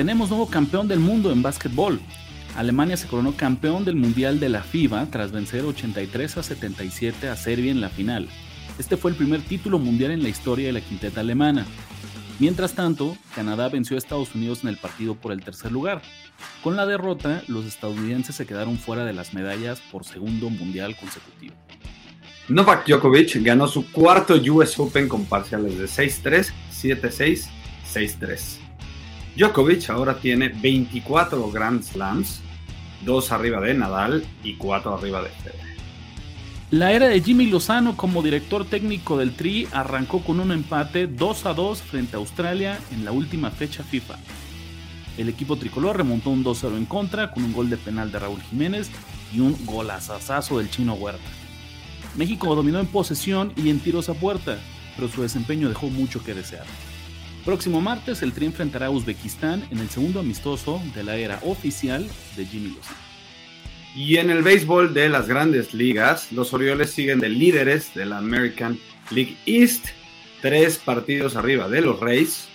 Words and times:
Tenemos 0.00 0.30
nuevo 0.30 0.46
campeón 0.46 0.88
del 0.88 0.98
mundo 0.98 1.30
en 1.30 1.42
básquetbol. 1.42 2.00
Alemania 2.56 2.96
se 2.96 3.06
coronó 3.06 3.36
campeón 3.36 3.84
del 3.84 3.96
Mundial 3.96 4.40
de 4.40 4.48
la 4.48 4.62
FIBA 4.62 5.04
tras 5.10 5.30
vencer 5.30 5.62
83 5.62 6.38
a 6.38 6.42
77 6.42 7.28
a 7.28 7.36
Serbia 7.36 7.70
en 7.70 7.82
la 7.82 7.90
final. 7.90 8.26
Este 8.78 8.96
fue 8.96 9.10
el 9.10 9.16
primer 9.18 9.42
título 9.42 9.78
mundial 9.78 10.12
en 10.12 10.22
la 10.22 10.30
historia 10.30 10.68
de 10.68 10.72
la 10.72 10.80
quinteta 10.80 11.20
alemana. 11.20 11.66
Mientras 12.38 12.72
tanto, 12.72 13.14
Canadá 13.34 13.68
venció 13.68 13.94
a 13.94 13.98
Estados 13.98 14.34
Unidos 14.34 14.62
en 14.62 14.70
el 14.70 14.78
partido 14.78 15.16
por 15.16 15.32
el 15.32 15.44
tercer 15.44 15.70
lugar. 15.70 16.00
Con 16.64 16.76
la 16.76 16.86
derrota, 16.86 17.42
los 17.46 17.66
estadounidenses 17.66 18.34
se 18.34 18.46
quedaron 18.46 18.78
fuera 18.78 19.04
de 19.04 19.12
las 19.12 19.34
medallas 19.34 19.82
por 19.92 20.06
segundo 20.06 20.48
mundial 20.48 20.96
consecutivo. 20.96 21.56
Novak 22.48 22.86
Djokovic 22.86 23.36
ganó 23.42 23.68
su 23.68 23.92
cuarto 23.92 24.34
US 24.50 24.78
Open 24.78 25.10
con 25.10 25.26
parciales 25.26 25.76
de 25.76 25.84
6-3, 25.84 26.52
7-6, 26.72 27.48
6-3. 27.92 28.69
Djokovic 29.36 29.90
ahora 29.90 30.18
tiene 30.18 30.48
24 30.48 31.50
Grand 31.50 31.82
Slams, 31.82 32.40
2 33.04 33.32
arriba 33.32 33.60
de 33.60 33.74
Nadal 33.74 34.24
y 34.42 34.54
4 34.54 34.94
arriba 34.94 35.22
de 35.22 35.30
Federer. 35.30 35.70
La 36.70 36.92
era 36.92 37.08
de 37.08 37.20
Jimmy 37.20 37.46
Lozano 37.46 37.96
como 37.96 38.22
director 38.22 38.64
técnico 38.64 39.18
del 39.18 39.34
Tri 39.34 39.66
arrancó 39.72 40.20
con 40.22 40.38
un 40.38 40.52
empate 40.52 41.08
2 41.08 41.46
a 41.46 41.54
2 41.54 41.82
frente 41.82 42.16
a 42.16 42.20
Australia 42.20 42.78
en 42.92 43.04
la 43.04 43.12
última 43.12 43.50
fecha 43.50 43.82
FIFA. 43.82 44.16
El 45.18 45.28
equipo 45.28 45.56
tricolor 45.56 45.96
remontó 45.96 46.30
un 46.30 46.44
2-0 46.44 46.76
en 46.76 46.86
contra 46.86 47.32
con 47.32 47.44
un 47.44 47.52
gol 47.52 47.68
de 47.68 47.76
penal 47.76 48.12
de 48.12 48.20
Raúl 48.20 48.40
Jiménez 48.42 48.90
y 49.34 49.40
un 49.40 49.56
golazazazo 49.66 50.58
del 50.58 50.70
chino 50.70 50.94
Huerta. 50.94 51.28
México 52.16 52.54
dominó 52.54 52.78
en 52.78 52.86
posesión 52.86 53.52
y 53.56 53.68
en 53.68 53.80
tiros 53.80 54.08
a 54.08 54.14
puerta, 54.14 54.58
pero 54.96 55.08
su 55.08 55.22
desempeño 55.22 55.68
dejó 55.68 55.88
mucho 55.88 56.22
que 56.22 56.34
desear. 56.34 56.64
Próximo 57.44 57.80
martes, 57.80 58.20
el 58.22 58.32
Tri 58.32 58.46
enfrentará 58.46 58.86
a 58.86 58.90
Uzbekistán 58.90 59.64
en 59.70 59.78
el 59.78 59.88
segundo 59.88 60.20
amistoso 60.20 60.80
de 60.94 61.02
la 61.02 61.16
era 61.16 61.40
oficial 61.42 62.06
de 62.36 62.44
Jimmy 62.44 62.68
Lozano. 62.68 62.98
Y 63.96 64.18
en 64.18 64.30
el 64.30 64.42
béisbol 64.42 64.92
de 64.92 65.08
las 65.08 65.26
grandes 65.26 65.72
ligas, 65.72 66.32
los 66.32 66.52
Orioles 66.52 66.90
siguen 66.90 67.18
de 67.18 67.30
líderes 67.30 67.94
de 67.94 68.04
la 68.04 68.18
American 68.18 68.78
League 69.10 69.36
East, 69.46 69.86
tres 70.42 70.76
partidos 70.76 71.34
arriba 71.34 71.68
de 71.68 71.80
los 71.80 71.98
Rays. 71.98 72.46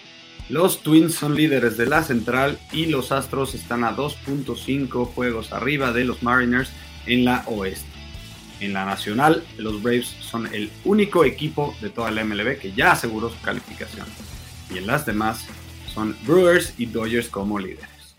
Los 0.50 0.81
Twins 0.83 1.16
son 1.16 1.36
líderes 1.36 1.78
de 1.78 1.88
la 1.88 2.03
central 2.03 2.59
y 2.72 2.86
los 2.86 3.11
Astros 3.11 3.56
están 3.56 3.83
a 3.83 3.97
2.5 3.97 5.08
juegos 5.08 5.52
arriba 5.52 5.94
de 5.94 6.06
los 6.06 6.22
Mariners 6.22 6.69
en 7.08 7.25
la 7.25 7.44
oeste. 7.47 7.89
En 8.59 8.73
la 8.73 8.86
nacional, 8.86 9.44
los 9.58 9.81
Braves 9.81 10.16
son 10.22 10.45
el 10.53 10.69
único 10.86 11.25
equipo 11.25 11.75
de 11.81 11.89
toda 11.89 12.11
la 12.11 12.23
MLB 12.23 12.59
que 12.59 12.72
ya 12.72 12.91
aseguró 12.91 13.30
su 13.30 13.41
calificación 13.41 14.06
y 14.69 14.77
en 14.77 14.88
las 14.88 15.05
demás 15.05 15.47
son 15.94 16.16
Brewers 16.25 16.80
y 16.80 16.85
Dodgers 16.85 17.29
como 17.29 17.59
líderes. 17.59 18.16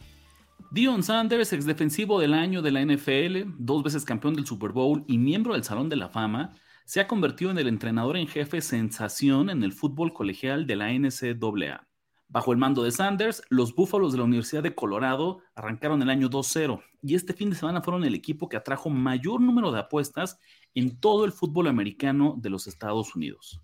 Dion 0.70 1.02
Sanders, 1.02 1.52
ex 1.52 1.64
defensivo 1.64 2.20
del 2.20 2.34
año 2.34 2.60
de 2.60 2.72
la 2.72 2.84
NFL, 2.84 3.54
dos 3.58 3.82
veces 3.82 4.04
campeón 4.04 4.34
del 4.34 4.46
Super 4.46 4.72
Bowl 4.72 5.04
y 5.06 5.18
miembro 5.18 5.54
del 5.54 5.64
Salón 5.64 5.88
de 5.88 5.96
la 5.96 6.08
Fama, 6.08 6.54
se 6.84 7.00
ha 7.00 7.08
convertido 7.08 7.50
en 7.50 7.58
el 7.58 7.68
entrenador 7.68 8.16
en 8.16 8.28
jefe 8.28 8.60
sensación 8.60 9.50
en 9.50 9.62
el 9.62 9.72
fútbol 9.72 10.12
colegial 10.12 10.66
de 10.66 10.76
la 10.76 10.92
NCAA. 10.92 11.88
Bajo 12.28 12.52
el 12.52 12.58
mando 12.58 12.82
de 12.82 12.90
Sanders, 12.90 13.42
los 13.50 13.74
Búfalos 13.74 14.12
de 14.12 14.18
la 14.18 14.24
Universidad 14.24 14.62
de 14.62 14.74
Colorado 14.74 15.38
arrancaron 15.54 16.02
el 16.02 16.10
año 16.10 16.28
2-0 16.28 16.82
y 17.02 17.14
este 17.14 17.32
fin 17.32 17.50
de 17.50 17.56
semana 17.56 17.82
fueron 17.82 18.04
el 18.04 18.14
equipo 18.14 18.48
que 18.48 18.56
atrajo 18.56 18.90
mayor 18.90 19.40
número 19.40 19.70
de 19.70 19.80
apuestas 19.80 20.38
en 20.74 20.98
todo 20.98 21.24
el 21.24 21.32
fútbol 21.32 21.68
americano 21.68 22.34
de 22.36 22.50
los 22.50 22.66
Estados 22.66 23.14
Unidos. 23.14 23.60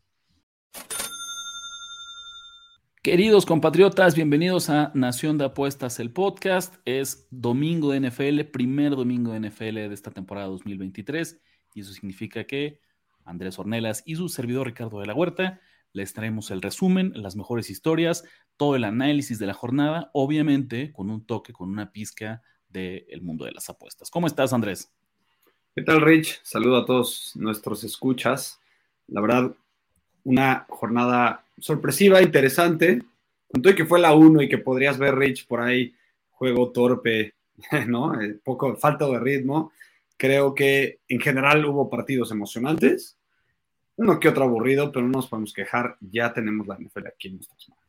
Queridos 3.04 3.46
compatriotas, 3.46 4.14
bienvenidos 4.14 4.70
a 4.70 4.92
Nación 4.94 5.36
de 5.36 5.46
Apuestas, 5.46 5.98
el 5.98 6.12
podcast. 6.12 6.76
Es 6.84 7.26
domingo 7.32 7.90
de 7.90 7.98
NFL, 7.98 8.42
primer 8.52 8.92
domingo 8.92 9.32
de 9.32 9.40
NFL 9.40 9.74
de 9.74 9.92
esta 9.92 10.12
temporada 10.12 10.46
2023, 10.46 11.42
y 11.74 11.80
eso 11.80 11.92
significa 11.92 12.44
que 12.44 12.78
Andrés 13.24 13.58
Ornelas 13.58 14.04
y 14.06 14.14
su 14.14 14.28
servidor 14.28 14.68
Ricardo 14.68 15.00
de 15.00 15.06
la 15.06 15.14
Huerta 15.14 15.60
les 15.92 16.12
traemos 16.12 16.52
el 16.52 16.62
resumen, 16.62 17.12
las 17.16 17.34
mejores 17.34 17.70
historias, 17.70 18.22
todo 18.56 18.76
el 18.76 18.84
análisis 18.84 19.40
de 19.40 19.48
la 19.48 19.54
jornada, 19.54 20.12
obviamente 20.14 20.92
con 20.92 21.10
un 21.10 21.26
toque, 21.26 21.52
con 21.52 21.70
una 21.70 21.90
pizca 21.90 22.40
del 22.68 23.20
mundo 23.20 23.46
de 23.46 23.50
las 23.50 23.68
apuestas. 23.68 24.12
¿Cómo 24.12 24.28
estás, 24.28 24.52
Andrés? 24.52 24.94
¿Qué 25.74 25.82
tal, 25.82 26.02
Rich? 26.02 26.38
Saludo 26.44 26.76
a 26.76 26.86
todos 26.86 27.32
nuestros 27.34 27.82
escuchas. 27.82 28.60
La 29.08 29.20
verdad, 29.20 29.56
una 30.22 30.66
jornada 30.68 31.41
sorpresiva, 31.58 32.22
interesante. 32.22 33.02
Con 33.48 33.62
que 33.62 33.84
fue 33.84 34.00
la 34.00 34.14
1 34.14 34.42
y 34.42 34.48
que 34.48 34.58
podrías 34.58 34.98
ver 34.98 35.14
Rich 35.14 35.46
por 35.46 35.60
ahí, 35.60 35.94
juego 36.30 36.72
torpe, 36.72 37.34
¿no? 37.86 38.20
Eh, 38.20 38.38
poco 38.42 38.76
falta 38.76 39.06
de 39.06 39.20
ritmo. 39.20 39.72
Creo 40.16 40.54
que 40.54 41.00
en 41.08 41.20
general 41.20 41.64
hubo 41.66 41.90
partidos 41.90 42.30
emocionantes. 42.30 43.18
Uno 43.96 44.18
que 44.18 44.28
otro 44.28 44.44
aburrido, 44.44 44.90
pero 44.90 45.06
no 45.06 45.12
nos 45.12 45.28
podemos 45.28 45.52
quejar. 45.52 45.96
Ya 46.00 46.32
tenemos 46.32 46.66
la 46.66 46.76
NFL 46.76 47.06
aquí 47.08 47.28
en 47.28 47.34
nuestras 47.34 47.68
manos. 47.68 47.82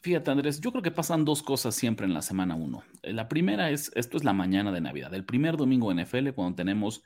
Fíjate, 0.00 0.30
Andrés, 0.30 0.60
yo 0.60 0.70
creo 0.70 0.82
que 0.82 0.90
pasan 0.90 1.24
dos 1.24 1.42
cosas 1.42 1.74
siempre 1.74 2.06
en 2.06 2.14
la 2.14 2.22
semana 2.22 2.54
1. 2.54 2.82
Eh, 3.02 3.12
la 3.12 3.28
primera 3.28 3.70
es, 3.70 3.90
esto 3.94 4.16
es 4.16 4.24
la 4.24 4.32
mañana 4.32 4.70
de 4.70 4.80
Navidad, 4.80 5.12
el 5.14 5.24
primer 5.24 5.56
domingo 5.56 5.92
NFL, 5.92 6.30
cuando 6.30 6.56
tenemos 6.56 7.02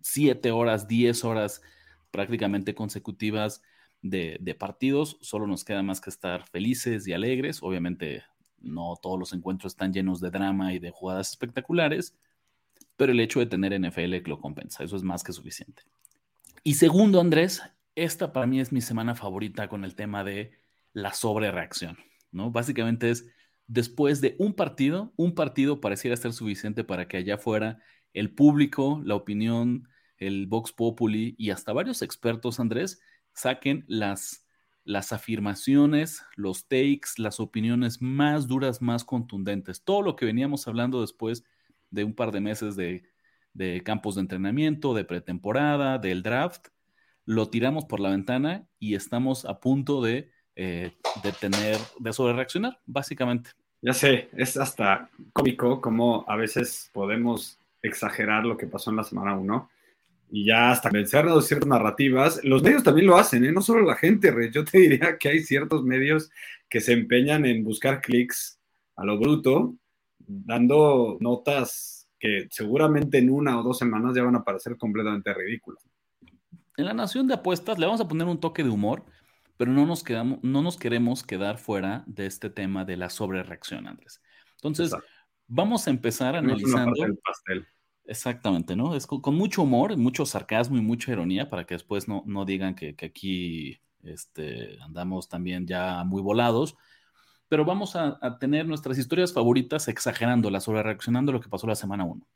7 0.00 0.50
horas, 0.50 0.86
10 0.88 1.24
horas 1.24 1.62
prácticamente 2.10 2.74
consecutivas 2.74 3.62
de, 4.02 4.56
partidos, 4.58 5.18
solo 5.20 5.46
nos 5.46 5.64
queda 5.64 5.82
más 5.82 6.00
que 6.00 6.10
estar 6.10 6.46
felices 6.48 7.06
y 7.06 7.12
alegres. 7.12 7.62
Obviamente 7.62 8.22
no 8.58 8.98
todos 9.02 9.18
los 9.18 9.32
encuentros 9.32 9.72
están 9.72 9.92
llenos 9.92 10.20
de 10.20 10.30
drama 10.30 10.74
y 10.74 10.78
de 10.78 10.90
jugadas 10.90 11.30
espectaculares, 11.30 12.16
pero 12.96 13.12
el 13.12 13.20
hecho 13.20 13.40
de 13.40 13.46
tener 13.46 13.72
NFL 13.72 14.28
lo 14.28 14.40
compensa, 14.40 14.84
eso 14.84 14.96
es 14.96 15.02
más 15.02 15.24
que 15.24 15.32
suficiente. 15.32 15.82
Y 16.62 16.74
segundo, 16.74 17.20
Andrés, 17.20 17.62
esta 17.94 18.32
para 18.32 18.46
mí 18.46 18.60
es 18.60 18.72
mi 18.72 18.80
semana 18.80 19.14
favorita 19.14 19.68
con 19.68 19.84
el 19.84 19.94
tema 19.94 20.24
de 20.24 20.52
la 20.92 21.14
sobrereacción, 21.14 21.96
¿no? 22.30 22.50
Básicamente 22.50 23.10
es 23.10 23.26
después 23.66 24.20
de 24.20 24.36
un 24.38 24.52
partido, 24.54 25.12
un 25.16 25.34
partido 25.34 25.80
pareciera 25.80 26.16
ser 26.16 26.32
suficiente 26.32 26.84
para 26.84 27.08
que 27.08 27.16
allá 27.16 27.38
fuera 27.38 27.78
el 28.12 28.34
público, 28.34 29.00
la 29.04 29.14
opinión, 29.14 29.88
el 30.18 30.46
Vox 30.46 30.72
Populi 30.72 31.34
y 31.38 31.50
hasta 31.50 31.72
varios 31.72 32.02
expertos, 32.02 32.60
Andrés, 32.60 33.00
saquen 33.32 33.84
las, 33.88 34.46
las 34.84 35.12
afirmaciones, 35.12 36.24
los 36.36 36.68
takes, 36.68 37.10
las 37.18 37.40
opiniones 37.40 38.02
más 38.02 38.46
duras, 38.46 38.82
más 38.82 39.04
contundentes. 39.04 39.84
Todo 39.84 40.02
lo 40.02 40.16
que 40.16 40.26
veníamos 40.26 40.66
hablando 40.66 41.00
después 41.00 41.44
de 41.90 42.04
un 42.04 42.14
par 42.14 42.32
de 42.32 42.40
meses 42.40 42.76
de, 42.76 43.02
campos 43.84 44.14
de 44.14 44.22
entrenamiento, 44.22 44.94
de 44.94 45.04
pretemporada, 45.04 45.98
del 45.98 46.22
draft, 46.22 46.68
lo 47.24 47.48
tiramos 47.48 47.84
por 47.84 48.00
la 48.00 48.10
ventana 48.10 48.66
y 48.78 48.94
estamos 48.94 49.44
a 49.44 49.60
punto 49.60 50.02
de, 50.02 50.30
eh, 50.56 50.92
de 51.22 51.32
tener, 51.32 51.76
de 51.98 52.12
sobre 52.12 52.34
reaccionar, 52.34 52.80
básicamente. 52.86 53.50
Ya 53.82 53.92
sé, 53.92 54.28
es 54.36 54.56
hasta 54.56 55.10
cómico 55.32 55.80
como 55.80 56.24
a 56.28 56.36
veces 56.36 56.90
podemos 56.92 57.58
exagerar 57.82 58.44
lo 58.44 58.56
que 58.56 58.66
pasó 58.66 58.90
en 58.90 58.96
la 58.96 59.04
semana 59.04 59.34
1 59.36 59.70
y 60.30 60.44
ya 60.44 60.70
hasta 60.70 60.90
vencernos 60.90 61.42
de 61.42 61.48
ciertas 61.48 61.68
narrativas. 61.68 62.40
Los 62.44 62.62
medios 62.62 62.82
también 62.82 63.06
lo 63.06 63.16
hacen, 63.16 63.44
¿eh? 63.44 63.52
no 63.52 63.62
solo 63.62 63.82
la 63.82 63.96
gente, 63.96 64.32
Yo 64.52 64.64
te 64.64 64.78
diría 64.78 65.18
que 65.18 65.28
hay 65.28 65.40
ciertos 65.40 65.82
medios 65.82 66.30
que 66.68 66.80
se 66.80 66.92
empeñan 66.92 67.44
en 67.44 67.64
buscar 67.64 68.00
clics 68.00 68.60
a 68.96 69.04
lo 69.04 69.18
bruto, 69.18 69.74
dando 70.18 71.16
notas 71.20 72.08
que 72.18 72.46
seguramente 72.50 73.18
en 73.18 73.30
una 73.30 73.58
o 73.58 73.62
dos 73.62 73.78
semanas 73.78 74.14
ya 74.14 74.22
van 74.22 74.36
a 74.36 74.44
parecer 74.44 74.76
completamente 74.76 75.32
ridículas. 75.34 75.82
En 76.76 76.84
la 76.84 76.94
nación 76.94 77.26
de 77.26 77.34
apuestas 77.34 77.78
le 77.78 77.86
vamos 77.86 78.00
a 78.00 78.08
poner 78.08 78.26
un 78.26 78.38
toque 78.38 78.62
de 78.62 78.70
humor, 78.70 79.04
pero 79.56 79.72
no 79.72 79.84
nos, 79.84 80.04
quedamos, 80.04 80.38
no 80.42 80.62
nos 80.62 80.76
queremos 80.76 81.24
quedar 81.24 81.58
fuera 81.58 82.04
de 82.06 82.26
este 82.26 82.50
tema 82.50 82.84
de 82.84 82.96
la 82.96 83.10
sobrereacción, 83.10 83.86
Andrés. 83.86 84.22
Entonces, 84.56 84.94
vamos 85.46 85.86
a 85.86 85.90
empezar 85.90 86.36
analizando. 86.36 87.02
Del 87.02 87.18
pastel 87.18 87.66
Exactamente, 88.10 88.74
¿no? 88.74 88.96
Es 88.96 89.06
con, 89.06 89.36
mucho 89.36 89.62
humor, 89.62 89.96
mucho 89.96 90.26
sarcasmo 90.26 90.76
y 90.76 90.80
mucha 90.80 91.12
ironía 91.12 91.48
para 91.48 91.64
que 91.64 91.74
después 91.74 92.08
no, 92.08 92.24
no 92.26 92.44
digan 92.44 92.74
que, 92.74 92.96
aquí 93.04 93.80
este, 94.02 94.76
andamos 94.82 95.28
también 95.28 95.64
ya 95.64 96.02
muy 96.02 96.20
volados. 96.20 96.76
Pero 97.48 97.64
vamos 97.64 97.94
a, 97.94 98.18
tener 98.40 98.66
nuestras 98.66 98.98
historias 98.98 99.32
favoritas 99.32 99.86
exagerándolas, 99.86 100.64
sobre 100.64 100.82
reaccionando 100.82 101.30
a 101.30 101.34
lo 101.34 101.40
que 101.40 101.48
pasó 101.48 101.68
la 101.68 101.76
semana 101.76 102.04
1. 102.04 102.26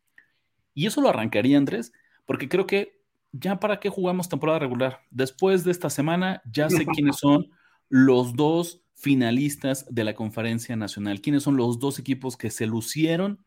Y 0.75 0.87
eso 0.87 1.00
lo 1.00 1.09
arrancaría, 1.09 1.59
Andrés, 1.59 1.93
porque 2.25 2.49
creo 2.49 2.69
que 2.69 3.03
ya 3.32 3.59
para 3.59 3.81
qué 3.81 3.88
jugamos 3.88 4.29
temporada 4.29 4.61
regular. 4.61 5.00
Después 5.11 5.65
de 5.65 5.73
esta 5.73 5.91
semana 5.91 6.41
ya 6.49 6.71
sé 6.71 6.87
quiénes 6.87 7.17
son 7.17 7.50
los 7.88 8.37
dos 8.37 8.81
finalistas 8.94 9.87
de 9.91 10.05
la 10.05 10.15
conferencia 10.15 10.76
nacional, 10.76 11.21
quiénes 11.21 11.43
son 11.43 11.56
los 11.56 11.81
dos 11.81 11.99
equipos 11.99 12.37
que 12.37 12.53
se 12.53 12.65
lucieron, 12.65 13.44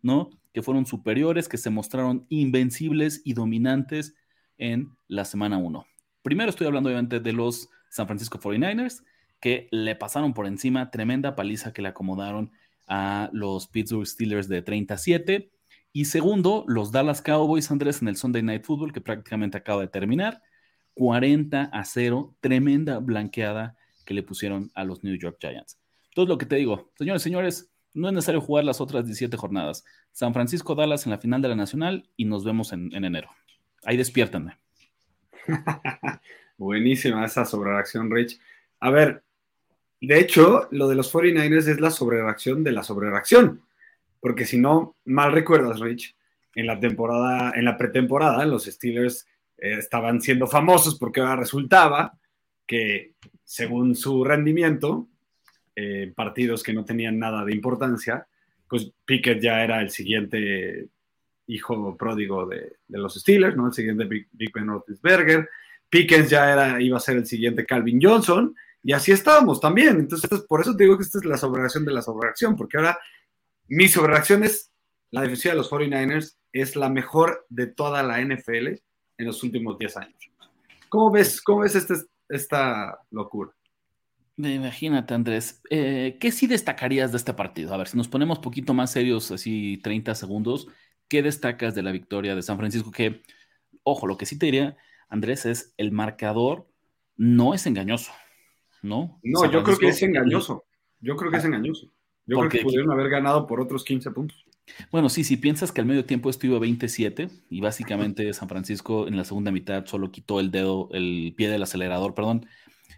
¿no? 0.00 0.30
Que 0.56 0.62
fueron 0.62 0.86
superiores, 0.86 1.50
que 1.50 1.58
se 1.58 1.68
mostraron 1.68 2.24
invencibles 2.30 3.20
y 3.26 3.34
dominantes 3.34 4.14
en 4.56 4.96
la 5.06 5.26
semana 5.26 5.58
1. 5.58 5.86
Primero 6.22 6.48
estoy 6.48 6.66
hablando 6.66 6.88
obviamente 6.88 7.20
de 7.20 7.34
los 7.34 7.68
San 7.90 8.06
Francisco 8.06 8.40
49ers, 8.40 9.04
que 9.38 9.68
le 9.70 9.96
pasaron 9.96 10.32
por 10.32 10.46
encima 10.46 10.90
tremenda 10.90 11.36
paliza 11.36 11.74
que 11.74 11.82
le 11.82 11.88
acomodaron 11.88 12.52
a 12.86 13.28
los 13.34 13.66
Pittsburgh 13.66 14.06
Steelers 14.06 14.48
de 14.48 14.62
37 14.62 15.50
y 15.92 16.06
segundo, 16.06 16.64
los 16.68 16.90
Dallas 16.90 17.20
Cowboys, 17.20 17.70
Andrés, 17.70 18.00
en 18.00 18.08
el 18.08 18.16
Sunday 18.16 18.42
Night 18.42 18.64
Football, 18.64 18.94
que 18.94 19.02
prácticamente 19.02 19.58
acaba 19.58 19.82
de 19.82 19.88
terminar. 19.88 20.40
40 20.94 21.64
a 21.64 21.84
0, 21.84 22.34
tremenda 22.40 22.98
blanqueada 22.98 23.76
que 24.06 24.14
le 24.14 24.22
pusieron 24.22 24.70
a 24.74 24.84
los 24.84 25.04
New 25.04 25.16
York 25.18 25.36
Giants. 25.38 25.78
Entonces, 26.08 26.30
lo 26.30 26.38
que 26.38 26.46
te 26.46 26.56
digo, 26.56 26.92
señores, 26.96 27.20
señores, 27.20 27.75
no 27.96 28.08
es 28.08 28.14
necesario 28.14 28.40
jugar 28.40 28.64
las 28.64 28.80
otras 28.80 29.04
17 29.04 29.36
jornadas. 29.36 29.84
San 30.12 30.32
Francisco, 30.32 30.74
Dallas 30.74 31.06
en 31.06 31.10
la 31.12 31.18
final 31.18 31.42
de 31.42 31.48
la 31.48 31.56
Nacional 31.56 32.08
y 32.16 32.24
nos 32.24 32.44
vemos 32.44 32.72
en, 32.72 32.92
enero. 32.94 33.28
Ahí 33.84 33.96
despiértanme. 33.96 34.58
Buenísima 36.58 37.24
esa 37.24 37.44
sobrereacción, 37.44 38.10
Rich. 38.10 38.38
A 38.80 38.90
ver, 38.90 39.22
de 40.00 40.20
hecho, 40.20 40.68
lo 40.70 40.88
de 40.88 40.94
los 40.94 41.12
49ers 41.12 41.68
es 41.68 41.80
la 41.80 41.90
sobrereacción 41.90 42.62
de 42.62 42.72
la 42.72 42.82
sobrereacción 42.82 43.66
porque 44.26 44.44
si 44.44 44.58
no, 44.58 44.96
mal 45.04 45.30
recuerdas, 45.30 45.78
Rich, 45.78 46.16
en 46.56 46.66
la 46.66 46.80
temporada, 46.80 47.52
en 47.54 47.64
la 47.64 47.76
pretemporada, 47.76 48.44
los 48.44 48.64
Steelers 48.64 49.24
eh, 49.56 49.76
estaban 49.78 50.20
siendo 50.20 50.48
famosos 50.48 50.98
porque 50.98 51.20
ahora 51.20 51.36
resultaba 51.36 52.18
que, 52.66 53.12
según 53.44 53.94
su 53.94 54.24
rendimiento, 54.24 55.06
eh, 55.76 56.12
partidos 56.16 56.62
que 56.62 56.72
no 56.72 56.84
tenían 56.84 57.18
nada 57.18 57.44
de 57.44 57.54
importancia, 57.54 58.26
pues 58.68 58.90
Pickett 59.04 59.40
ya 59.40 59.62
era 59.62 59.80
el 59.80 59.90
siguiente 59.90 60.88
hijo 61.46 61.96
pródigo 61.96 62.46
de, 62.46 62.78
los 62.88 63.14
Steelers, 63.14 63.56
¿no? 63.56 63.68
El 63.68 63.72
siguiente 63.72 64.04
Big, 64.04 64.52
Ben 64.52 64.66
Roethlisberger. 64.66 65.48
Pickens 65.88 66.30
ya 66.30 66.52
era, 66.52 66.82
iba 66.82 66.96
a 66.96 67.00
ser 67.00 67.18
el 67.18 67.26
siguiente 67.26 67.64
Calvin 67.64 68.00
Johnson, 68.02 68.54
y 68.82 68.92
así 68.92 69.12
estábamos 69.12 69.60
también. 69.60 70.00
Entonces, 70.00 70.28
por 70.48 70.60
eso 70.60 70.76
te 70.76 70.84
digo 70.84 70.96
que 70.96 71.04
esta 71.04 71.18
es 71.18 71.24
la 71.24 71.36
sobrereacción 71.36 71.84
de 71.84 71.92
la 71.92 72.02
sobrereacción, 72.02 72.56
porque 72.56 72.76
ahora 72.76 72.98
mi 73.68 73.86
sobrereacción 73.86 74.42
es 74.42 74.72
la 75.10 75.22
defensiva 75.22 75.52
de 75.52 75.58
los 75.58 75.70
49ers 75.70 76.36
es 76.52 76.76
la 76.76 76.88
mejor 76.88 77.46
de 77.48 77.66
toda 77.66 78.02
la 78.02 78.20
NFL 78.20 78.66
en 79.18 79.26
los 79.26 79.42
últimos 79.42 79.78
10 79.78 79.96
años. 79.98 80.30
¿Cómo 80.88 81.10
ves, 81.10 81.40
cómo 81.42 81.60
ves 81.60 81.74
este, 81.74 81.94
esta 82.28 82.98
locura? 83.10 83.52
Imagínate, 84.36 85.14
Andrés, 85.14 85.62
eh, 85.70 86.18
¿qué 86.20 86.30
sí 86.30 86.46
destacarías 86.46 87.10
de 87.10 87.18
este 87.18 87.32
partido? 87.32 87.72
A 87.72 87.78
ver, 87.78 87.88
si 87.88 87.96
nos 87.96 88.08
ponemos 88.08 88.38
un 88.38 88.42
poquito 88.42 88.74
más 88.74 88.92
serios, 88.92 89.30
así 89.30 89.80
30 89.82 90.14
segundos, 90.14 90.68
¿qué 91.08 91.22
destacas 91.22 91.74
de 91.74 91.82
la 91.82 91.92
victoria 91.92 92.34
de 92.34 92.42
San 92.42 92.58
Francisco? 92.58 92.90
Que, 92.90 93.22
ojo, 93.82 94.06
lo 94.06 94.18
que 94.18 94.26
sí 94.26 94.38
te 94.38 94.46
diría, 94.46 94.76
Andrés, 95.08 95.46
es 95.46 95.74
el 95.78 95.90
marcador 95.90 96.68
no 97.16 97.54
es 97.54 97.66
engañoso, 97.66 98.12
¿no? 98.82 99.18
No, 99.22 99.50
yo 99.50 99.62
creo 99.62 99.78
que 99.78 99.88
es 99.88 100.02
engañoso. 100.02 100.64
Yo 101.00 101.16
creo 101.16 101.30
que 101.30 101.38
es 101.38 101.44
ah. 101.44 101.48
engañoso. 101.48 101.90
Yo 102.26 102.38
creo 102.38 102.50
que 102.50 102.62
pudieron 102.62 102.90
haber 102.90 103.08
ganado 103.08 103.46
por 103.46 103.60
otros 103.60 103.84
15 103.84 104.10
puntos. 104.10 104.44
Bueno, 104.90 105.08
sí, 105.08 105.22
si 105.22 105.36
piensas 105.36 105.70
que 105.70 105.80
al 105.80 105.86
medio 105.86 106.04
tiempo 106.04 106.28
esto 106.28 106.46
iba 106.46 106.58
27 106.58 107.28
y 107.50 107.60
básicamente 107.60 108.32
San 108.32 108.48
Francisco 108.48 109.06
en 109.06 109.16
la 109.16 109.24
segunda 109.24 109.52
mitad 109.52 109.86
solo 109.86 110.10
quitó 110.10 110.40
el 110.40 110.50
dedo, 110.50 110.88
el 110.92 111.34
pie 111.36 111.48
del 111.48 111.62
acelerador, 111.62 112.14
perdón, 112.14 112.46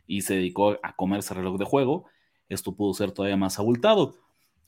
y 0.08 0.22
se 0.22 0.34
dedicó 0.34 0.78
a 0.82 0.96
comerse 0.96 1.34
el 1.34 1.38
reloj 1.38 1.58
de 1.58 1.64
juego, 1.64 2.06
esto 2.49 2.75
pudo 2.75 2.94
ser 2.94 3.12
todavía 3.12 3.37
más 3.37 3.60
abultado. 3.60 4.16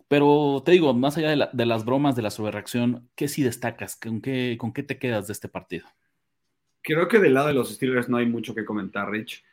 Pero 0.06 0.62
te 0.64 0.72
digo, 0.72 0.92
más 0.94 1.16
allá 1.16 1.50
de, 1.52 1.66
las 1.66 1.84
bromas, 1.84 2.14
de 2.14 2.22
la 2.22 2.30
sobrereacción, 2.30 3.08
¿qué 3.16 3.26
sí 3.26 3.42
destacas? 3.42 3.96
¿Con 3.96 4.20
qué, 4.20 4.56
¿Con 4.58 4.72
qué 4.72 4.82
te 4.82 4.98
quedas 4.98 5.26
de 5.26 5.32
este 5.32 5.48
partido? 5.48 5.86
Creo 6.82 7.08
que 7.08 7.18
del 7.18 7.34
lado 7.34 7.48
de 7.48 7.54
los 7.54 7.72
Steelers 7.74 8.08
no 8.08 8.18
hay 8.18 8.26
mucho 8.26 8.54
que 8.54 8.64
comentar, 8.64 9.10
Rich. 9.10 9.44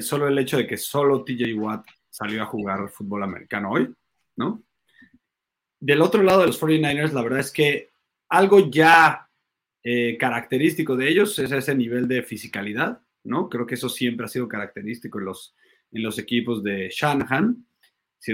Solo 0.00 0.28
el 0.28 0.38
hecho 0.38 0.56
de 0.56 0.66
que 0.66 0.76
solo 0.76 1.24
TJ 1.24 1.54
Watt 1.54 1.86
salió 2.10 2.42
a 2.42 2.46
jugar 2.46 2.88
fútbol 2.88 3.22
americano 3.22 3.70
hoy 3.70 3.94
¿no? 4.36 4.62
Del 5.80 6.02
otro 6.02 6.22
lado 6.22 6.40
de 6.40 6.46
los 6.48 6.60
49ers, 6.60 7.12
la 7.12 7.22
verdad 7.22 7.40
es 7.40 7.52
que 7.52 7.90
algo 8.28 8.70
ya 8.70 9.28
eh, 9.82 10.16
característico 10.18 10.96
de 10.96 11.08
ellos 11.08 11.38
es 11.38 11.52
ese 11.52 11.74
nivel 11.74 12.08
de 12.08 12.22
fisicalidad, 12.22 13.00
Creo 13.48 13.66
que 13.66 13.74
eso 13.74 13.88
siempre 13.88 14.26
ha 14.26 14.28
sido 14.28 14.48
característico 14.48 15.18
en 15.18 15.26
los, 15.26 15.54
en 15.92 16.02
los 16.02 16.18
equipos 16.18 16.62
de 16.62 16.88
Shanahan. 16.90 17.66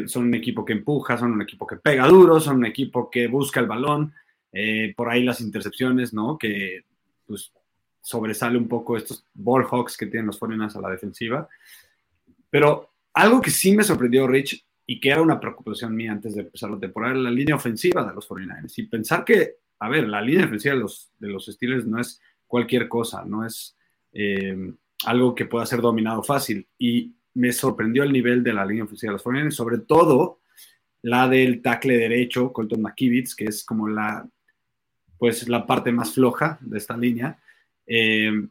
Son 0.07 0.25
un 0.25 0.35
equipo 0.35 0.65
que 0.65 0.73
empuja, 0.73 1.19
son 1.19 1.33
un 1.33 1.43
equipo 1.43 1.67
que 1.67 1.77
pega 1.77 2.07
duro, 2.07 2.41
son 2.41 2.59
un 2.59 2.67
equipo 2.67 3.11
que 3.11 3.27
busca 3.27 3.61
el 3.61 3.67
balón. 3.67 4.15
Eh, 4.53 4.93
por 4.97 5.09
ahí 5.09 5.25
las 5.25 5.41
intercepciones, 5.41 6.13
¿no? 6.13 6.39
Que 6.39 6.85
pues 7.27 7.53
sobresale 8.01 8.59
un 8.59 8.69
poco 8.69 8.97
estos 8.97 9.25
ball 9.33 9.65
hawks 9.65 9.97
que 9.97 10.07
tienen 10.07 10.27
los 10.27 10.41
49ers 10.41 10.77
a 10.77 10.81
la 10.81 10.91
defensiva. 10.91 11.49
Pero 12.51 12.91
algo 13.15 13.41
que 13.41 13.51
sí 13.51 13.75
me 13.75 13.85
sorprendió, 13.85 14.27
Rich, 14.27 14.65
y 14.87 15.01
que 15.01 15.11
era 15.11 15.23
una 15.23 15.41
preocupación 15.41 15.95
mía 15.95 16.13
antes 16.13 16.35
de 16.35 16.43
empezar 16.43 16.71
la 16.71 16.79
temporada, 16.79 17.15
la 17.15 17.31
línea 17.31 17.55
ofensiva 17.55 18.05
de 18.05 18.15
los 18.15 18.29
49ers. 18.29 18.73
Y 18.77 18.87
pensar 18.87 19.25
que, 19.25 19.57
a 19.79 19.89
ver, 19.89 20.09
la 20.09 20.21
línea 20.21 20.47
ofensiva 20.47 20.75
de 20.75 20.81
los, 20.81 21.13
de 21.19 21.29
los 21.29 21.47
Steelers 21.47 21.87
no 21.87 22.01
es 22.01 22.21
cualquier 22.47 22.89
cosa, 22.89 23.25
no 23.25 23.47
es 23.47 23.77
eh, 24.13 24.73
algo 25.07 25.35
que 25.35 25.47
pueda 25.47 25.67
ser 25.67 25.81
dominado 25.81 26.23
fácil. 26.23 26.67
Y 26.79 27.13
me 27.35 27.53
sorprendió 27.53 28.03
el 28.03 28.13
nivel 28.13 28.43
de 28.43 28.53
la 28.53 28.65
línea 28.65 28.85
ofensiva 28.85 29.11
de 29.11 29.15
los 29.15 29.25
49ers, 29.25 29.51
sobre 29.53 29.79
todo 29.79 30.41
la 31.03 31.29
del 31.29 31.63
tackle 31.63 31.97
derecho, 31.97 32.53
Colton 32.53 32.83
McKivitz, 32.83 33.35
que 33.35 33.47
es 33.47 33.65
como 33.65 33.89
la, 33.89 34.27
pues, 35.19 35.49
la 35.49 35.67
parte 35.67 35.91
más 35.91 36.13
floja 36.13 36.59
de 36.61 36.79
esta 36.79 36.97
línea. 36.97 37.39
Eh, 37.87 38.47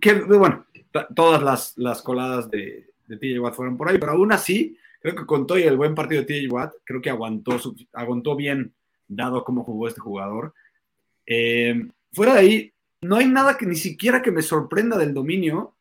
que, 0.00 0.14
bueno, 0.14 0.66
todas 1.14 1.42
las, 1.42 1.76
las 1.76 2.02
coladas 2.02 2.50
de, 2.50 2.92
de 3.06 3.16
TJ 3.16 3.40
Watt 3.40 3.54
fueron 3.54 3.76
por 3.76 3.88
ahí, 3.88 3.98
pero 3.98 4.12
aún 4.12 4.32
así 4.32 4.76
creo 5.02 5.16
que 5.16 5.26
con 5.26 5.46
todo 5.46 5.58
y 5.58 5.62
el 5.62 5.76
buen 5.76 5.94
partido 5.94 6.22
de 6.22 6.26
TJ 6.26 6.50
Watt, 6.50 6.74
creo 6.84 7.02
que 7.02 7.10
aguantó, 7.10 7.58
aguantó 7.92 8.36
bien, 8.36 8.72
dado 9.08 9.44
cómo 9.44 9.64
jugó 9.64 9.88
este 9.88 10.00
jugador. 10.00 10.54
Eh, 11.26 11.88
fuera 12.12 12.34
de 12.34 12.38
ahí, 12.38 12.72
no 13.00 13.16
hay 13.16 13.26
nada 13.26 13.58
que 13.58 13.66
ni 13.66 13.74
siquiera 13.74 14.22
que 14.22 14.30
me 14.30 14.42
sorprenda 14.42 14.96
del 14.96 15.12
dominio, 15.12 15.74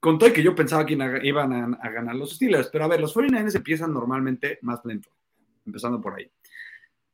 con 0.00 0.18
todo 0.18 0.32
que 0.32 0.42
yo 0.42 0.54
pensaba 0.54 0.86
que 0.86 0.96
iban 1.22 1.78
a, 1.80 1.90
ganar 1.90 2.14
los 2.14 2.34
Steelers. 2.34 2.68
Pero 2.68 2.84
a 2.84 2.88
ver, 2.88 3.00
los 3.00 3.14
49ers 3.14 3.56
empiezan 3.56 3.92
normalmente 3.92 4.58
más 4.62 4.84
lento, 4.84 5.10
empezando 5.66 6.00
por 6.00 6.14
ahí. 6.14 6.30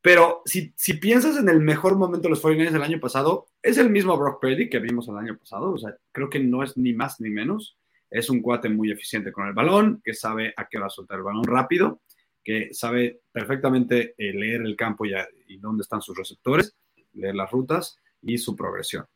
Pero 0.03 0.43
si, 0.45 0.75
piensas 1.01 1.39
en 1.39 1.49
el 1.49 1.61
mejor 1.61 1.97
momento 1.97 2.29
de 2.29 2.31
los 2.31 2.43
49ers 2.43 2.73
del 2.73 2.83
año 2.83 3.01
pasado, 3.01 3.47
es 3.63 3.79
el 3.79 3.89
mismo 3.89 4.17
Brock 4.19 4.41
Purdy 4.41 4.69
que 4.69 4.79
vimos 4.79 5.09
el 5.09 5.17
año 5.17 5.39
pasado. 5.39 5.73
O 5.73 5.79
sea, 5.79 5.97
creo 6.13 6.29
que 6.29 6.41
no 6.41 6.63
es 6.63 6.77
ni 6.77 6.93
más 6.93 7.21
ni 7.21 7.31
menos. 7.31 7.79
Es 8.11 8.29
un 8.29 8.43
cuate 8.43 8.69
muy 8.69 8.91
eficiente 8.91 9.33
con 9.33 9.47
el 9.47 9.55
balón, 9.55 10.03
que 10.05 10.13
sabe 10.13 10.53
a 10.57 10.69
qué 10.69 10.77
hora 10.77 10.91
soltar 10.91 11.19
el 11.19 11.25
balón 11.25 11.45
rápido, 11.45 12.03
que 12.45 12.69
sabe 12.75 13.23
perfectamente 13.33 14.15
eh, 14.19 14.35
leer 14.35 14.61
el 14.61 14.77
campo 14.77 15.07
y, 15.07 15.15
y, 15.49 15.57
dónde 15.57 15.83
están 15.83 16.03
sus 16.03 16.17
receptores, 16.17 16.77
leer 17.15 17.35
las 17.35 17.51
rutas 17.51 17.99
y 18.21 18.37
su 18.37 18.55
progresión. 18.55 19.07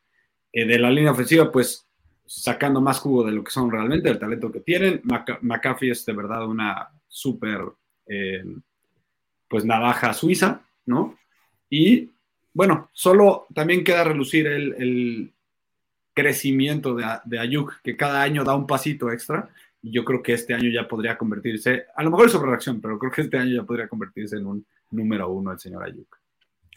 Eh, 0.51 0.65
de 0.65 0.79
la 0.79 0.89
línea 0.89 1.11
ofensiva, 1.11 1.51
pues 1.51 1.87
sacando 2.29 2.79
más 2.79 2.99
jugo 2.99 3.23
de 3.23 3.31
lo 3.31 3.43
que 3.43 3.49
son 3.49 3.71
realmente, 3.71 4.07
el 4.07 4.19
talento 4.19 4.51
que 4.51 4.59
tienen. 4.59 5.01
McAfee 5.41 5.89
es 5.89 6.05
de 6.05 6.13
verdad 6.13 6.45
una 6.45 6.89
súper, 7.07 7.61
eh, 8.05 8.45
pues 9.47 9.65
navaja 9.65 10.13
suiza, 10.13 10.61
¿no? 10.85 11.17
Y 11.71 12.11
bueno, 12.53 12.91
solo 12.93 13.47
también 13.51 13.83
queda 13.83 14.03
relucir 14.03 14.45
el, 14.45 15.33
crecimiento 16.13 16.95
de, 16.95 17.05
de 17.23 17.39
Ayuk, 17.39 17.81
que 17.81 17.95
cada 17.95 18.21
año 18.21 18.43
da 18.43 18.53
un 18.53 18.67
pasito 18.67 19.09
extra. 19.09 19.49
Y 19.81 19.91
yo 19.91 20.03
creo 20.03 20.21
que 20.21 20.33
este 20.33 20.53
año 20.53 20.69
ya 20.69 20.87
podría 20.87 21.17
convertirse, 21.17 21.85
a 21.95 22.03
lo 22.03 22.11
mejor 22.11 22.25
es 22.25 22.33
sobre 22.33 22.49
reacción, 22.49 22.81
pero 22.81 22.99
creo 22.99 23.11
que 23.11 23.21
este 23.21 23.37
año 23.37 23.55
ya 23.55 23.63
podría 23.63 23.87
convertirse 23.87 24.35
en 24.35 24.45
un 24.45 24.65
número 24.91 25.29
uno 25.29 25.51
el 25.51 25.59
señor 25.59 25.83
Ayuk. 25.83 26.19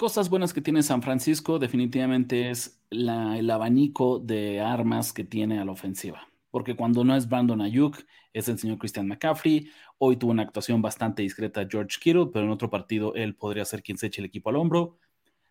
Cosas 0.03 0.29
buenas 0.29 0.53
que 0.53 0.61
tiene 0.61 0.83
San 0.83 1.01
Francisco 1.01 1.61
definitivamente 1.61 2.51
es 2.51 2.83
el 2.91 3.49
abanico 3.49 4.19
de 4.19 4.61
armas 4.61 5.13
que 5.13 5.23
tiene 5.23 5.61
a 5.61 5.65
la 5.65 5.71
ofensiva. 5.71 6.27
Porque 6.51 6.75
cuando 6.75 7.05
no 7.05 7.15
es 7.15 7.29
Brandon 7.29 7.61
Ayuk, 7.61 7.99
es 8.33 8.49
el 8.49 8.59
señor 8.59 8.79
Christian 8.79 9.07
McCaffrey. 9.07 9.71
Hoy 9.99 10.17
tuvo 10.17 10.33
una 10.33 10.43
actuación 10.43 10.83
bastante 10.83 11.23
discreta 11.23 11.69
George 11.71 12.01
Kittle, 12.01 12.31
pero 12.33 12.47
en 12.47 12.51
otro 12.51 12.69
partido 12.69 13.15
él 13.15 13.37
podría 13.37 13.65
ser 13.65 13.85
quien 13.85 13.97
se 13.97 14.09
eche 14.09 14.21
el 14.21 14.25
equipo 14.25 14.51
al 14.51 14.57
hombro. 14.57 14.99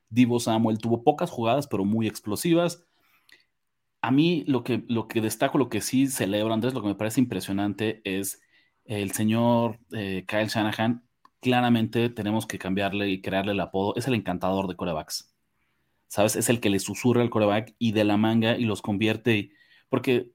Divo 0.10 0.38
Samuel 0.38 0.80
tuvo 0.80 1.02
pocas 1.02 1.30
jugadas, 1.30 1.68
pero 1.68 1.86
muy 1.86 2.06
explosivas. 2.06 2.84
A 4.02 4.12
mí 4.12 4.44
lo 4.48 4.66
que, 4.66 4.84
lo 4.90 5.08
que 5.08 5.22
destaco, 5.22 5.60
lo 5.60 5.70
que 5.70 5.80
sí 5.80 6.08
celebro, 6.08 6.54
Andrés, 6.54 6.74
lo 6.74 6.82
que 6.82 6.90
me 6.90 6.96
parece 6.96 7.22
impresionante 7.22 8.02
es 8.04 8.42
el 8.84 9.14
señor 9.14 9.80
eh, 9.94 10.26
Kyle 10.28 10.48
Shanahan. 10.48 11.06
Claramente 11.42 12.10
tenemos 12.10 12.46
que 12.48 12.60
cambiarle 12.60 13.10
y 13.10 13.22
crearle 13.22 13.54
el 13.54 13.60
apodo. 13.60 13.96
Es 13.96 14.08
el 14.08 14.16
encantador 14.16 14.68
de 14.68 14.76
corebacks. 14.76 15.34
¿Sabes? 16.08 16.36
Es 16.36 16.50
el 16.50 16.60
que 16.60 16.70
le 16.70 16.80
susurra 16.80 17.22
al 17.22 17.30
coreback 17.30 17.76
y 17.80 17.94
de 17.94 18.04
la 18.04 18.18
manga 18.18 18.58
y 18.58 18.66
los 18.66 18.82
convierte. 18.82 19.52
Porque, 19.90 20.32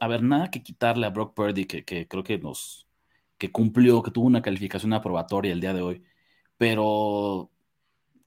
a 0.00 0.08
ver, 0.08 0.22
nada 0.22 0.50
que 0.50 0.62
quitarle 0.62 1.06
a 1.06 1.10
Brock 1.10 1.34
Purdy, 1.34 1.64
que, 1.66 1.84
que 1.84 2.06
creo 2.08 2.24
que 2.24 2.38
nos, 2.38 2.88
que 3.40 3.50
cumplió, 3.50 4.02
que 4.02 4.10
tuvo 4.10 4.26
una 4.26 4.42
calificación 4.42 4.92
aprobatoria 4.92 5.52
el 5.52 5.60
día 5.60 5.72
de 5.72 5.82
hoy, 5.82 6.04
pero 6.58 7.50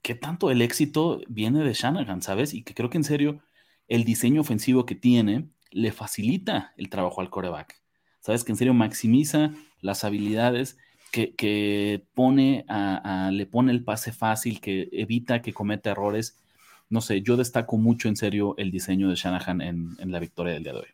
¿qué 0.01 0.15
tanto 0.15 0.49
el 0.49 0.61
éxito 0.63 1.21
viene 1.27 1.63
de 1.63 1.73
Shanahan, 1.73 2.23
sabes? 2.23 2.53
Y 2.55 2.63
que 2.63 2.73
creo 2.73 2.89
que 2.89 2.97
en 2.97 3.03
serio 3.03 3.39
el 3.87 4.05
diseño 4.05 4.41
ofensivo 4.41 4.87
que 4.87 4.95
tiene 4.95 5.49
le 5.69 5.91
facilita 5.91 6.73
el 6.77 6.89
trabajo 6.89 7.21
al 7.21 7.29
coreback. 7.29 7.79
Sabes 8.21 8.43
que 8.43 8.51
en 8.51 8.57
serio 8.57 8.73
maximiza 8.73 9.51
las 9.81 10.03
habilidades 10.03 10.79
que, 11.13 12.05
pone 12.13 12.65
a, 12.67 13.29
le 13.31 13.45
pone 13.45 13.71
el 13.71 13.83
pase 13.83 14.11
fácil, 14.11 14.59
que 14.59 14.89
evita 14.91 15.41
que 15.41 15.53
cometa 15.53 15.91
errores. 15.91 16.37
No 16.89 17.01
sé, 17.01 17.21
yo 17.21 17.37
destaco 17.37 17.77
mucho 17.77 18.09
en 18.09 18.15
serio 18.15 18.55
el 18.57 18.71
diseño 18.71 19.09
de 19.09 19.15
Shanahan 19.15 19.61
en, 19.61 19.89
en 19.99 20.11
la 20.11 20.19
victoria 20.19 20.53
del 20.53 20.63
día 20.63 20.73
de 20.73 20.79
hoy 20.79 20.87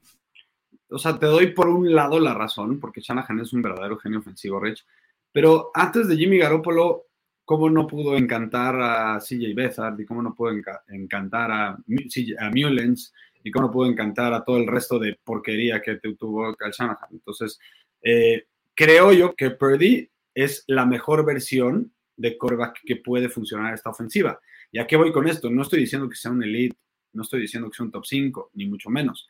o 0.91 0.97
sea, 0.97 1.17
te 1.17 1.25
doy 1.25 1.53
por 1.53 1.69
un 1.69 1.93
lado 1.93 2.19
la 2.19 2.33
razón, 2.33 2.79
porque 2.79 3.01
Shanahan 3.01 3.39
es 3.39 3.53
un 3.53 3.61
verdadero 3.61 3.97
genio 3.97 4.19
ofensivo, 4.19 4.59
Rich. 4.59 4.85
Pero 5.31 5.71
antes 5.73 6.07
de 6.07 6.17
Jimmy 6.17 6.37
Garoppolo, 6.39 7.05
¿cómo 7.45 7.69
no 7.69 7.85
pudo 7.85 8.17
encantar 8.17 8.75
a 8.81 9.19
CJ 9.19 9.53
Beathard 9.55 9.99
y 9.99 10.05
cómo 10.05 10.21
no 10.21 10.33
pudo 10.33 10.51
encantar 10.87 11.51
a, 11.51 11.69
a 11.69 12.49
Mullens 12.51 13.13
y 13.43 13.51
cómo 13.51 13.67
no 13.67 13.71
pudo 13.71 13.89
encantar 13.89 14.33
a 14.33 14.43
todo 14.43 14.57
el 14.57 14.67
resto 14.67 14.97
de 14.97 15.19
porquería 15.23 15.81
que 15.81 15.99
tuvo 16.17 16.55
Kyle 16.55 16.71
Shanahan? 16.71 17.09
Entonces, 17.11 17.59
eh, 18.01 18.47
creo 18.79 19.11
yo 19.11 19.35
que 19.35 19.51
Purdy 19.51 20.09
es 20.33 20.63
la 20.67 20.85
mejor 20.85 21.25
versión 21.25 21.93
de 22.15 22.37
quarterback 22.37 22.79
que 22.85 22.95
puede 22.95 23.27
funcionar 23.27 23.73
esta 23.73 23.89
ofensiva. 23.89 24.39
¿Y 24.71 24.79
a 24.79 24.87
qué 24.87 24.95
voy 24.95 25.11
con 25.11 25.27
esto? 25.27 25.49
No 25.49 25.63
estoy 25.63 25.81
diciendo 25.81 26.07
que 26.07 26.15
sea 26.15 26.31
un 26.31 26.43
elite, 26.43 26.77
no 27.13 27.23
estoy 27.23 27.41
diciendo 27.41 27.69
que 27.69 27.75
sea 27.75 27.85
un 27.85 27.91
top 27.91 28.05
5, 28.05 28.51
ni 28.53 28.67
mucho 28.67 28.89
menos 28.89 29.27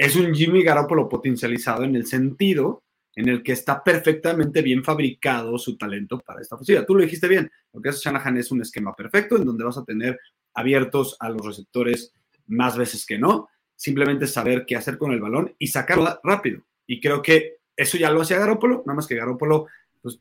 es 0.00 0.16
un 0.16 0.34
Jimmy 0.34 0.62
Garoppolo 0.62 1.10
potencializado 1.10 1.84
en 1.84 1.94
el 1.94 2.06
sentido 2.06 2.84
en 3.14 3.28
el 3.28 3.42
que 3.42 3.52
está 3.52 3.84
perfectamente 3.84 4.62
bien 4.62 4.82
fabricado 4.82 5.58
su 5.58 5.76
talento 5.76 6.18
para 6.20 6.40
esta 6.40 6.54
ofensiva. 6.54 6.86
Tú 6.86 6.94
lo 6.94 7.02
dijiste 7.02 7.28
bien, 7.28 7.50
lo 7.74 7.82
que 7.82 7.90
hace 7.90 8.00
Shanahan 8.02 8.38
es 8.38 8.50
un 8.50 8.62
esquema 8.62 8.94
perfecto 8.94 9.36
en 9.36 9.44
donde 9.44 9.62
vas 9.62 9.76
a 9.76 9.84
tener 9.84 10.18
abiertos 10.54 11.18
a 11.20 11.28
los 11.28 11.44
receptores 11.44 12.14
más 12.46 12.78
veces 12.78 13.04
que 13.04 13.18
no, 13.18 13.50
simplemente 13.76 14.26
saber 14.26 14.64
qué 14.66 14.74
hacer 14.74 14.96
con 14.96 15.12
el 15.12 15.20
balón 15.20 15.54
y 15.58 15.66
sacarlo 15.66 16.18
rápido. 16.24 16.62
Y 16.86 16.98
creo 16.98 17.20
que 17.20 17.58
eso 17.80 17.98
ya 17.98 18.10
lo 18.10 18.22
hacía 18.22 18.38
Garoppolo, 18.38 18.82
nada 18.86 18.96
más 18.96 19.06
que 19.06 19.16
Garoppolo 19.16 19.66
pues, 20.02 20.20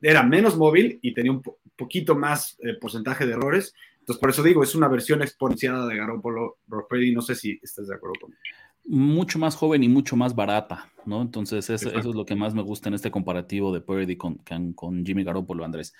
era 0.00 0.22
menos 0.22 0.56
móvil 0.56 0.98
y 1.02 1.14
tenía 1.14 1.32
un 1.32 1.42
poquito 1.76 2.14
más 2.14 2.56
eh, 2.60 2.74
porcentaje 2.80 3.26
de 3.26 3.32
errores. 3.32 3.74
Entonces, 4.00 4.20
por 4.20 4.30
eso 4.30 4.42
digo, 4.42 4.62
es 4.62 4.74
una 4.74 4.88
versión 4.88 5.22
exponenciada 5.22 5.86
de 5.86 5.96
Garoppolo. 5.96 6.58
Brady, 6.66 7.12
no 7.12 7.22
sé 7.22 7.34
si 7.34 7.58
estás 7.62 7.88
de 7.88 7.94
acuerdo 7.94 8.14
conmigo 8.20 8.40
mucho 8.86 9.38
más 9.38 9.56
joven 9.56 9.82
y 9.82 9.88
mucho 9.88 10.16
más 10.16 10.34
barata, 10.34 10.90
¿no? 11.04 11.20
Entonces, 11.20 11.68
eso, 11.70 11.90
es 11.90 12.04
lo 12.04 12.24
que 12.24 12.36
más 12.36 12.54
me 12.54 12.62
gusta 12.62 12.88
en 12.88 12.94
este 12.94 13.10
comparativo 13.10 13.72
de 13.72 13.80
Purdy 13.80 14.16
con, 14.16 14.36
con, 14.74 15.04
Jimmy 15.04 15.24
Garoppolo, 15.24 15.64
Andrés. 15.64 15.92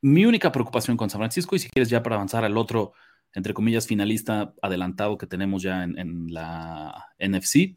Mi 0.00 0.26
única 0.26 0.52
preocupación 0.52 0.96
con 0.96 1.08
San 1.08 1.20
Francisco, 1.20 1.56
y 1.56 1.60
si 1.60 1.70
quieres 1.70 1.88
ya 1.88 2.02
para 2.02 2.16
avanzar 2.16 2.44
al 2.44 2.58
otro, 2.58 2.92
entre 3.32 3.54
comillas, 3.54 3.86
finalista 3.86 4.54
adelantado 4.60 5.16
que 5.16 5.26
tenemos 5.26 5.62
ya 5.62 5.84
en, 5.84 5.98
en 5.98 6.32
la 6.32 7.06
NFC, 7.18 7.76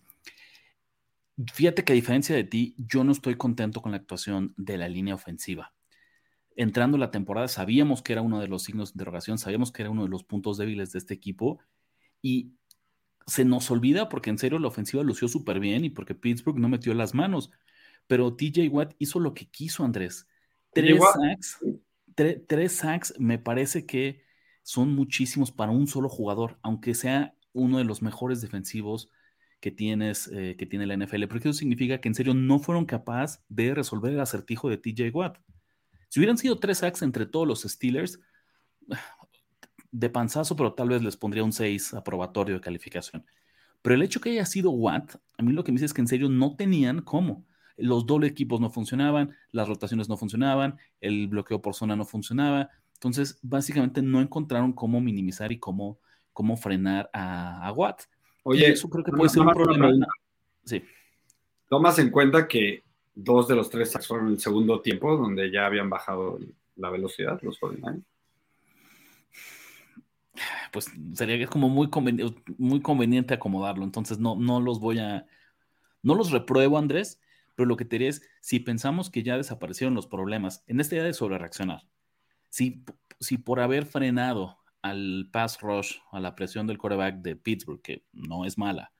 fíjate 1.53 1.83
que 1.83 1.93
a 1.93 1.95
diferencia 1.95 2.35
de 2.35 2.43
ti, 2.43 2.75
yo 2.77 3.03
no 3.03 3.11
estoy 3.11 3.35
contento 3.35 3.81
con 3.81 3.91
la 3.91 3.97
actuación 3.97 4.53
de 4.57 4.77
la 4.77 4.89
línea 4.89 5.15
ofensiva. 5.15 5.73
Entrando 6.55 6.97
la 6.97 7.11
temporada, 7.11 7.47
sabíamos 7.47 8.01
que 8.01 8.13
era 8.13 8.21
uno 8.21 8.39
de 8.39 8.47
los 8.47 8.63
signos 8.63 8.89
de 8.89 8.97
interrogación, 8.97 9.37
sabíamos 9.37 9.71
que 9.71 9.83
era 9.83 9.91
uno 9.91 10.03
de 10.03 10.09
los 10.09 10.23
puntos 10.23 10.57
débiles 10.57 10.91
de 10.91 10.99
este 10.99 11.13
equipo, 11.13 11.59
y 12.21 12.53
se 13.27 13.45
nos 13.45 13.69
olvida 13.69 14.09
porque 14.09 14.29
en 14.29 14.37
serio 14.37 14.57
la 14.57 14.69
ofensiva 14.69 15.03
lució 15.03 15.27
súper 15.27 15.59
bien 15.59 15.85
y 15.85 15.89
porque 15.89 16.15
Pittsburgh 16.15 16.57
no 16.57 16.69
metió 16.69 16.93
las 16.93 17.13
manos. 17.13 17.51
Pero 18.07 18.35
TJ 18.35 18.69
Watt 18.69 18.95
hizo 18.99 19.19
lo 19.19 19.33
que 19.33 19.49
quiso, 19.49 19.83
Andrés. 19.83 20.27
Tres 20.71 20.99
sacks, 20.99 21.59
tres 22.47 22.71
sacks 22.71 23.13
me 23.19 23.37
parece 23.37 23.85
que 23.85 24.23
son 24.63 24.95
muchísimos 24.95 25.51
para 25.51 25.71
un 25.71 25.87
solo 25.87 26.09
jugador, 26.09 26.57
aunque 26.61 26.93
sea 26.93 27.35
uno 27.53 27.77
de 27.77 27.83
los 27.83 28.01
mejores 28.01 28.41
defensivos 28.41 29.09
que 29.59 29.71
tienes, 29.71 30.29
eh, 30.33 30.55
que 30.57 30.65
tiene 30.65 30.85
la 30.85 30.93
NFL, 30.95 31.27
porque 31.27 31.49
eso 31.49 31.57
significa 31.57 31.99
que 31.99 32.07
en 32.07 32.15
serio 32.15 32.33
no 32.33 32.59
fueron 32.59 32.85
capaces 32.85 33.43
de 33.49 33.73
resolver 33.73 34.13
el 34.13 34.19
acertijo 34.19 34.69
de 34.69 34.77
TJ 34.77 35.09
Watt. 35.13 35.39
Si 36.09 36.19
hubieran 36.19 36.37
sido 36.37 36.59
tres 36.59 36.79
sacks 36.79 37.01
entre 37.01 37.25
todos 37.25 37.47
los 37.47 37.63
Steelers, 37.63 38.19
de 39.91 40.09
panzazo, 40.09 40.55
pero 40.55 40.73
tal 40.73 40.89
vez 40.89 41.01
les 41.01 41.17
pondría 41.17 41.43
un 41.43 41.53
6 41.53 41.93
aprobatorio 41.93 42.55
de 42.55 42.61
calificación. 42.61 43.25
Pero 43.81 43.95
el 43.95 44.01
hecho 44.01 44.19
que 44.19 44.31
haya 44.31 44.45
sido 44.45 44.71
Watt, 44.71 45.15
a 45.37 45.43
mí 45.43 45.53
lo 45.53 45.63
que 45.63 45.71
me 45.71 45.77
dice 45.77 45.85
es 45.85 45.93
que 45.93 46.01
en 46.01 46.07
serio 46.07 46.29
no 46.29 46.55
tenían 46.55 47.01
cómo. 47.01 47.45
Los 47.77 48.05
doble 48.05 48.27
equipos 48.27 48.59
no 48.59 48.69
funcionaban, 48.69 49.35
las 49.51 49.67
rotaciones 49.67 50.09
no 50.09 50.17
funcionaban, 50.17 50.77
el 50.99 51.27
bloqueo 51.27 51.61
por 51.61 51.75
zona 51.75 51.95
no 51.95 52.05
funcionaba. 52.05 52.69
Entonces, 52.95 53.39
básicamente 53.43 54.01
no 54.01 54.19
encontraron 54.19 54.73
cómo 54.73 54.99
minimizar 54.99 55.51
y 55.51 55.59
cómo, 55.59 55.99
cómo 56.33 56.57
frenar 56.57 57.09
a, 57.13 57.71
Watt. 57.75 58.01
Oye, 58.49 58.69
eso 58.69 58.89
creo 58.89 59.03
que 59.03 59.11
puede 59.11 59.29
ser 59.29 59.41
un 59.41 59.53
problema. 59.53 60.07
Sí. 60.63 60.81
Tomas 61.69 61.99
en 61.99 62.11
cuenta 62.11 62.47
que 62.47 62.83
dos 63.13 63.47
de 63.47 63.55
los 63.55 63.69
tres 63.69 63.93
fueron 64.07 64.27
en 64.27 64.33
el 64.33 64.39
segundo 64.39 64.81
tiempo, 64.81 65.17
donde 65.17 65.51
ya 65.51 65.65
habían 65.65 65.89
bajado 65.89 66.39
la 66.75 66.89
velocidad, 66.89 67.39
los 67.41 67.59
49 67.59 68.03
pues 70.71 70.91
sería 71.13 71.47
como 71.47 71.69
muy, 71.69 71.89
muy 72.57 72.81
conveniente 72.81 73.33
acomodarlo. 73.33 73.83
Entonces 73.83 74.19
no, 74.19 74.35
no 74.35 74.59
los 74.59 74.79
voy 74.79 74.99
a, 74.99 75.25
no 76.03 76.15
los 76.15 76.31
repruebo, 76.31 76.77
Andrés, 76.77 77.19
pero 77.55 77.67
lo 77.67 77.77
que 77.77 77.85
te 77.85 77.95
diría 77.95 78.09
es, 78.09 78.21
si 78.41 78.59
pensamos 78.59 79.09
que 79.09 79.23
ya 79.23 79.37
desaparecieron 79.37 79.95
los 79.95 80.07
problemas, 80.07 80.63
en 80.67 80.79
esta 80.79 80.95
idea 80.95 81.05
de 81.05 81.13
sobre 81.13 81.37
reaccionar, 81.37 81.81
si, 82.49 82.83
si 83.19 83.37
por 83.37 83.59
haber 83.59 83.85
frenado 83.85 84.56
al 84.81 85.29
pass 85.31 85.61
rush, 85.61 85.97
a 86.11 86.19
la 86.19 86.35
presión 86.35 86.67
del 86.67 86.77
coreback 86.77 87.17
de 87.17 87.35
Pittsburgh, 87.35 87.81
que 87.81 88.03
no 88.13 88.45
es 88.45 88.57
mala, 88.57 88.91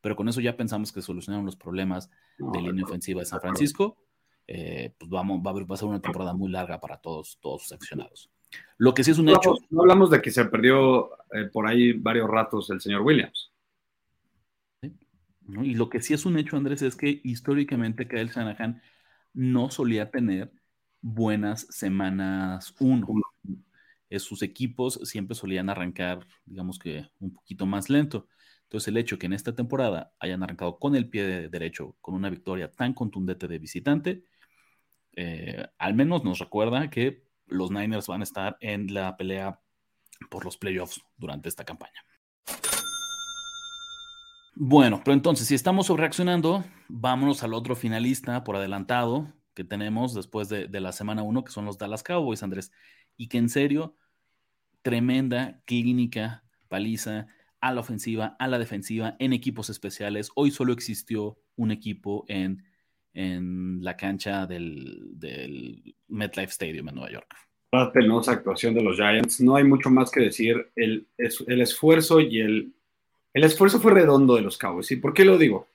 pero 0.00 0.16
con 0.16 0.28
eso 0.28 0.40
ya 0.40 0.56
pensamos 0.56 0.92
que 0.92 1.00
solucionaron 1.00 1.46
los 1.46 1.56
problemas 1.56 2.10
de 2.38 2.60
línea 2.60 2.84
ofensiva 2.84 3.20
de 3.20 3.26
San 3.26 3.40
Francisco, 3.40 3.96
eh, 4.46 4.94
pues 4.98 5.08
vamos, 5.10 5.40
va 5.46 5.50
a, 5.52 5.64
va 5.64 5.74
a 5.74 5.78
ser 5.78 5.88
una 5.88 6.00
temporada 6.00 6.34
muy 6.34 6.50
larga 6.50 6.80
para 6.80 6.96
todos, 6.96 7.38
todos 7.40 7.62
sus 7.62 7.72
accionados. 7.72 8.30
Lo 8.78 8.92
que 8.94 9.04
sí 9.04 9.12
es 9.12 9.18
un 9.18 9.28
hecho. 9.28 9.54
No 9.70 9.82
hablamos 9.82 10.10
de 10.10 10.20
que 10.20 10.30
se 10.30 10.44
perdió 10.44 11.12
eh, 11.32 11.44
por 11.52 11.66
ahí 11.66 11.92
varios 11.92 12.28
ratos 12.28 12.68
el 12.70 12.80
señor 12.80 13.02
Williams. 13.02 13.50
Y 15.46 15.74
lo 15.74 15.88
que 15.88 16.00
sí 16.00 16.14
es 16.14 16.24
un 16.24 16.38
hecho, 16.38 16.56
Andrés, 16.56 16.82
es 16.82 16.96
que 16.96 17.20
históricamente 17.24 18.08
Kyle 18.08 18.28
Shanahan 18.28 18.82
no 19.34 19.70
solía 19.70 20.10
tener 20.10 20.52
buenas 21.00 21.66
semanas 21.70 22.74
uno. 22.78 23.06
Sus 24.18 24.42
equipos 24.42 25.00
siempre 25.04 25.34
solían 25.34 25.70
arrancar, 25.70 26.26
digamos 26.44 26.78
que 26.78 27.06
un 27.20 27.32
poquito 27.32 27.66
más 27.66 27.90
lento. 27.90 28.28
Entonces, 28.64 28.88
el 28.88 28.96
hecho 28.96 29.18
que 29.18 29.26
en 29.26 29.34
esta 29.34 29.54
temporada 29.54 30.12
hayan 30.18 30.42
arrancado 30.42 30.78
con 30.78 30.96
el 30.96 31.08
pie 31.08 31.48
derecho, 31.48 31.96
con 32.00 32.14
una 32.14 32.30
victoria 32.30 32.70
tan 32.70 32.94
contundente 32.94 33.46
de 33.46 33.58
visitante, 33.58 34.24
eh, 35.14 35.66
al 35.78 35.94
menos 35.94 36.24
nos 36.24 36.38
recuerda 36.38 36.88
que 36.88 37.24
los 37.46 37.70
Niners 37.70 38.06
van 38.06 38.22
a 38.22 38.24
estar 38.24 38.56
en 38.60 38.92
la 38.94 39.16
pelea 39.16 39.60
por 40.30 40.44
los 40.44 40.56
playoffs 40.56 41.02
durante 41.16 41.48
esta 41.48 41.64
campaña. 41.64 42.04
Bueno, 44.54 45.00
pero 45.04 45.14
entonces, 45.14 45.46
si 45.46 45.54
estamos 45.54 45.88
reaccionando, 45.88 46.64
vámonos 46.88 47.42
al 47.42 47.54
otro 47.54 47.74
finalista 47.74 48.44
por 48.44 48.56
adelantado 48.56 49.32
que 49.54 49.64
tenemos 49.64 50.14
después 50.14 50.48
de, 50.48 50.68
la 50.80 50.92
semana 50.92 51.22
1, 51.22 51.44
que 51.44 51.52
son 51.52 51.64
los 51.64 51.78
Dallas 51.78 52.02
Cowboys, 52.02 52.42
Andrés. 52.42 52.72
Y 53.16 53.28
que 53.28 53.38
en 53.38 53.48
serio, 53.48 53.96
tremenda 54.82 55.60
clínica, 55.64 56.44
paliza 56.68 57.26
a 57.60 57.72
la 57.72 57.80
ofensiva, 57.80 58.36
a 58.38 58.48
la 58.48 58.58
defensiva, 58.58 59.16
en 59.18 59.32
equipos 59.32 59.70
especiales. 59.70 60.30
Hoy 60.34 60.50
solo 60.50 60.72
existió 60.72 61.38
un 61.56 61.70
equipo 61.70 62.24
en 62.28 62.64
en 63.14 63.82
la 63.82 63.96
cancha 63.96 64.46
del, 64.46 65.10
del 65.18 65.94
MetLife 66.08 66.50
Stadium 66.50 66.88
en 66.88 66.94
Nueva 66.94 67.12
York. 67.12 67.34
La 67.72 67.92
penosa 67.92 68.32
actuación 68.32 68.74
de 68.74 68.82
los 68.82 68.96
Giants. 68.96 69.40
No 69.40 69.56
hay 69.56 69.64
mucho 69.64 69.90
más 69.90 70.10
que 70.10 70.20
decir. 70.20 70.70
El, 70.76 71.08
el 71.16 71.60
esfuerzo 71.60 72.20
y 72.20 72.40
el, 72.40 72.74
el 73.32 73.44
esfuerzo 73.44 73.80
fue 73.80 73.92
redondo 73.92 74.36
de 74.36 74.42
los 74.42 74.58
Cowboys. 74.58 74.90
¿Y 74.90 74.96
por 74.96 75.14
qué 75.14 75.24
lo 75.24 75.38
digo? 75.38 75.68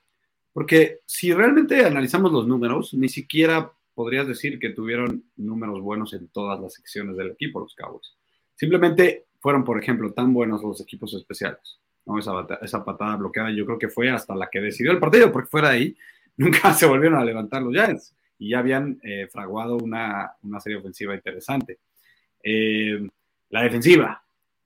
Porque 0.57 1.01
si 1.05 1.31
realmente 1.31 1.85
analizamos 1.85 2.31
los 2.31 2.47
números, 2.47 2.91
ni 2.95 3.09
siquiera 3.09 3.71
podrías 3.93 4.27
decir 4.27 4.57
que 4.57 4.71
tuvieron 4.71 5.23
números 5.35 5.81
buenos 5.81 6.15
en 6.15 6.29
todas 6.29 6.59
las 6.59 6.73
secciones 6.73 7.15
del 7.15 7.29
equipo 7.29 7.59
los 7.59 7.75
Cowboys. 7.75 8.15
Simplemente 8.55 9.27
fueron, 9.39 9.63
por 9.63 9.79
ejemplo, 9.79 10.13
tan 10.13 10.33
buenos 10.33 10.63
los 10.63 10.81
equipos 10.81 11.13
especiales. 11.13 11.77
¿no? 12.07 12.17
Esa, 12.17 12.31
esa 12.63 12.83
patada 12.83 13.17
bloqueada 13.17 13.51
yo 13.51 13.67
creo 13.67 13.77
que 13.77 13.89
fue 13.89 14.09
hasta 14.09 14.33
la 14.33 14.49
que 14.49 14.59
decidió 14.59 14.91
el 14.91 14.97
partido, 14.97 15.31
porque 15.31 15.47
fuera 15.47 15.69
de 15.69 15.75
ahí 15.75 15.97
nunca 16.37 16.73
se 16.73 16.87
volvieron 16.87 17.19
a 17.19 17.23
levantar 17.23 17.61
los 17.61 17.71
Giants 17.71 18.15
y 18.39 18.49
ya 18.49 18.57
habían 18.57 18.99
eh, 19.03 19.27
fraguado 19.31 19.77
una, 19.77 20.31
una, 20.41 20.59
serie 20.59 20.79
ofensiva 20.79 21.13
interesante. 21.13 21.81
Eh, 22.41 23.07
la 23.51 23.61
defensiva 23.61 24.23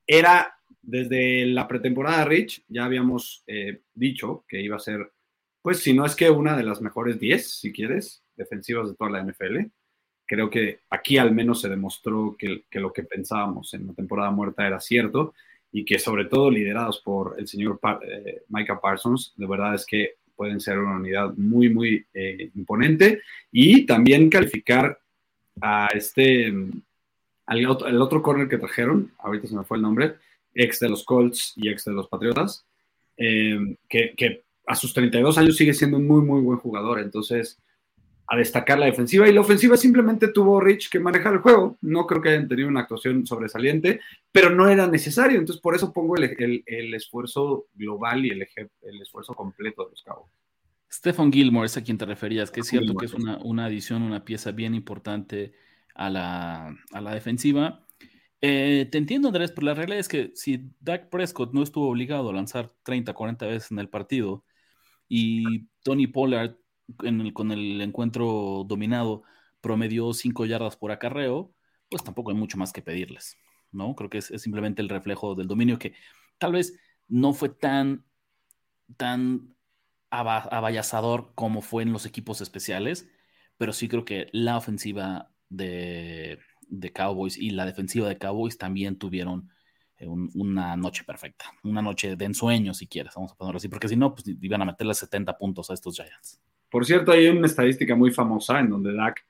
era 0.08 0.56
desde 0.82 1.48
la 1.48 1.68
pretemporada 1.68 2.24
Rich, 2.24 2.64
ya 2.70 2.86
habíamos 2.86 3.44
eh, 3.46 3.82
dicho 3.94 4.46
que 4.48 4.62
iba 4.62 4.78
a 4.78 4.80
ser, 4.80 5.12
pues 5.62 5.80
si 5.80 5.94
no 5.94 6.06
es 6.06 6.16
que 6.16 6.30
una 6.30 6.58
de 6.58 6.64
las 6.64 6.82
mejores 6.82 7.20
10, 7.20 7.60
si 7.60 7.72
quieres, 7.72 8.24
defensivas 8.36 8.90
de 8.90 8.96
toda 8.96 9.12
la 9.12 9.24
NFL. 9.24 9.68
Creo 10.26 10.50
que 10.50 10.80
aquí 10.90 11.18
al 11.18 11.34
menos 11.34 11.62
se 11.62 11.70
demostró 11.70 12.36
que, 12.38 12.64
lo 12.80 12.94
que 12.94 13.04
pensábamos 13.04 13.74
en 13.74 13.88
la 13.88 13.94
temporada 13.94 14.32
muerta 14.32 14.66
era 14.66 14.80
cierto 14.80 15.34
y 15.72 15.86
que 15.86 16.00
sobre 16.00 16.26
todo 16.26 16.50
liderados 16.50 17.02
por 17.02 17.36
el 17.38 17.48
señor 17.48 17.80
Micah 18.48 18.80
Parsons, 18.80 19.34
de 19.36 19.48
verdad 19.48 19.76
es 19.76 19.86
que 19.86 20.16
pueden 20.36 20.60
ser 20.60 20.80
una 20.80 20.96
unidad 20.96 21.34
muy, 21.36 21.70
muy 21.70 22.06
eh, 22.14 22.50
imponente. 22.56 23.22
Y 23.52 23.86
también 23.86 24.30
calificar 24.30 25.00
a 25.62 25.88
este, 25.94 26.54
al 27.46 27.66
otro, 27.68 27.88
el 27.88 28.02
otro 28.02 28.22
corner 28.22 28.48
que 28.48 28.58
trajeron, 28.58 29.12
ahorita 29.20 29.48
se 29.48 29.56
me 29.56 29.64
fue 29.64 29.78
el 29.78 29.84
nombre, 29.84 30.16
ex 30.54 30.80
de 30.80 30.90
los 30.90 31.04
Colts 31.04 31.54
y 31.56 31.70
ex 31.70 31.86
de 31.86 31.94
los 31.94 32.08
Patriotas, 32.08 32.66
eh, 33.18 33.76
que, 33.88 34.44
a 34.72 34.76
sus 34.76 34.94
32 34.94 35.38
años 35.38 35.58
sigue 35.58 35.74
siendo 35.74 35.98
un 35.98 36.08
muy, 36.08 36.22
muy 36.22 36.40
buen 36.42 36.58
jugador. 36.58 37.02
Entonces, 37.02 37.62
a 38.26 38.38
destacar 38.38 38.80
la 38.80 38.86
defensiva. 38.86 39.28
Y 39.28 39.34
la 39.34 39.42
ofensiva 39.42 39.76
simplemente 39.76 40.30
tuvo 40.30 40.62
Rich 40.62 40.90
que 40.90 41.02
manejar 41.02 41.34
el 41.34 41.40
juego. 41.40 41.78
No 41.82 42.08
creo 42.08 42.22
que 42.22 42.30
hayan 42.30 42.48
tenido 42.48 42.70
una 42.70 42.80
actuación 42.80 43.28
sobresaliente, 43.28 44.00
pero 44.32 44.50
no 44.50 44.70
era 44.70 44.88
necesario. 44.88 45.40
Entonces, 45.40 45.62
por 45.62 45.76
eso 45.76 45.92
pongo 45.92 46.16
el, 46.16 46.64
el, 46.66 46.94
esfuerzo 46.94 47.66
global 47.74 48.26
y 48.26 48.30
el, 48.30 48.48
el, 48.84 49.02
esfuerzo 49.02 49.34
completo 49.34 49.84
de 49.84 49.90
los 49.92 50.04
cabos. 50.04 50.30
Stephen 50.90 51.34
Gilmore 51.34 51.66
es 51.66 51.76
a 51.76 51.84
quien 51.84 51.98
te 51.98 52.06
referías, 52.06 52.50
que 52.50 52.62
es 52.62 52.68
cierto 52.68 52.96
que 52.96 53.08
es 53.08 53.14
una, 53.14 53.40
una, 53.44 53.66
adición, 53.66 54.04
una 54.04 54.24
pieza 54.24 54.52
bien 54.52 54.74
importante 54.74 55.52
a 55.94 56.10
la, 56.10 56.74
a 56.94 57.02
la 57.02 57.14
defensiva. 57.14 57.86
Eh, 58.40 58.88
te 58.90 58.98
entiendo, 58.98 59.28
Andrés, 59.28 59.52
pero 59.52 59.68
la 59.68 59.74
realidad 59.74 60.00
es 60.00 60.08
que 60.08 60.32
si 60.36 60.72
Dak 60.80 61.10
Prescott 61.10 61.52
no 61.52 61.62
estuvo 61.62 61.90
obligado 61.90 62.30
a 62.30 62.34
lanzar 62.34 62.72
30, 62.84 63.14
40 63.14 63.46
veces 63.46 63.72
en 63.72 63.80
el 63.80 63.90
partido 63.90 64.46
y 65.14 65.68
Tony 65.84 66.08
Pollard 66.08 66.56
con 67.34 67.52
el 67.52 67.82
encuentro 67.82 68.64
dominado 68.66 69.24
promedió 69.60 70.14
5 70.14 70.46
yardas 70.46 70.78
por 70.78 70.94
acarreo, 70.94 71.54
pues 71.90 72.02
tampoco 72.02 72.32
hay 72.32 72.38
mucho 72.38 72.58
más 72.58 72.72
que 72.72 72.82
pedirles, 72.82 73.36
¿no? 73.74 73.94
Creo 73.94 74.10
que 74.10 74.20
es, 74.20 74.28
simplemente 74.38 74.82
el 74.82 74.88
reflejo 74.88 75.36
del 75.36 75.50
dominio 75.50 75.78
que 75.78 75.96
tal 76.38 76.54
vez 76.54 76.80
no 77.10 77.34
fue 77.34 77.50
tan, 77.50 78.06
tan 78.96 79.54
como 81.36 81.62
fue 81.62 81.84
en 81.84 81.92
los 81.92 82.06
equipos 82.06 82.40
especiales, 82.40 83.10
pero 83.58 83.74
sí 83.74 83.90
creo 83.90 84.06
que 84.06 84.30
la 84.32 84.56
ofensiva 84.56 85.30
de, 85.50 86.40
de 86.70 86.94
Cowboys 86.94 87.38
y 87.38 87.50
la 87.50 87.66
defensiva 87.66 88.08
de 88.08 88.18
Cowboys 88.18 88.58
también 88.58 88.98
tuvieron 88.98 89.50
eh, 90.02 90.08
una 90.08 90.76
noche 90.76 91.04
perfecta, 91.04 91.46
una 91.64 91.80
noche 91.80 92.16
de 92.16 92.26
ensueño, 92.26 92.74
si 92.74 92.88
quieres, 92.88 93.14
vamos 93.16 93.34
a 93.34 93.36
ponerlo 93.36 93.58
así, 93.58 93.68
porque 93.68 93.88
si 93.88 93.96
no, 93.96 94.16
pues 94.16 94.26
iban 94.28 94.62
a 94.64 94.66
meterle 94.66 94.96
70 94.96 95.38
puntos 95.38 95.70
a 95.70 95.76
estos 95.76 95.96
Giants. 95.96 96.42
Por 96.72 96.88
cierto, 96.88 97.12
hay 97.12 97.28
una 97.28 97.46
estadística 97.46 97.96
muy 97.96 98.10
famosa 98.10 98.60
en 98.60 98.70
donde 98.70 98.96
Dak, 98.96 99.24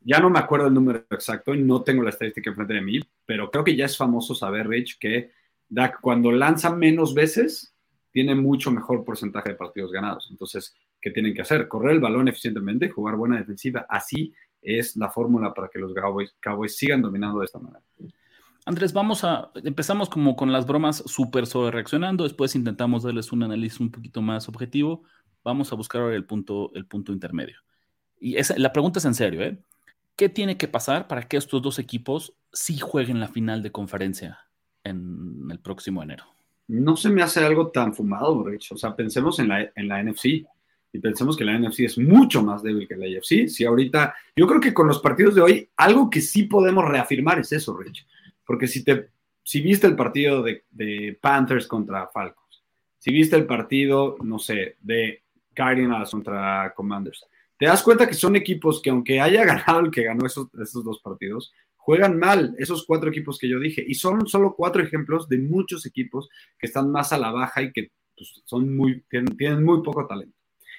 ya 0.00 0.18
no 0.18 0.28
me 0.28 0.40
acuerdo 0.40 0.66
el 0.66 0.74
número 0.74 1.04
exacto 1.10 1.54
y 1.54 1.62
no 1.62 1.82
tengo 1.82 2.02
la 2.02 2.10
estadística 2.10 2.50
enfrente 2.50 2.74
de 2.74 2.80
mí, 2.80 3.00
pero 3.24 3.50
creo 3.52 3.62
que 3.62 3.76
ya 3.76 3.84
es 3.84 3.96
famoso 3.96 4.34
saber, 4.34 4.66
Rich, 4.66 4.98
que 4.98 5.30
Dak 5.68 6.00
cuando 6.00 6.32
lanza 6.32 6.74
menos 6.74 7.14
veces 7.14 7.72
tiene 8.10 8.34
mucho 8.34 8.72
mejor 8.72 9.04
porcentaje 9.04 9.50
de 9.50 9.54
partidos 9.54 9.92
ganados. 9.92 10.26
Entonces, 10.30 10.74
¿qué 11.00 11.12
tienen 11.12 11.34
que 11.34 11.42
hacer? 11.42 11.68
Correr 11.68 11.92
el 11.92 12.00
balón 12.00 12.26
eficientemente, 12.26 12.88
jugar 12.88 13.14
buena 13.14 13.36
defensiva. 13.36 13.86
Así 13.88 14.34
es 14.60 14.96
la 14.96 15.08
fórmula 15.08 15.54
para 15.54 15.68
que 15.68 15.78
los 15.78 15.94
Cowboys, 15.94 16.34
Cowboys 16.40 16.76
sigan 16.76 17.00
dominando 17.00 17.38
de 17.38 17.44
esta 17.44 17.60
manera. 17.60 17.84
Andrés, 18.66 18.92
vamos 18.92 19.24
a, 19.24 19.50
empezamos 19.64 20.10
como 20.10 20.36
con 20.36 20.52
las 20.52 20.66
bromas 20.66 21.02
súper 21.06 21.46
sobre 21.46 21.70
reaccionando, 21.70 22.24
después 22.24 22.54
intentamos 22.54 23.04
darles 23.04 23.32
un 23.32 23.44
análisis 23.44 23.80
un 23.80 23.90
poquito 23.90 24.20
más 24.20 24.48
objetivo, 24.48 25.04
Vamos 25.46 25.72
a 25.72 25.76
buscar 25.76 26.02
ahora 26.02 26.16
el 26.16 26.24
punto, 26.24 26.72
el 26.74 26.86
punto 26.86 27.12
intermedio. 27.12 27.58
Y 28.18 28.34
esa, 28.34 28.58
la 28.58 28.72
pregunta 28.72 28.98
es 28.98 29.04
en 29.04 29.14
serio, 29.14 29.42
¿eh? 29.42 29.56
¿Qué 30.16 30.28
tiene 30.28 30.56
que 30.56 30.66
pasar 30.66 31.06
para 31.06 31.22
que 31.22 31.36
estos 31.36 31.62
dos 31.62 31.78
equipos 31.78 32.34
sí 32.52 32.78
jueguen 32.78 33.20
la 33.20 33.28
final 33.28 33.62
de 33.62 33.70
conferencia 33.70 34.40
en 34.82 35.46
el 35.48 35.60
próximo 35.60 36.02
enero? 36.02 36.24
No 36.66 36.96
se 36.96 37.10
me 37.10 37.22
hace 37.22 37.44
algo 37.44 37.68
tan 37.68 37.94
fumado, 37.94 38.42
Rich. 38.42 38.72
O 38.72 38.76
sea, 38.76 38.96
pensemos 38.96 39.38
en 39.38 39.46
la, 39.46 39.70
en 39.76 39.86
la 39.86 40.02
NFC 40.02 40.24
y 40.92 40.98
pensemos 41.00 41.36
que 41.36 41.44
la 41.44 41.56
NFC 41.56 41.80
es 41.82 41.96
mucho 41.96 42.42
más 42.42 42.64
débil 42.64 42.88
que 42.88 42.96
la 42.96 43.06
AFC. 43.06 43.46
Si 43.46 43.64
ahorita, 43.64 44.16
yo 44.34 44.48
creo 44.48 44.60
que 44.60 44.74
con 44.74 44.88
los 44.88 44.98
partidos 44.98 45.36
de 45.36 45.42
hoy, 45.42 45.70
algo 45.76 46.10
que 46.10 46.22
sí 46.22 46.42
podemos 46.42 46.84
reafirmar 46.88 47.38
es 47.38 47.52
eso, 47.52 47.76
Rich. 47.76 48.04
Porque 48.46 48.66
si, 48.66 48.84
te, 48.84 49.10
si 49.42 49.60
viste 49.60 49.86
el 49.86 49.96
partido 49.96 50.42
de, 50.42 51.18
Panthers 51.20 51.66
contra 51.66 52.06
Falcons, 52.08 52.64
si 52.98 53.12
viste 53.12 53.36
el 53.36 53.46
partido, 53.46 54.16
no 54.22 54.38
sé, 54.38 54.76
de 54.80 55.22
Cardinals 55.52 56.10
contra 56.10 56.72
Commanders. 56.74 57.26
Te 57.58 57.66
das 57.66 57.82
cuenta 57.82 58.06
que 58.06 58.14
son 58.14 58.36
equipos 58.36 58.80
que 58.80 58.90
aunque 58.90 59.20
haya 59.20 59.44
ganado 59.46 59.80
el 59.80 59.90
que 59.90 60.04
ganó 60.04 60.26
esos, 60.26 60.48
esos 60.54 60.84
dos 60.84 61.00
partidos, 61.02 61.52
juegan 61.86 62.18
mal 62.18 62.54
esos 62.58 62.84
cuatro 62.84 63.10
equipos 63.10 63.38
que 63.38 63.48
yo 63.48 63.60
dije. 63.60 63.84
Y 63.86 63.94
son 63.94 64.26
solo 64.26 64.54
cuatro 64.56 64.82
ejemplos 64.82 65.28
de 65.28 65.38
muchos 65.38 65.86
equipos 65.86 66.28
que 66.58 66.66
están 66.66 66.90
más 66.90 67.12
a 67.12 67.18
la 67.18 67.30
baja 67.30 67.62
y 67.62 67.72
que 67.72 67.92
pues, 68.16 68.42
son 68.44 68.76
muy, 68.76 69.04
tienen, 69.08 69.64
muy 69.64 69.82
poco 69.82 70.06
talento. 70.06 70.36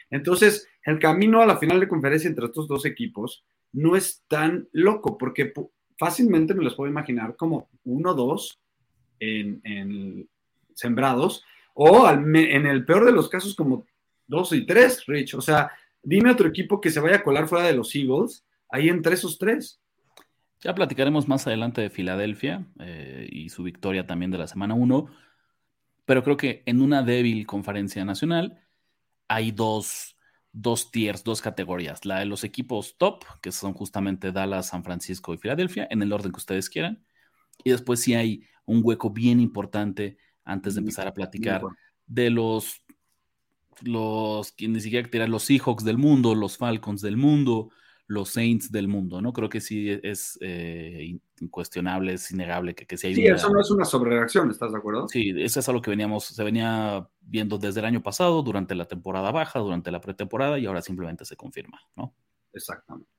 Entonces, 0.09 0.67
el 0.83 0.99
camino 0.99 1.41
a 1.41 1.45
la 1.45 1.57
final 1.57 1.79
de 1.79 1.87
conferencia 1.87 2.27
entre 2.27 2.47
estos 2.47 2.67
dos 2.67 2.85
equipos 2.85 3.45
no 3.71 3.95
es 3.95 4.23
tan 4.27 4.67
loco, 4.71 5.17
porque 5.17 5.53
fácilmente 5.97 6.53
me 6.53 6.63
los 6.63 6.75
puedo 6.75 6.89
imaginar 6.89 7.35
como 7.35 7.69
uno, 7.83 8.13
dos 8.13 8.59
en, 9.19 9.61
en 9.63 10.29
sembrados, 10.73 11.43
o 11.73 12.09
en 12.09 12.65
el 12.65 12.85
peor 12.85 13.05
de 13.05 13.11
los 13.11 13.29
casos 13.29 13.55
como 13.55 13.85
dos 14.27 14.51
y 14.53 14.65
tres, 14.65 15.05
Rich. 15.05 15.35
O 15.35 15.41
sea, 15.41 15.71
dime 16.01 16.31
otro 16.31 16.47
equipo 16.47 16.81
que 16.81 16.89
se 16.89 16.99
vaya 16.99 17.17
a 17.17 17.23
colar 17.23 17.47
fuera 17.47 17.65
de 17.67 17.75
los 17.75 17.93
Eagles, 17.95 18.45
ahí 18.69 18.89
entre 18.89 19.13
esos 19.13 19.37
tres. 19.37 19.79
Ya 20.61 20.73
platicaremos 20.73 21.27
más 21.27 21.45
adelante 21.45 21.81
de 21.81 21.89
Filadelfia 21.89 22.65
eh, 22.79 23.27
y 23.31 23.49
su 23.49 23.63
victoria 23.63 24.07
también 24.07 24.31
de 24.31 24.39
la 24.39 24.47
semana 24.47 24.73
1, 24.73 25.07
pero 26.05 26.23
creo 26.23 26.35
que 26.37 26.63
en 26.65 26.81
una 26.81 27.03
débil 27.03 27.45
conferencia 27.45 28.03
nacional 28.05 28.59
hay 29.27 29.51
dos, 29.51 30.16
dos 30.51 30.91
tiers, 30.91 31.23
dos 31.23 31.41
categorías. 31.41 32.05
La 32.05 32.19
de 32.19 32.25
los 32.25 32.43
equipos 32.43 32.97
top, 32.97 33.23
que 33.41 33.51
son 33.51 33.73
justamente 33.73 34.31
Dallas, 34.31 34.67
San 34.67 34.83
Francisco 34.83 35.33
y 35.33 35.37
Filadelfia, 35.37 35.87
en 35.89 36.01
el 36.01 36.13
orden 36.13 36.31
que 36.31 36.37
ustedes 36.37 36.69
quieran. 36.69 37.03
Y 37.63 37.71
después 37.71 38.01
sí 38.01 38.15
hay 38.15 38.43
un 38.65 38.81
hueco 38.83 39.09
bien 39.09 39.39
importante 39.39 40.17
antes 40.43 40.75
de 40.75 40.79
empezar 40.79 41.07
a 41.07 41.13
platicar 41.13 41.61
de 42.05 42.29
los 42.29 42.81
los, 43.81 44.55
ni 44.59 44.79
siquiera 44.79 45.09
tirar 45.09 45.29
los 45.29 45.43
Seahawks 45.43 45.83
del 45.83 45.97
mundo, 45.97 46.33
los 46.35 46.57
Falcons 46.57 47.01
del 47.01 47.17
mundo, 47.17 47.69
los 48.07 48.29
Saints 48.29 48.71
del 48.71 48.87
mundo, 48.87 49.21
¿no? 49.21 49.33
Creo 49.33 49.49
que 49.49 49.59
sí 49.59 49.89
es 50.01 50.37
eh, 50.41 51.19
incuestionable, 51.41 52.13
es 52.13 52.31
innegable 52.31 52.73
que, 52.73 52.85
que 52.85 52.97
sí 52.97 53.07
hay 53.07 53.15
Sí, 53.15 53.25
eso 53.25 53.49
no 53.49 53.59
es 53.59 53.69
una 53.69 53.83
sobrereacción, 53.83 54.49
¿estás 54.49 54.71
de 54.71 54.77
acuerdo? 54.77 55.07
Sí, 55.09 55.33
eso 55.37 55.59
es 55.59 55.69
algo 55.69 55.81
que 55.81 55.89
veníamos, 55.89 56.25
se 56.25 56.43
venía 56.43 57.07
viendo 57.21 57.57
desde 57.57 57.81
el 57.81 57.85
año 57.85 58.01
pasado, 58.01 58.41
durante 58.43 58.75
la 58.75 58.85
temporada 58.85 59.31
baja, 59.31 59.59
durante 59.59 59.91
la 59.91 59.99
pretemporada, 59.99 60.57
y 60.57 60.65
ahora 60.65 60.81
simplemente 60.81 61.25
se 61.25 61.35
confirma, 61.35 61.81
¿no? 61.95 62.13
Exactamente. 62.53 63.09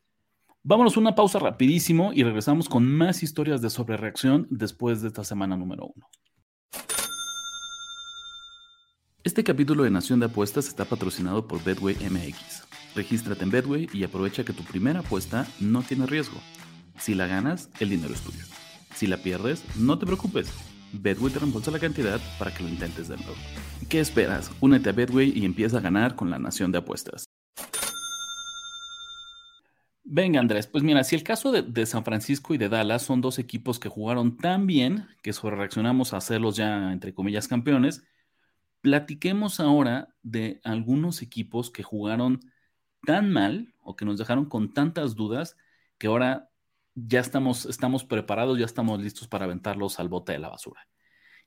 Vámonos 0.62 0.96
una 0.96 1.14
pausa 1.14 1.38
rapidísimo 1.38 2.12
y 2.12 2.24
regresamos 2.24 2.68
con 2.68 2.84
más 2.84 3.22
historias 3.22 3.60
de 3.60 3.70
sobrereacción 3.70 4.46
después 4.50 5.02
de 5.02 5.08
esta 5.08 5.22
semana 5.22 5.56
número 5.56 5.92
uno. 5.94 6.08
Este 9.24 9.42
capítulo 9.42 9.82
de 9.82 9.90
Nación 9.90 10.20
de 10.20 10.26
Apuestas 10.26 10.68
está 10.68 10.84
patrocinado 10.84 11.48
por 11.48 11.62
Bedway 11.64 11.96
MX. 11.96 12.62
Regístrate 12.94 13.42
en 13.42 13.50
Bedway 13.50 13.88
y 13.92 14.04
aprovecha 14.04 14.44
que 14.44 14.52
tu 14.52 14.62
primera 14.62 15.00
apuesta 15.00 15.44
no 15.58 15.82
tiene 15.82 16.06
riesgo. 16.06 16.38
Si 17.00 17.16
la 17.16 17.26
ganas, 17.26 17.68
el 17.80 17.90
dinero 17.90 18.14
es 18.14 18.20
tuyo. 18.20 18.44
Si 18.94 19.08
la 19.08 19.16
pierdes, 19.16 19.64
no 19.76 19.98
te 19.98 20.06
preocupes. 20.06 20.52
Bedway 20.92 21.32
te 21.32 21.40
reembolsa 21.40 21.72
la 21.72 21.80
cantidad 21.80 22.20
para 22.38 22.54
que 22.54 22.62
lo 22.62 22.68
intentes 22.68 23.08
de 23.08 23.16
nuevo. 23.16 23.34
¿Qué 23.88 23.98
esperas? 23.98 24.52
Únete 24.60 24.90
a 24.90 24.92
Bedway 24.92 25.32
y 25.34 25.44
empieza 25.44 25.78
a 25.78 25.80
ganar 25.80 26.14
con 26.14 26.30
la 26.30 26.38
Nación 26.38 26.70
de 26.70 26.78
Apuestas. 26.78 27.24
Venga, 30.04 30.38
Andrés, 30.38 30.68
pues 30.68 30.84
mira, 30.84 31.02
si 31.02 31.16
el 31.16 31.24
caso 31.24 31.50
de, 31.50 31.62
de, 31.62 31.86
San 31.86 32.04
Francisco 32.04 32.54
y 32.54 32.58
de 32.58 32.68
Dallas 32.68 33.02
son 33.02 33.20
dos 33.20 33.40
equipos 33.40 33.80
que 33.80 33.88
jugaron 33.88 34.36
tan 34.36 34.68
bien 34.68 35.08
que 35.24 35.32
sobre 35.32 35.56
reaccionamos 35.56 36.14
a 36.14 36.18
hacerlos 36.18 36.56
ya, 36.56 36.92
entre 36.92 37.12
comillas, 37.12 37.48
campeones, 37.48 38.04
platiquemos 38.80 39.60
ahora 39.60 40.14
de 40.22 40.60
algunos 40.64 41.22
equipos 41.22 41.70
que 41.70 41.82
jugaron 41.82 42.40
tan 43.04 43.30
mal 43.30 43.74
o 43.80 43.96
que 43.96 44.04
nos 44.04 44.18
dejaron 44.18 44.46
con 44.46 44.72
tantas 44.72 45.14
dudas 45.14 45.56
que 45.98 46.06
ahora 46.06 46.50
ya 46.94 47.20
estamos, 47.20 47.66
estamos 47.66 48.04
preparados, 48.04 48.58
ya 48.58 48.64
estamos 48.64 49.00
listos 49.00 49.28
para 49.28 49.44
aventarlos 49.44 50.00
al 50.00 50.08
bote 50.08 50.32
de 50.32 50.38
la 50.38 50.48
basura. 50.48 50.88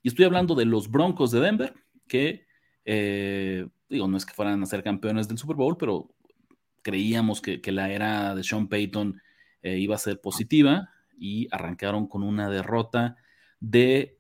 Y 0.02 0.08
estoy 0.08 0.26
hablando 0.26 0.56
de 0.56 0.66
los 0.66 0.90
Broncos 0.90 1.32
de 1.32 1.40
Denver, 1.40 1.74
que, 2.08 2.46
eh, 2.86 3.68
digo, 3.90 4.08
no 4.08 4.18
es 4.18 4.26
que 4.26 4.34
fueran 4.34 4.62
a 4.64 4.66
ser 4.66 4.84
campeones 4.84 5.28
del 5.28 5.38
Super 5.38 5.56
Bowl, 5.56 5.78
pero 5.78 6.14
creíamos 6.82 7.42
que, 7.42 7.62
la 7.72 7.92
era 7.92 8.34
de 8.36 8.44
Sean 8.44 8.68
Payton 8.68 9.22
eh, 9.62 9.78
iba 9.78 9.96
a 9.96 10.00
ser 10.00 10.20
positiva 10.20 10.90
y 11.18 11.48
arrancaron 11.52 12.08
con 12.08 12.24
una 12.24 12.50
derrota 12.50 13.16
de 13.60 14.20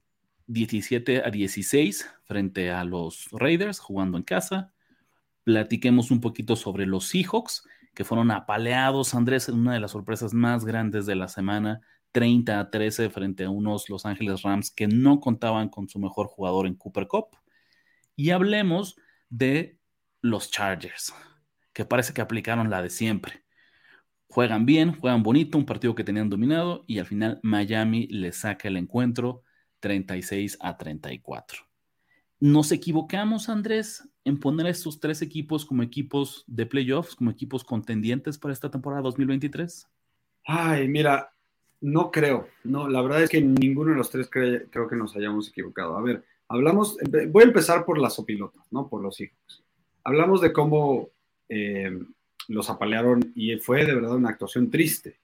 17 0.51 1.23
a 1.23 1.31
16 1.31 2.09
frente 2.25 2.71
a 2.71 2.83
los 2.83 3.29
Raiders 3.31 3.79
jugando 3.79 4.17
en 4.17 4.23
casa. 4.23 4.73
Platiquemos 5.43 6.11
un 6.11 6.19
poquito 6.19 6.55
sobre 6.55 6.85
los 6.85 7.07
Seahawks, 7.07 7.65
que 7.93 8.03
fueron 8.03 8.31
apaleados, 8.31 9.15
Andrés, 9.15 9.47
en 9.49 9.55
una 9.55 9.73
de 9.73 9.79
las 9.79 9.91
sorpresas 9.91 10.33
más 10.33 10.65
grandes 10.65 11.05
de 11.05 11.15
la 11.15 11.29
semana, 11.29 11.81
30 12.11 12.59
a 12.59 12.69
13 12.69 13.09
frente 13.09 13.45
a 13.45 13.49
unos 13.49 13.89
Los 13.89 14.05
Ángeles 14.05 14.41
Rams 14.41 14.71
que 14.71 14.87
no 14.87 15.21
contaban 15.21 15.69
con 15.69 15.87
su 15.87 15.99
mejor 15.99 16.27
jugador 16.27 16.67
en 16.67 16.75
Cooper 16.75 17.07
Cup. 17.07 17.27
Y 18.17 18.31
hablemos 18.31 18.97
de 19.29 19.79
los 20.21 20.51
Chargers, 20.51 21.13
que 21.71 21.85
parece 21.85 22.13
que 22.13 22.21
aplicaron 22.21 22.69
la 22.69 22.81
de 22.81 22.89
siempre. 22.89 23.45
Juegan 24.27 24.65
bien, 24.65 24.93
juegan 24.93 25.23
bonito, 25.23 25.57
un 25.57 25.65
partido 25.65 25.95
que 25.95 26.03
tenían 26.03 26.29
dominado 26.29 26.83
y 26.87 26.99
al 26.99 27.05
final 27.05 27.39
Miami 27.41 28.07
le 28.07 28.33
saca 28.33 28.67
el 28.67 28.77
encuentro 28.77 29.43
36 29.81 30.57
a 30.61 30.77
34. 30.77 31.59
Nos 32.39 32.71
equivocamos, 32.71 33.49
Andrés, 33.49 34.09
en 34.25 34.39
poner 34.39 34.65
a 34.65 34.69
estos 34.69 34.99
tres 34.99 35.21
equipos 35.21 35.65
como 35.65 35.83
equipos 35.83 36.43
de 36.47 36.65
playoffs, 36.65 37.15
como 37.15 37.29
equipos 37.29 37.63
contendientes 37.63 38.37
para 38.37 38.53
esta 38.53 38.71
temporada 38.71 39.03
2023. 39.03 39.87
Ay, 40.45 40.87
mira, 40.87 41.33
no 41.81 42.09
creo. 42.09 42.47
No, 42.63 42.87
la 42.87 43.01
verdad 43.01 43.23
es 43.23 43.29
que 43.29 43.41
ninguno 43.41 43.91
de 43.91 43.97
los 43.97 44.09
tres 44.09 44.29
creo 44.29 44.87
que 44.87 44.95
nos 44.95 45.15
hayamos 45.15 45.49
equivocado. 45.49 45.97
A 45.97 46.01
ver, 46.01 46.23
hablamos, 46.47 46.97
voy 47.29 47.43
a 47.43 47.47
empezar 47.47 47.85
por 47.85 47.99
las 47.99 48.17
opilotas, 48.17 48.65
¿no? 48.71 48.87
Por 48.87 49.01
los 49.01 49.19
hijos. 49.21 49.63
Hablamos 50.03 50.41
de 50.41 50.51
cómo 50.51 51.09
eh, 51.47 51.99
los 52.47 52.69
apalearon 52.69 53.31
y 53.35 53.55
fue 53.57 53.85
de 53.85 53.93
verdad 53.93 54.15
una 54.15 54.29
actuación 54.29 54.69
triste. 54.71 55.19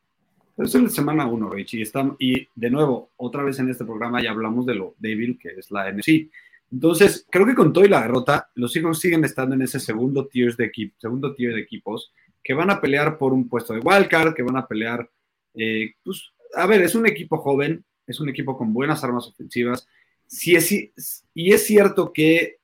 Pero 0.58 0.68
es 0.68 0.76
en 0.76 0.86
la 0.86 0.90
semana 0.90 1.28
uno, 1.28 1.52
Rich, 1.52 1.76
y, 1.76 1.84
y 2.18 2.48
de 2.56 2.70
nuevo, 2.72 3.12
otra 3.18 3.44
vez 3.44 3.60
en 3.60 3.70
este 3.70 3.86
programa 3.86 4.24
ya 4.24 4.32
hablamos 4.32 4.66
de 4.66 4.74
lo 4.74 4.96
débil 4.98 5.38
que 5.40 5.50
es 5.50 5.70
la 5.70 5.92
NFC. 5.92 6.32
Entonces, 6.72 7.28
creo 7.30 7.46
que 7.46 7.54
con 7.54 7.72
todo 7.72 7.86
y 7.86 7.90
la 7.90 8.02
derrota, 8.02 8.50
los 8.56 8.76
hijos 8.76 9.00
siguen 9.00 9.24
estando 9.24 9.54
en 9.54 9.62
ese 9.62 9.80
segundo 9.80 10.26
tier 10.26 10.56
de, 10.56 10.72
segundo 10.98 11.36
tier 11.36 11.54
de 11.54 11.62
equipos 11.62 12.12
que 12.44 12.56
van 12.56 12.72
a 12.72 12.82
pelear 12.82 13.20
por 13.20 13.34
un 13.34 13.48
puesto 13.48 13.74
de 13.74 13.82
wildcard, 13.82 14.34
que 14.34 14.42
van 14.42 14.58
a 14.58 14.68
pelear, 14.68 15.08
eh, 15.54 15.94
pues, 16.04 16.32
a 16.56 16.66
ver, 16.66 16.82
es 16.82 16.96
un 16.96 17.06
equipo 17.06 17.38
joven, 17.38 17.86
es 18.08 18.20
un 18.20 18.30
equipo 18.30 18.58
con 18.58 18.74
buenas 18.74 19.04
armas 19.04 19.28
ofensivas. 19.28 19.88
Si 20.26 20.56
es, 20.56 21.24
y 21.34 21.54
es 21.54 21.66
cierto 21.66 22.12
que 22.12 22.58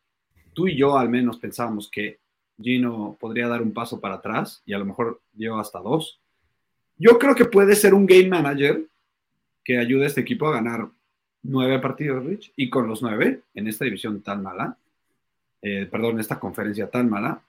tú 0.53 0.67
y 0.67 0.75
yo 0.75 0.97
al 0.97 1.09
menos 1.09 1.37
pensábamos 1.37 1.91
que 1.91 2.19
Gino 2.59 3.17
podría 3.19 3.47
dar 3.47 3.61
un 3.61 3.73
paso 3.73 3.99
para 3.99 4.15
atrás 4.15 4.63
y 4.65 4.73
a 4.73 4.79
lo 4.79 4.85
mejor 4.85 5.21
dio 5.31 5.59
hasta 5.59 5.79
dos. 5.79 6.22
Yo 7.03 7.19
creo 7.19 7.35
que 7.35 7.43
puede 7.43 7.75
ser 7.75 7.93
un 7.93 8.05
game 8.05 8.29
manager 8.29 8.85
que 9.61 9.77
ayude 9.77 10.05
a 10.05 10.07
este 10.07 10.21
equipo 10.21 10.47
a 10.47 10.53
ganar 10.53 10.87
nueve 11.41 11.79
partidos, 11.79 12.23
Rich, 12.25 12.53
y 12.55 12.69
con 12.69 12.87
los 12.87 13.01
nueve 13.01 13.41
en 13.53 13.67
esta 13.67 13.83
división 13.83 14.21
tan 14.21 14.41
mala, 14.41 14.77
eh, 15.61 15.85
perdón, 15.91 16.21
esta 16.21 16.39
conferencia 16.39 16.89
tan 16.89 17.09
mala, 17.09 17.41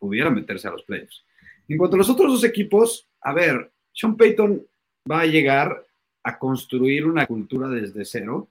pudiera 0.00 0.30
meterse 0.30 0.66
a 0.66 0.72
los 0.72 0.82
playoffs. 0.82 1.22
En 1.68 1.78
cuanto 1.78 1.94
a 1.94 1.98
los 1.98 2.10
otros 2.10 2.32
dos 2.32 2.44
equipos, 2.44 3.06
a 3.20 3.32
ver, 3.32 3.70
Sean 3.92 4.16
Payton 4.16 4.60
va 5.08 5.20
a 5.20 5.26
llegar 5.26 5.86
a 6.24 6.36
construir 6.36 7.06
una 7.06 7.26
cultura 7.26 7.68
desde 7.68 8.04
cero 8.04 8.48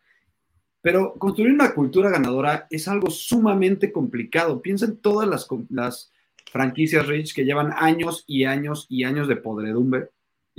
pero 0.81 1.13
construir 1.15 1.51
una 1.51 1.73
cultura 1.73 2.09
ganadora 2.09 2.67
es 2.69 2.87
algo 2.87 3.09
sumamente 3.09 3.91
complicado. 3.91 4.61
Piensa 4.61 4.85
en 4.85 4.97
todas 4.97 5.27
las, 5.27 5.47
las 5.69 6.11
franquicias 6.51 7.05
Rich 7.05 7.33
que 7.33 7.43
llevan 7.43 7.73
años 7.75 8.23
y 8.27 8.45
años 8.45 8.85
y 8.89 9.03
años 9.03 9.27
de 9.27 9.35
podredumbre. 9.35 10.09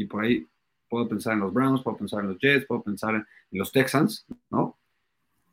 Y 0.00 0.06
por 0.06 0.24
ahí 0.24 0.46
puedo 0.88 1.08
pensar 1.08 1.34
en 1.34 1.40
los 1.40 1.52
Browns, 1.52 1.82
puedo 1.82 1.96
pensar 1.96 2.20
en 2.20 2.28
los 2.28 2.38
Jets, 2.38 2.66
puedo 2.66 2.82
pensar 2.82 3.14
en 3.14 3.26
los 3.50 3.70
Texans, 3.70 4.26
¿no? 4.50 4.78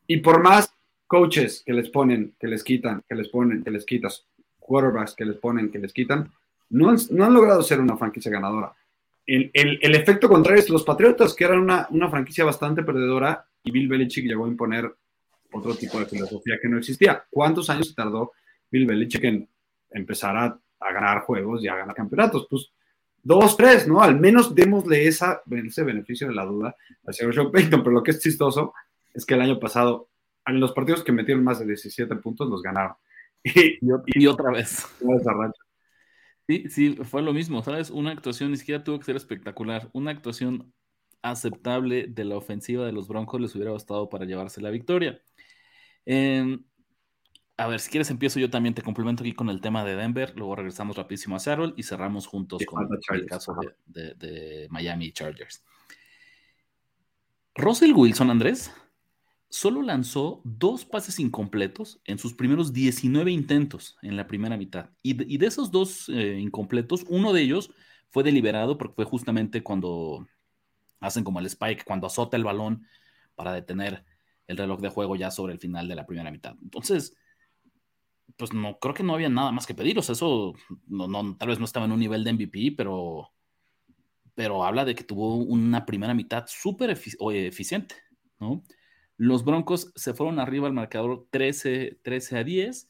Y 0.07 0.17
por 0.17 0.41
más 0.41 0.73
coaches 1.05 1.63
que 1.65 1.73
les 1.73 1.89
ponen, 1.89 2.35
que 2.39 2.47
les 2.47 2.63
quitan, 2.63 3.03
que 3.07 3.15
les 3.15 3.29
ponen, 3.29 3.63
que 3.63 3.71
les 3.71 3.85
quitas, 3.85 4.25
quarterbacks 4.59 5.15
que 5.15 5.25
les 5.25 5.37
ponen, 5.37 5.71
que 5.71 5.79
les 5.79 5.93
quitan, 5.93 6.31
no 6.69 6.89
han, 6.89 7.33
logrado 7.33 7.61
ser 7.61 7.79
una 7.79 7.97
franquicia 7.97 8.31
ganadora. 8.31 8.73
El, 9.25 9.95
efecto 9.95 10.29
contrario 10.29 10.61
es 10.61 10.69
los 10.69 10.83
Patriotas, 10.83 11.33
que 11.33 11.43
eran 11.43 11.59
una, 11.59 12.09
franquicia 12.09 12.45
bastante 12.45 12.83
perdedora, 12.83 13.45
y 13.63 13.71
Bill 13.71 13.87
Belichick 13.87 14.25
llegó 14.25 14.45
a 14.45 14.49
imponer 14.49 14.93
otro 15.51 15.75
tipo 15.75 15.99
de 15.99 16.05
filosofía 16.05 16.57
que 16.61 16.69
no 16.69 16.77
existía. 16.77 17.25
¿Cuántos 17.29 17.69
años 17.69 17.93
tardó 17.95 18.33
Bill 18.69 18.85
Belichick 18.85 19.23
en 19.23 19.49
empezar 19.91 20.37
a, 20.37 20.59
ganar 20.79 21.21
juegos 21.21 21.63
y 21.63 21.67
a 21.67 21.75
ganar 21.75 21.95
campeonatos? 21.95 22.47
Pues 22.49 22.71
dos, 23.27 23.57
tres, 23.57 23.87
¿no? 23.87 24.01
Al 24.01 24.17
menos 24.17 24.55
démosle 24.55 25.05
esa, 25.05 25.41
ese 25.51 25.83
beneficio 25.83 26.29
de 26.29 26.33
la 26.33 26.45
duda 26.45 26.75
al 27.05 27.13
señor 27.13 27.35
Joe 27.35 27.51
Payton, 27.51 27.83
pero 27.83 27.91
lo 27.91 28.01
que 28.01 28.11
es 28.11 28.21
chistoso 28.21 28.73
es 29.13 29.25
que 29.25 29.33
el 29.33 29.41
año 29.41 29.59
pasado, 29.59 30.09
en 30.45 30.61
los 30.61 30.71
partidos 30.71 31.03
que 31.03 31.11
metieron 31.11 31.43
más 31.43 31.59
de 31.59 31.65
17 31.65 32.15
puntos, 32.15 32.49
los 32.49 32.61
ganaron. 32.61 32.95
Y, 34.15 34.27
otra 34.27 34.51
vez. 34.51 34.85
Sí, 36.47 36.69
sí, 36.69 36.97
fue 37.03 37.21
lo 37.21 37.33
mismo, 37.33 37.61
¿sabes? 37.63 37.89
Una 37.89 38.11
actuación 38.11 38.51
ni 38.51 38.57
siquiera 38.57 38.83
tuvo 38.83 38.99
que 38.99 39.05
ser 39.05 39.15
espectacular. 39.15 39.89
Una 39.93 40.11
actuación 40.11 40.73
aceptable 41.21 42.07
de 42.07 42.23
la 42.23 42.37
ofensiva 42.37 42.85
de 42.85 42.93
los 42.93 43.07
Broncos 43.07 43.41
les 43.41 43.55
hubiera 43.55 43.71
bastado 43.71 44.09
para 44.09 44.25
llevarse 44.25 44.61
la 44.61 44.69
victoria. 44.69 45.21
Em, 46.05 46.63
a 47.57 47.67
ver, 47.67 47.79
si 47.79 47.89
quieres 47.89 48.11
empiezo 48.11 48.39
yo 48.39 48.51
también, 48.51 48.75
te 48.75 48.83
complemento 48.83 49.23
aquí 49.23 49.33
con 49.33 49.49
el 49.49 49.61
tema 49.61 49.83
de 49.83 49.95
Denver, 49.95 50.33
luego 50.35 50.55
regresamos 50.55 50.95
rapidísimo 50.95 51.35
a 51.35 51.39
Seattle 51.39 51.73
y 51.75 51.83
cerramos 51.83 52.27
juntos 52.27 52.63
con 52.67 52.87
el 53.13 53.25
caso 53.25 53.55
de, 53.87 54.67
Miami 54.69 55.11
Chargers. 55.11 55.63
Russell 57.55 57.93
Wilson, 57.93 58.29
Andrés, 58.29 58.71
solo 59.49 59.81
lanzó 59.81 60.41
dos 60.43 60.85
pases 60.85 61.19
incompletos 61.19 61.99
en 62.05 62.19
sus 62.19 62.35
primeros 62.35 62.73
19 62.73 63.31
intentos 63.31 63.97
en 64.03 64.15
la 64.15 64.27
primera 64.27 64.55
mitad. 64.55 64.91
Y 65.01 65.13
de, 65.37 65.45
esos 65.47 65.71
dos 65.71 66.09
eh, 66.09 66.37
incompletos, 66.39 67.05
uno 67.09 67.33
de 67.33 67.41
ellos 67.41 67.71
fue 68.11 68.23
deliberado 68.23 68.77
porque 68.77 68.95
fue 68.95 69.05
justamente 69.05 69.63
cuando 69.63 70.27
hacen 70.99 71.23
como 71.23 71.39
el 71.39 71.47
spike 71.47 71.83
cuando 71.85 72.07
azota 72.07 72.37
el 72.37 72.43
balón 72.43 72.85
para 73.35 73.53
detener 73.53 74.03
el 74.45 74.57
reloj 74.57 74.79
de 74.79 74.89
juego 74.89 75.15
ya 75.15 75.31
sobre 75.31 75.53
el 75.53 75.59
final 75.59 75.87
de 75.87 75.95
la 75.95 76.05
primera 76.05 76.29
mitad. 76.29 76.55
Entonces, 76.61 77.15
pues 78.35 78.53
no 78.53 78.77
creo 78.79 78.93
que 78.93 79.03
no 79.03 79.13
había 79.13 79.29
nada 79.29 79.51
más 79.51 79.65
que 79.65 79.73
pediros. 79.73 80.09
Eso 80.09 80.53
no, 80.87 81.35
tal 81.37 81.47
vez 81.49 81.59
no 81.59 81.65
estaba 81.65 81.85
en 81.85 81.91
un 81.91 81.99
nivel 81.99 82.23
de 82.23 82.33
MVP, 82.33 82.73
pero, 82.75 83.31
pero 84.35 84.63
habla 84.63 84.85
de 84.85 84.95
que 84.95 85.03
tuvo 85.03 85.35
una 85.35 85.85
primera 85.85 86.13
mitad 86.13 86.45
súper 86.47 86.91
eficiente, 86.91 87.95
¿no? 88.39 88.63
Los 89.17 89.43
Broncos 89.43 89.91
se 89.95 90.13
fueron 90.13 90.39
arriba 90.39 90.67
al 90.67 90.73
marcador 90.73 91.27
13, 91.31 91.99
13 92.03 92.37
a 92.37 92.43
10 92.43 92.87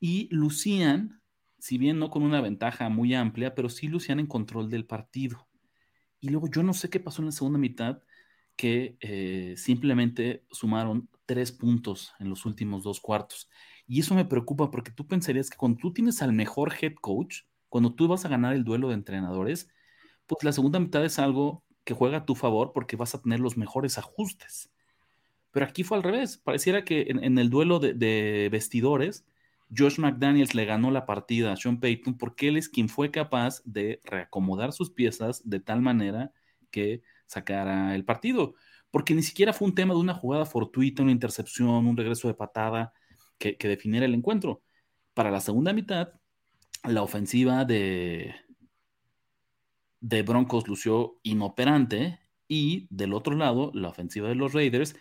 y 0.00 0.28
lucían, 0.30 1.20
si 1.58 1.76
bien 1.76 1.98
no 1.98 2.08
con 2.08 2.22
una 2.22 2.40
ventaja 2.40 2.88
muy 2.88 3.14
amplia, 3.14 3.54
pero 3.54 3.68
sí 3.68 3.88
lucían 3.88 4.20
en 4.20 4.26
control 4.26 4.70
del 4.70 4.86
partido. 4.86 5.46
Y 6.18 6.30
luego 6.30 6.48
yo 6.48 6.62
no 6.62 6.72
sé 6.72 6.88
qué 6.88 6.98
pasó 6.98 7.20
en 7.20 7.26
la 7.26 7.32
segunda 7.32 7.58
mitad, 7.58 8.02
que 8.56 8.96
eh, 9.00 9.54
simplemente 9.56 10.44
sumaron 10.50 11.08
tres 11.26 11.52
puntos 11.52 12.12
en 12.18 12.28
los 12.30 12.46
últimos 12.46 12.82
dos 12.82 13.00
cuartos. 13.00 13.48
Y 13.90 13.98
eso 13.98 14.14
me 14.14 14.24
preocupa 14.24 14.70
porque 14.70 14.92
tú 14.92 15.04
pensarías 15.08 15.50
que 15.50 15.56
cuando 15.56 15.78
tú 15.78 15.92
tienes 15.92 16.22
al 16.22 16.32
mejor 16.32 16.72
head 16.80 16.94
coach, 17.00 17.40
cuando 17.68 17.92
tú 17.92 18.06
vas 18.06 18.24
a 18.24 18.28
ganar 18.28 18.54
el 18.54 18.62
duelo 18.62 18.86
de 18.86 18.94
entrenadores, 18.94 19.68
pues 20.28 20.44
la 20.44 20.52
segunda 20.52 20.78
mitad 20.78 21.04
es 21.04 21.18
algo 21.18 21.64
que 21.82 21.92
juega 21.92 22.18
a 22.18 22.24
tu 22.24 22.36
favor 22.36 22.70
porque 22.72 22.94
vas 22.94 23.16
a 23.16 23.20
tener 23.20 23.40
los 23.40 23.56
mejores 23.56 23.98
ajustes. 23.98 24.70
Pero 25.50 25.66
aquí 25.66 25.82
fue 25.82 25.96
al 25.96 26.04
revés. 26.04 26.38
Pareciera 26.38 26.84
que 26.84 27.06
en, 27.08 27.36
el 27.36 27.50
duelo 27.50 27.80
de, 27.80 27.94
de, 27.94 28.48
vestidores, 28.48 29.26
Josh 29.76 29.98
McDaniels 29.98 30.54
le 30.54 30.66
ganó 30.66 30.92
la 30.92 31.04
partida 31.04 31.52
a 31.52 31.56
Sean 31.56 31.80
Payton 31.80 32.16
porque 32.16 32.46
él 32.46 32.58
es 32.58 32.68
quien 32.68 32.88
fue 32.88 33.10
capaz 33.10 33.60
de 33.64 34.00
reacomodar 34.04 34.72
sus 34.72 34.92
piezas 34.92 35.42
de 35.50 35.58
tal 35.58 35.82
manera 35.82 36.30
que 36.70 37.02
sacara 37.26 37.96
el 37.96 38.04
partido. 38.04 38.54
Porque 38.92 39.14
ni 39.14 39.24
siquiera 39.24 39.52
fue 39.52 39.66
un 39.66 39.74
tema 39.74 39.94
de 39.94 40.00
una 40.00 40.14
jugada 40.14 40.46
fortuita, 40.46 41.02
una 41.02 41.10
intercepción, 41.10 41.88
un 41.88 41.96
regreso 41.96 42.28
de 42.28 42.34
patada 42.34 42.92
que, 43.40 43.56
definiera 43.68 44.06
el 44.06 44.14
encuentro. 44.14 44.62
Para 45.14 45.32
la 45.32 45.40
segunda 45.40 45.72
mitad, 45.72 46.12
la 46.84 47.02
ofensiva 47.02 47.64
de, 47.64 48.36
de 50.00 50.22
Broncos 50.22 50.68
lució 50.68 51.18
inoperante 51.24 52.20
y 52.46 52.86
del 52.90 53.14
otro 53.14 53.34
lado, 53.34 53.72
la 53.74 53.88
ofensiva 53.88 54.28
de 54.28 54.36
los 54.36 54.52
Raiders 54.52 54.94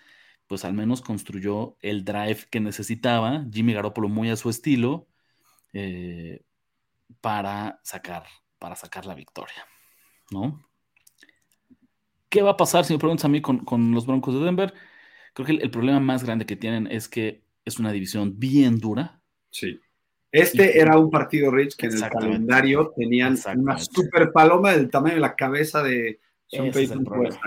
pues 0.49 0.65
al 0.65 0.73
menos 0.73 1.01
construyó 1.01 1.77
el 1.79 2.03
drive 2.03 2.47
que 2.49 2.59
necesitaba, 2.59 3.45
Jimmy 3.53 3.71
Garoppolo 3.71 4.09
muy 4.09 4.31
a 4.31 4.35
su 4.35 4.49
estilo, 4.49 5.07
eh, 5.73 6.43
para 7.21 7.79
sacar, 7.83 8.23
para 8.57 8.75
sacar 8.75 9.05
la 9.05 9.13
victoria, 9.13 9.67
¿no? 10.31 10.59
¿Qué 12.29 12.41
va 12.41 12.51
a 12.51 12.57
pasar 12.57 12.83
si 12.83 12.93
me 12.93 12.99
preguntas 12.99 13.25
a 13.25 13.27
mí 13.27 13.43
con, 13.43 13.91
los 13.93 14.07
Broncos 14.07 14.33
de 14.33 14.39
Denver? 14.39 14.73
Creo 15.33 15.45
que 15.45 15.51
el, 15.51 15.69
problema 15.69 15.99
más 15.99 16.23
grande 16.23 16.47
que 16.47 16.55
tienen 16.55 16.87
es 16.87 17.07
que 17.07 17.43
es 17.69 17.79
una 17.79 17.91
división 17.91 18.37
bien 18.37 18.77
dura. 18.79 19.21
Sí. 19.49 19.79
Este 20.31 20.79
era 20.79 20.97
un 20.97 21.09
partido, 21.09 21.49
Rich, 21.49 21.75
que 21.75 21.87
en 21.87 21.93
el 21.95 22.09
calendario 22.09 22.93
tenían 22.95 23.37
una 23.55 23.79
super 23.79 24.31
paloma 24.31 24.73
del 24.73 24.89
tamaño 24.89 25.15
de 25.15 25.21
la 25.21 25.35
cabeza 25.35 25.81
de 25.81 26.19
Sean 26.47 26.67
Ese 26.67 26.83
es 26.83 26.91
el 26.91 27.03
problema. 27.03 27.39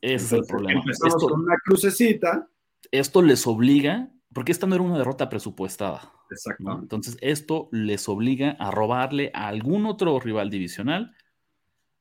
Ese 0.00 0.24
es 0.24 0.32
el 0.32 0.44
problema. 0.44 0.80
Empezamos 0.80 1.24
con 1.24 1.40
una 1.40 1.56
crucecita. 1.64 2.48
Esto 2.90 3.22
les 3.22 3.46
obliga, 3.46 4.10
porque 4.32 4.52
esta 4.52 4.66
no 4.66 4.74
era 4.74 4.82
una 4.82 4.98
derrota 4.98 5.28
presupuestada. 5.28 6.12
Exacto. 6.30 6.78
Entonces, 6.80 7.16
esto 7.20 7.68
les 7.70 8.08
obliga 8.08 8.56
a 8.58 8.72
robarle 8.72 9.30
a 9.32 9.46
algún 9.46 9.86
otro 9.86 10.18
rival 10.18 10.50
divisional 10.50 11.14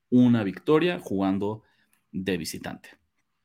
una 0.10 0.44
victoria 0.44 1.00
jugando 1.00 1.64
de 2.12 2.38
visitante. 2.38 2.90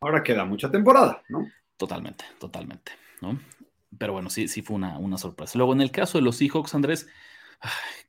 Ahora 0.01 0.23
queda 0.23 0.45
mucha 0.47 0.71
temporada, 0.71 1.23
¿no? 1.29 1.47
Totalmente, 1.77 2.25
totalmente, 2.39 2.93
¿no? 3.21 3.39
Pero 3.99 4.13
bueno, 4.13 4.31
sí, 4.31 4.49
sí 4.49 4.63
fue 4.63 4.77
una, 4.77 4.99
una 4.99 5.19
sorpresa. 5.19 5.59
Luego, 5.59 5.73
en 5.73 5.81
el 5.81 5.91
caso 5.91 6.19
de 6.19 6.23
los 6.25 6.37
Seahawks, 6.37 6.75
Andrés, 6.75 7.09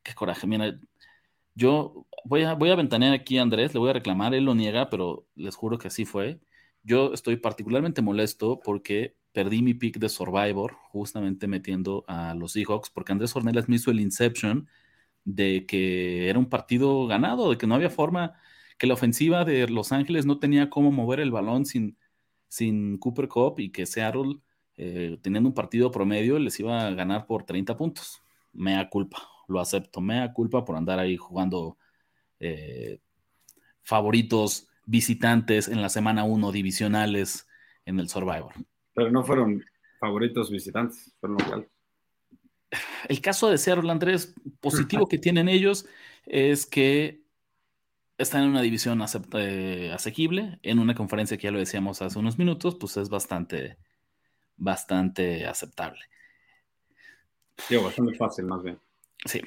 qué 0.03 0.13
coraje. 0.13 0.47
Mira, 0.47 0.79
yo 1.55 2.07
voy 2.25 2.43
a, 2.43 2.53
voy 2.55 2.71
a 2.71 2.75
ventanear 2.75 3.13
aquí 3.13 3.37
a 3.37 3.41
Andrés, 3.43 3.73
le 3.73 3.79
voy 3.79 3.89
a 3.91 3.93
reclamar, 3.93 4.33
él 4.35 4.45
lo 4.45 4.55
niega, 4.55 4.89
pero 4.89 5.27
les 5.35 5.55
juro 5.55 5.77
que 5.77 5.87
así 5.89 6.05
fue. 6.05 6.39
Yo 6.83 7.13
estoy 7.13 7.37
particularmente 7.37 8.01
molesto 8.01 8.59
porque 8.63 9.17
perdí 9.33 9.61
mi 9.61 9.73
pick 9.73 9.97
de 9.99 10.09
Survivor, 10.09 10.75
justamente 10.91 11.47
metiendo 11.47 12.05
a 12.07 12.33
los 12.35 12.53
Seahawks, 12.53 12.89
porque 12.89 13.11
Andrés 13.13 13.35
Ornelas 13.35 13.69
me 13.69 13.75
hizo 13.77 13.91
el 13.91 13.99
Inception 14.01 14.67
de 15.23 15.65
que 15.67 16.29
era 16.29 16.39
un 16.39 16.49
partido 16.49 17.07
ganado, 17.07 17.51
de 17.51 17.57
que 17.57 17.67
no 17.67 17.75
había 17.75 17.89
forma, 17.89 18.33
que 18.77 18.87
la 18.87 18.95
ofensiva 18.95 19.45
de 19.45 19.67
Los 19.69 19.91
Ángeles 19.91 20.25
no 20.25 20.39
tenía 20.39 20.69
cómo 20.69 20.91
mover 20.91 21.19
el 21.19 21.31
balón 21.31 21.65
sin, 21.65 21.97
sin 22.49 22.97
Cooper 22.97 23.27
Cup 23.27 23.59
y 23.59 23.71
que 23.71 23.85
Seattle, 23.85 24.39
eh, 24.83 25.19
teniendo 25.21 25.47
un 25.47 25.53
partido 25.53 25.91
promedio, 25.91 26.39
les 26.39 26.59
iba 26.59 26.87
a 26.87 26.89
ganar 26.89 27.27
por 27.27 27.43
30 27.43 27.77
puntos. 27.77 28.23
Mea 28.51 28.89
culpa, 28.89 29.21
lo 29.47 29.59
acepto, 29.59 30.01
mea 30.01 30.33
culpa 30.33 30.65
por 30.65 30.75
andar 30.75 30.97
ahí 30.97 31.17
jugando 31.17 31.77
eh, 32.39 32.99
favoritos 33.83 34.67
visitantes 34.87 35.67
en 35.67 35.83
la 35.83 35.89
semana 35.89 36.23
1 36.23 36.51
divisionales 36.51 37.47
en 37.85 37.99
el 37.99 38.09
Survivor. 38.09 38.53
Pero 38.95 39.11
no 39.11 39.23
fueron 39.23 39.63
favoritos 39.99 40.49
visitantes, 40.49 41.13
fueron 41.19 41.37
locales. 41.37 41.67
El 43.07 43.21
caso 43.21 43.51
de 43.51 43.59
Seattle, 43.59 43.91
Andrés, 43.91 44.33
positivo 44.61 45.07
que 45.07 45.19
tienen 45.19 45.47
ellos 45.47 45.85
es 46.25 46.65
que 46.65 47.21
están 48.17 48.45
en 48.45 48.49
una 48.49 48.63
división 48.63 48.99
eh, 49.33 49.91
asequible, 49.93 50.57
en 50.63 50.79
una 50.79 50.95
conferencia 50.95 51.37
que 51.37 51.43
ya 51.43 51.51
lo 51.51 51.59
decíamos 51.59 52.01
hace 52.01 52.17
unos 52.17 52.39
minutos, 52.39 52.75
pues 52.79 52.97
es 52.97 53.09
bastante, 53.09 53.77
bastante 54.57 55.45
aceptable. 55.45 55.99
Sí, 57.57 57.77
bastante 57.77 58.15
fácil, 58.15 58.45
más 58.45 58.63
bien. 58.63 58.79
Sí. 59.25 59.41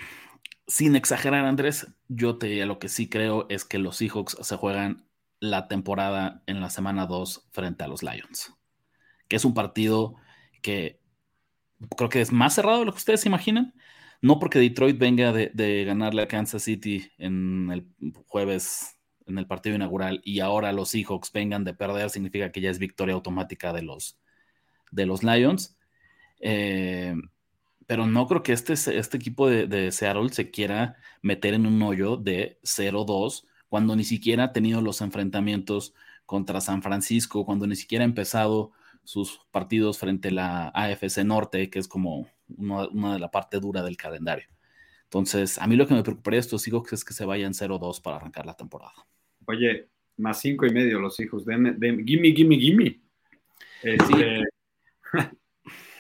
Sin 0.67 0.97
exagerar, 0.97 1.45
Andrés, 1.45 1.87
yo 2.09 2.39
te 2.39 2.65
lo 2.65 2.79
que 2.79 2.89
sí 2.89 3.09
creo 3.09 3.47
es 3.51 3.65
que 3.65 3.79
los 3.79 3.97
Seahawks 3.97 4.39
se 4.41 4.57
juegan 4.57 5.07
la 5.41 5.69
temporada 5.69 6.43
en 6.47 6.61
la 6.61 6.71
semana 6.71 7.07
2 7.07 7.49
frente 7.51 7.85
a 7.85 7.89
los 7.89 8.03
Lions, 8.03 8.55
que 9.29 9.37
es 9.37 9.45
un 9.45 9.53
partido 9.53 10.15
que 10.63 11.01
creo 11.97 12.09
que 12.09 12.21
es 12.21 12.33
más 12.33 12.55
cerrado 12.55 12.81
de 12.81 12.87
lo 12.87 12.93
que 12.93 12.99
ustedes 12.99 13.27
imaginan. 13.27 13.75
No 14.23 14.39
porque 14.39 14.59
Detroit 14.59 14.99
venga 14.99 15.33
de, 15.33 15.85
ganarle 15.85 16.23
a 16.23 16.29
Kansas 16.29 16.63
City 16.63 17.11
en 17.19 17.71
el 17.71 17.87
jueves 18.27 18.97
en 19.27 19.39
el 19.39 19.47
partido 19.47 19.77
inaugural 19.77 20.21
y 20.25 20.41
ahora 20.41 20.73
los 20.73 20.91
Seahawks 20.91 21.33
vengan 21.33 21.65
de 21.65 21.75
perder, 21.75 22.11
significa 22.11 22.53
que 22.53 22.61
ya 22.61 22.71
es 22.71 22.79
victoria 22.79 23.15
automática 23.15 23.73
de 23.73 23.83
los, 23.83 24.19
de 24.95 25.07
los 25.07 25.23
Lions. 25.23 25.77
Eh, 26.41 27.15
pero 27.87 28.07
no 28.07 28.27
creo 28.27 28.43
que 28.43 28.53
este, 28.53 28.73
este 28.73 29.17
equipo 29.17 29.49
de, 29.49 29.67
de, 29.67 29.93
Seattle 29.93 30.31
se 30.31 30.51
quiera 30.51 30.97
meter 31.23 31.55
en 31.55 31.67
un 31.67 31.81
hoyo 31.83 32.17
de 32.17 32.59
0-2 32.63 33.45
cuando 33.69 33.97
ni 33.97 34.05
siquiera 34.05 34.45
ha 34.45 34.53
tenido 34.53 34.81
los 34.81 35.01
enfrentamientos 35.01 35.95
contra 36.27 36.61
San 36.61 36.83
Francisco, 36.83 37.45
cuando 37.45 37.67
ni 37.67 37.77
siquiera 37.77 38.05
ha 38.05 38.07
empezado 38.07 38.73
sus 39.03 39.41
partidos 39.51 39.99
frente 39.99 40.29
a 40.29 40.33
la 40.33 40.69
AFC 40.69 41.25
Norte, 41.25 41.69
que 41.71 41.79
es 41.79 41.89
como 41.89 42.29
una, 42.57 43.15
de 43.15 43.19
la 43.19 43.31
parte 43.31 43.61
dura 43.61 43.83
del 43.83 43.97
calendario. 43.97 44.47
Entonces, 45.05 45.59
a 45.59 45.67
mí 45.67 45.77
lo 45.77 45.87
que 45.87 45.95
me 45.95 46.03
preocuparía 46.03 46.39
de 46.39 46.43
estos 46.43 46.67
hijos 46.67 46.93
es 46.93 47.05
que 47.05 47.13
se 47.13 47.25
vayan 47.25 47.53
0-2 47.53 48.01
para 48.03 48.17
arrancar 48.17 48.47
la 48.47 48.55
temporada. 48.55 48.95
Oye, 49.47 49.89
más 50.17 50.41
cinco 50.41 50.67
y 50.67 50.73
medio 50.73 50.99
los 50.99 51.21
hijos, 51.21 51.45
de, 51.45 52.05
gimme, 52.07 52.33
gimme, 52.33 52.57
gimme. 52.57 53.01
Este, 53.83 54.45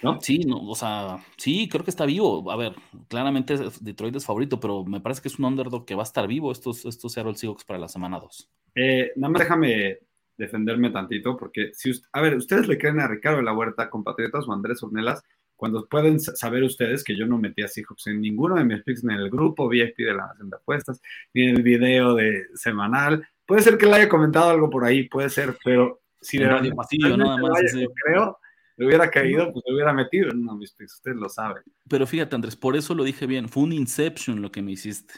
¿No? 0.03 0.20
Sí, 0.20 0.40
no, 0.40 0.59
o 0.68 0.74
sea, 0.74 1.24
sí, 1.38 1.66
creo 1.70 1.83
que 1.83 1.90
está 1.90 2.05
vivo. 2.05 2.50
A 2.50 2.57
ver, 2.57 2.74
claramente 3.09 3.57
Detroit 3.81 4.16
es 4.16 4.27
favorito, 4.27 4.61
pero 4.61 4.85
me 4.85 5.00
parece 5.00 5.22
que 5.22 5.29
es 5.29 5.38
un 5.38 5.46
underdog 5.46 5.87
que 5.87 5.94
va 5.94 6.03
a 6.03 6.05
estar 6.05 6.29
vivo 6.29 6.53
estos, 6.53 6.85
estos 6.85 7.12
Seattle 7.12 7.35
Seahawks 7.35 7.64
para 7.64 7.79
la 7.79 7.88
semana 7.88 8.20
2. 8.20 8.50
Eh, 8.74 9.12
nada 9.16 9.33
más 9.33 9.40
déjame 9.40 10.00
defenderme 10.37 10.90
tantito, 10.90 11.37
porque 11.37 11.70
si, 11.72 11.92
a 12.12 12.20
ver, 12.20 12.37
ustedes 12.37 12.68
le 12.68 12.77
creen 12.77 13.00
a 13.00 13.09
Ricardo 13.09 13.38
de 13.38 13.44
la 13.44 13.55
Huerta, 13.55 13.88
compatriotas 13.88 14.46
o 14.46 14.53
Andrés 14.53 14.83
Ornelas, 14.83 15.22
cuando 15.57 15.87
pueden 15.87 16.20
saber 16.20 16.62
ustedes 16.64 17.05
que 17.05 17.16
yo 17.16 17.27
no 17.27 17.38
metí 17.38 17.62
a 17.62 17.68
Seahawks 17.68 18.09
en 18.09 18.20
ninguno 18.20 18.57
de 18.57 18.64
mis 18.64 18.83
picks, 18.83 19.05
ni 19.05 19.14
en 19.14 19.20
el 19.20 19.31
grupo 19.31 19.68
VIP 19.68 19.98
de 19.98 20.14
la 20.14 20.27
Nación 20.27 20.50
de 20.50 20.57
Apuestas, 20.57 21.00
ni 21.33 21.44
en 21.44 21.57
el 21.57 21.62
video 21.62 22.14
de 22.14 22.48
semanal. 22.55 23.27
Puede 23.46 23.62
ser 23.62 23.79
que 23.79 23.87
le 23.87 23.94
haya 23.94 24.09
comentado 24.09 24.50
algo 24.50 24.68
por 24.68 24.85
ahí, 24.85 25.09
puede 25.09 25.31
ser, 25.31 25.57
pero 25.64 26.03
si 26.20 26.38
de 26.38 26.48
Radio 26.48 26.74
Pasillo, 26.74 27.16
nada 27.16 27.37
más. 27.37 27.61
creo, 28.05 28.38
le 28.76 28.87
hubiera 28.87 29.10
caído, 29.10 29.52
pues 29.52 29.64
le 29.66 29.74
hubiera 29.74 29.92
metido 29.92 30.30
en 30.30 30.38
uno 30.38 30.54
de 30.54 30.58
mis 30.58 30.72
picks, 30.72 30.94
ustedes 30.94 31.16
lo 31.16 31.28
saben. 31.28 31.62
Pero 31.88 32.06
fíjate, 32.06 32.34
Andrés, 32.34 32.56
por 32.56 32.76
eso 32.76 32.94
lo 32.94 33.04
dije 33.04 33.26
bien, 33.26 33.48
fue 33.48 33.62
un 33.62 33.72
inception 33.72 34.42
lo 34.42 34.50
que 34.50 34.62
me 34.62 34.72
hiciste. 34.72 35.14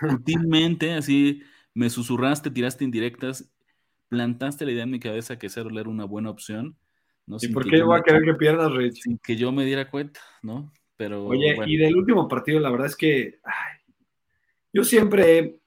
Sutilmente, 0.00 0.92
así, 0.94 1.42
me 1.74 1.90
susurraste, 1.90 2.50
tiraste 2.50 2.84
indirectas 2.84 3.50
plantaste 4.08 4.64
la 4.64 4.72
idea 4.72 4.84
en 4.84 4.90
mi 4.90 5.00
cabeza 5.00 5.38
que 5.38 5.48
Cero 5.48 5.70
era 5.72 5.88
una 5.88 6.04
buena 6.04 6.30
opción. 6.30 6.76
¿no? 7.26 7.38
¿Y 7.40 7.48
por 7.48 7.68
qué 7.68 7.82
voy 7.82 7.98
a 7.98 8.02
querer 8.02 8.22
que 8.22 8.34
pierdas, 8.34 8.72
Rich? 8.72 9.02
Sin 9.02 9.18
que 9.18 9.36
yo 9.36 9.50
me 9.52 9.64
diera 9.64 9.90
cuenta, 9.90 10.20
¿no? 10.42 10.72
Pero, 10.96 11.26
Oye, 11.26 11.56
y 11.66 11.76
del 11.76 11.96
último 11.96 12.26
partido, 12.28 12.60
la 12.60 12.70
verdad 12.70 12.86
es 12.86 12.96
que 12.96 13.40
yo 14.72 14.84
siempre 14.84 15.38
he 15.38 15.60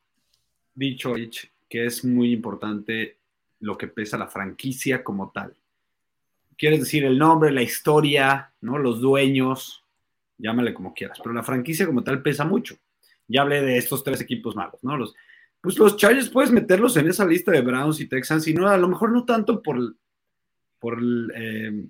dicho, 0.73 1.13
Rich, 1.13 1.52
que 1.67 1.86
es 1.86 2.04
muy 2.04 2.32
importante 2.32 3.19
lo 3.60 3.78
que 3.78 3.88
pesa 3.88 4.17
la 4.17 4.28
franquicia 4.28 5.04
como 5.04 5.32
tal. 5.32 5.56
Quieres 6.60 6.82
decir 6.82 7.06
el 7.06 7.17
nombre, 7.17 7.52
la 7.52 7.62
historia, 7.62 8.52
¿no? 8.60 8.78
Los 8.78 9.00
dueños, 9.00 9.86
llámale 10.38 10.74
como 10.74 10.93
quieras, 10.93 11.17
pero 11.24 11.34
la 11.34 11.41
franquicia 11.41 11.86
como 11.86 12.04
tal 12.04 12.22
pesa 12.22 12.43
mucho. 12.43 12.76
Ya 13.30 13.43
hablé 13.43 13.62
de 13.62 13.78
estos 13.78 14.04
tres 14.04 14.19
equipos 14.19 14.58
malos, 14.58 14.84
¿no? 14.84 14.98
Los, 14.98 15.15
pues 15.62 15.80
los 15.80 15.95
Chargers 15.95 16.30
puedes 16.30 16.52
meterlos 16.52 16.98
en 16.98 17.08
esa 17.08 17.26
lista 17.26 17.54
de 17.54 17.62
Browns 17.62 18.02
y 18.02 18.10
Texans, 18.10 18.45
y 18.50 18.54
no, 18.54 18.67
a 18.67 18.78
lo 18.78 18.89
mejor 18.89 19.13
no 19.13 19.24
tanto 19.24 19.62
por, 19.63 19.95
por, 20.80 21.00
eh, 21.34 21.86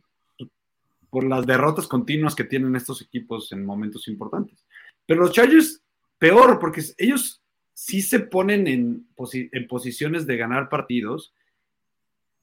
por 1.10 1.23
las 1.23 1.47
derrotas 1.47 1.88
continuas 1.88 2.36
que 2.36 2.43
tienen 2.43 2.75
estos 2.75 3.01
equipos 3.01 3.51
en 3.51 3.65
momentos 3.65 4.08
importantes. 4.08 4.63
Pero 5.08 5.21
los 5.21 5.32
Chargers, 5.32 5.82
peor, 6.19 6.60
porque 6.60 6.84
ellos 6.99 7.41
sí 7.73 8.03
se 8.03 8.19
ponen 8.19 8.67
en, 8.67 9.08
en 9.34 9.67
posiciones 9.67 10.27
de 10.27 10.38
ganar 10.38 10.69
partidos 10.69 11.34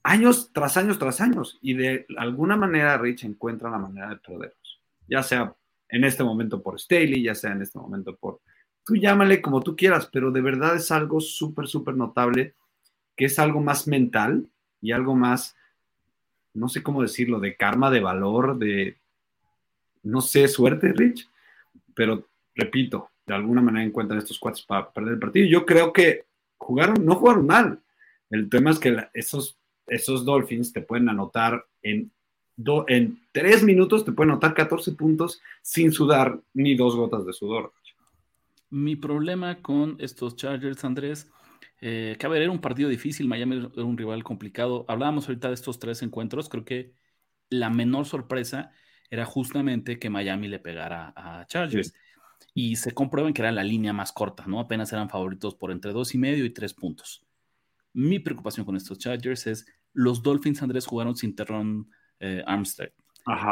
años 0.07 0.51
tras 0.53 0.77
años 0.77 0.97
tras 0.97 1.19
años, 1.19 1.57
y 1.61 1.73
de 1.73 2.05
alguna 2.17 2.55
manera 2.55 2.97
Rich 2.97 3.25
encuentra 3.25 3.69
la 3.69 3.77
manera 3.77 4.09
de 4.09 4.17
perderlos, 4.17 4.81
ya 5.07 5.21
sea 5.21 5.53
en 5.89 6.03
este 6.03 6.23
momento 6.23 6.61
por 6.61 6.79
Staley, 6.79 7.23
ya 7.23 7.35
sea 7.35 7.51
en 7.51 7.61
este 7.61 7.77
momento 7.77 8.15
por 8.15 8.39
tú 8.85 8.95
llámale 8.95 9.41
como 9.41 9.61
tú 9.61 9.75
quieras, 9.75 10.09
pero 10.11 10.31
de 10.31 10.39
verdad 10.39 10.77
es 10.77 10.91
algo 10.91 11.19
súper, 11.19 11.67
súper 11.67 11.95
notable, 11.95 12.55
que 13.17 13.25
es 13.25 13.37
algo 13.37 13.59
más 13.59 13.85
mental 13.85 14.49
y 14.81 14.93
algo 14.93 15.13
más, 15.13 15.57
no 16.53 16.69
sé 16.69 16.81
cómo 16.81 17.01
decirlo, 17.01 17.41
de 17.41 17.57
karma, 17.57 17.91
de 17.91 17.99
valor, 17.99 18.57
de, 18.57 18.97
no 20.03 20.21
sé, 20.21 20.47
suerte, 20.47 20.93
Rich, 20.93 21.29
pero 21.93 22.29
repito, 22.55 23.11
de 23.25 23.33
alguna 23.33 23.61
manera 23.61 23.85
encuentran 23.85 24.19
estos 24.19 24.39
cuates 24.39 24.61
para 24.61 24.89
perder 24.89 25.15
el 25.15 25.19
partido. 25.19 25.47
Yo 25.47 25.65
creo 25.65 25.91
que 25.91 26.25
jugaron, 26.57 27.03
no 27.03 27.15
jugaron 27.15 27.45
mal. 27.45 27.81
El 28.29 28.49
tema 28.49 28.71
es 28.71 28.79
que 28.79 28.95
esos, 29.13 29.59
esos 29.87 30.25
Dolphins 30.25 30.73
te 30.73 30.81
pueden 30.81 31.09
anotar 31.09 31.65
en, 31.81 32.11
en 32.87 33.19
tres 33.31 33.63
minutos, 33.63 34.05
te 34.05 34.11
pueden 34.11 34.31
anotar 34.31 34.53
14 34.53 34.91
puntos 34.93 35.41
sin 35.61 35.91
sudar 35.91 36.39
ni 36.53 36.75
dos 36.75 36.95
gotas 36.95 37.25
de 37.25 37.33
sudor. 37.33 37.73
Mi 38.69 38.95
problema 38.95 39.61
con 39.61 39.95
estos 39.99 40.35
Chargers, 40.35 40.83
Andrés, 40.83 41.29
eh, 41.79 42.15
que 42.19 42.25
a 42.25 42.29
ver, 42.29 42.41
era 42.41 42.51
un 42.51 42.59
partido 42.59 42.89
difícil, 42.89 43.27
Miami 43.27 43.57
era 43.73 43.85
un 43.85 43.97
rival 43.97 44.23
complicado. 44.23 44.85
Hablábamos 44.87 45.27
ahorita 45.27 45.47
de 45.47 45.53
estos 45.53 45.79
tres 45.79 46.01
encuentros, 46.01 46.49
creo 46.49 46.65
que 46.65 46.93
la 47.49 47.69
menor 47.69 48.05
sorpresa 48.05 48.71
era 49.09 49.25
justamente 49.25 49.99
que 49.99 50.09
Miami 50.09 50.47
le 50.47 50.59
pegara 50.59 51.13
a 51.15 51.45
Chargers. 51.47 51.93
Y 52.53 52.75
se 52.75 52.91
comprueben 52.91 53.33
que 53.33 53.41
era 53.41 53.51
la 53.51 53.63
línea 53.63 53.93
más 53.93 54.11
corta, 54.11 54.45
¿no? 54.47 54.59
Apenas 54.59 54.91
eran 54.91 55.09
favoritos 55.09 55.55
por 55.55 55.71
entre 55.71 55.91
dos 55.91 56.13
y 56.15 56.17
medio 56.17 56.43
y 56.43 56.49
tres 56.49 56.73
puntos. 56.73 57.25
Mi 57.93 58.19
preocupación 58.19 58.65
con 58.65 58.75
estos 58.75 58.97
Chargers 58.97 59.47
es 59.47 59.65
los 59.97 60.21
Dolphins, 60.21 60.61
Andrés, 60.61 60.85
jugaron 60.85 61.15
sin 61.15 61.35
Terron 61.35 61.89
eh, 62.19 62.43
Armstead, 62.45 62.91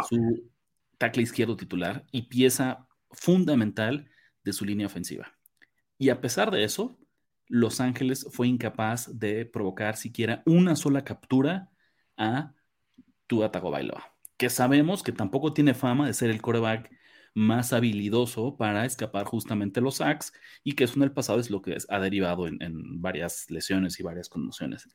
su 0.08 0.52
tackle 1.00 1.24
izquierdo 1.24 1.58
titular 1.58 2.06
y 2.12 2.28
pieza 2.28 2.88
fundamental 3.10 4.08
de 4.44 4.54
su 4.54 4.64
línea 4.64 4.86
ofensiva. 4.86 5.34
Y 5.98 6.10
a 6.10 6.22
pesar 6.22 6.52
de 6.52 6.64
eso, 6.64 7.00
Los 7.48 7.82
Ángeles 7.82 8.28
fue 8.32 8.48
incapaz 8.48 9.10
de 9.18 9.48
provocar 9.48 9.98
siquiera 9.98 10.44
una 10.46 10.76
sola 10.76 11.04
captura 11.04 11.72
a 12.16 12.54
Tua 13.26 13.52
Tagovailoa, 13.52 14.16
que 14.38 14.52
sabemos 14.52 15.02
que 15.02 15.12
tampoco 15.12 15.52
tiene 15.52 15.74
fama 15.74 16.06
de 16.06 16.14
ser 16.14 16.30
el 16.30 16.44
coreback 16.44 16.92
más 17.34 17.74
habilidoso 17.74 18.56
para 18.56 18.86
escapar 18.86 19.26
justamente 19.26 19.82
los 19.82 19.96
sacks 19.96 20.32
y 20.64 20.74
que 20.74 20.84
eso 20.84 20.94
en 20.98 21.04
el 21.04 21.12
pasado 21.12 21.40
es 21.40 21.50
lo 21.50 21.64
que 21.64 21.76
ha 21.90 22.00
derivado 22.00 22.48
en, 22.48 22.62
en 22.62 23.02
varias 23.02 23.50
lesiones 23.50 24.00
y 24.00 24.04
varias 24.04 24.30
conmociones. 24.30 24.88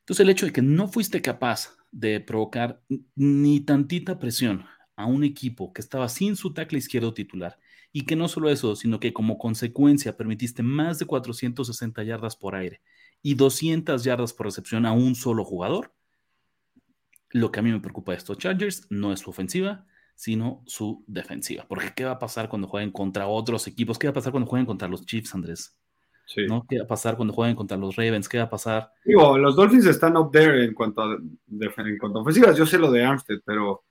Entonces 0.00 0.20
el 0.20 0.30
hecho 0.30 0.46
de 0.46 0.52
que 0.52 0.62
no 0.62 0.88
fuiste 0.88 1.22
capaz 1.22 1.76
de 1.90 2.20
provocar 2.20 2.82
ni 3.14 3.60
tantita 3.60 4.18
presión 4.18 4.64
a 4.96 5.06
un 5.06 5.24
equipo 5.24 5.72
que 5.72 5.80
estaba 5.80 6.08
sin 6.08 6.36
su 6.36 6.52
tackle 6.52 6.78
izquierdo 6.78 7.14
titular 7.14 7.58
y 7.92 8.04
que 8.04 8.16
no 8.16 8.28
solo 8.28 8.50
eso, 8.50 8.76
sino 8.76 9.00
que 9.00 9.12
como 9.12 9.38
consecuencia 9.38 10.16
permitiste 10.16 10.62
más 10.62 10.98
de 10.98 11.06
460 11.06 12.02
yardas 12.04 12.36
por 12.36 12.54
aire 12.54 12.80
y 13.22 13.34
200 13.34 14.04
yardas 14.04 14.32
por 14.32 14.46
recepción 14.46 14.86
a 14.86 14.92
un 14.92 15.14
solo 15.14 15.44
jugador, 15.44 15.92
lo 17.30 17.50
que 17.50 17.60
a 17.60 17.62
mí 17.62 17.70
me 17.70 17.80
preocupa 17.80 18.12
de 18.12 18.18
estos 18.18 18.38
Chargers 18.38 18.86
no 18.90 19.12
es 19.12 19.20
su 19.20 19.30
ofensiva, 19.30 19.86
sino 20.14 20.62
su 20.66 21.04
defensiva. 21.06 21.66
Porque 21.68 21.92
¿qué 21.94 22.04
va 22.04 22.12
a 22.12 22.18
pasar 22.18 22.48
cuando 22.48 22.68
jueguen 22.68 22.90
contra 22.92 23.26
otros 23.26 23.66
equipos? 23.66 23.98
¿Qué 23.98 24.06
va 24.06 24.10
a 24.10 24.14
pasar 24.14 24.32
cuando 24.32 24.48
jueguen 24.48 24.66
contra 24.66 24.88
los 24.88 25.06
Chiefs, 25.06 25.34
Andrés? 25.34 25.79
¿No? 26.48 26.66
¿Qué 26.68 26.78
va 26.78 26.84
a 26.84 26.88
pasar 26.88 27.16
cuando 27.16 27.34
jueguen 27.34 27.56
contra 27.56 27.76
los 27.76 27.96
Ravens? 27.96 28.28
¿Qué 28.28 28.38
va 28.38 28.44
a 28.44 28.50
pasar? 28.50 28.92
Digo, 29.04 29.36
los 29.36 29.56
Dolphins 29.56 29.86
están 29.86 30.16
up 30.16 30.30
there 30.30 30.64
en 30.64 30.74
cuanto 30.74 31.02
a, 31.02 31.16
en 31.16 31.98
cuanto 31.98 32.18
a 32.18 32.22
ofensivas. 32.22 32.56
Yo 32.56 32.66
sé 32.66 32.78
lo 32.78 32.90
de 32.90 33.04
Armstead, 33.04 33.40
pero 33.44 33.84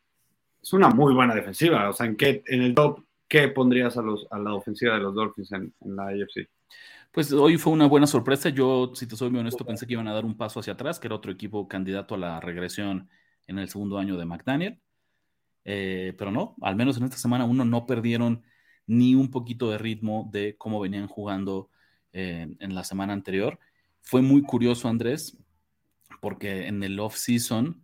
es 0.62 0.74
una 0.74 0.90
muy 0.90 1.14
buena 1.14 1.36
defensiva. 1.36 1.90
O 1.90 1.94
sea, 1.94 2.06
¿en, 2.06 2.16
qué, 2.16 2.44
en 2.48 2.62
el 2.62 2.76
top, 2.76 3.04
¿qué 3.28 3.48
pondrías 3.50 3.98
a, 3.98 4.02
los, 4.02 4.28
a 4.32 4.40
la 4.40 4.54
ofensiva 4.54 4.96
de 4.96 5.02
los 5.02 5.14
Dolphins 5.14 5.52
en, 5.52 5.74
en 5.82 5.96
la 5.96 6.08
AFC? 6.08 6.50
Pues 7.12 7.32
hoy 7.34 7.58
fue 7.58 7.74
una 7.74 7.88
buena 7.88 8.08
sorpresa. 8.08 8.50
Yo, 8.50 8.92
si 8.94 9.08
te 9.08 9.16
soy 9.16 9.30
muy 9.30 9.40
honesto, 9.40 9.66
pensé 9.66 9.88
que 9.88 9.94
iban 9.94 10.08
a 10.08 10.14
dar 10.14 10.26
un 10.26 10.38
paso 10.38 10.60
hacia 10.60 10.74
atrás, 10.74 11.00
que 11.00 11.08
era 11.08 11.16
otro 11.16 11.32
equipo 11.32 11.68
candidato 11.68 12.16
a 12.16 12.20
la 12.20 12.40
regresión 12.40 13.10
en 13.48 13.58
el 13.58 13.68
segundo 13.68 13.98
año 13.98 14.16
de 14.16 14.26
McDaniel. 14.26 14.80
Eh, 15.66 16.14
pero 16.18 16.32
no, 16.32 16.56
al 16.62 16.76
menos 16.76 16.98
en 16.98 17.04
esta 17.04 17.18
semana 17.18 17.46
uno 17.46 17.66
no 17.66 17.86
perdieron 17.86 18.44
ni 18.88 19.16
un 19.16 19.30
poquito 19.30 19.70
de 19.70 19.78
ritmo 19.78 20.30
de 20.32 20.56
cómo 20.58 20.80
venían 20.80 21.08
jugando 21.08 21.70
eh, 22.14 22.48
en 22.60 22.76
la 22.76 22.84
semana 22.84 23.14
anterior. 23.14 23.60
Fue 24.02 24.22
muy 24.22 24.42
curioso, 24.42 24.88
Andrés, 24.88 25.38
porque 26.22 26.68
en 26.68 26.84
el 26.84 27.00
off-season, 27.00 27.82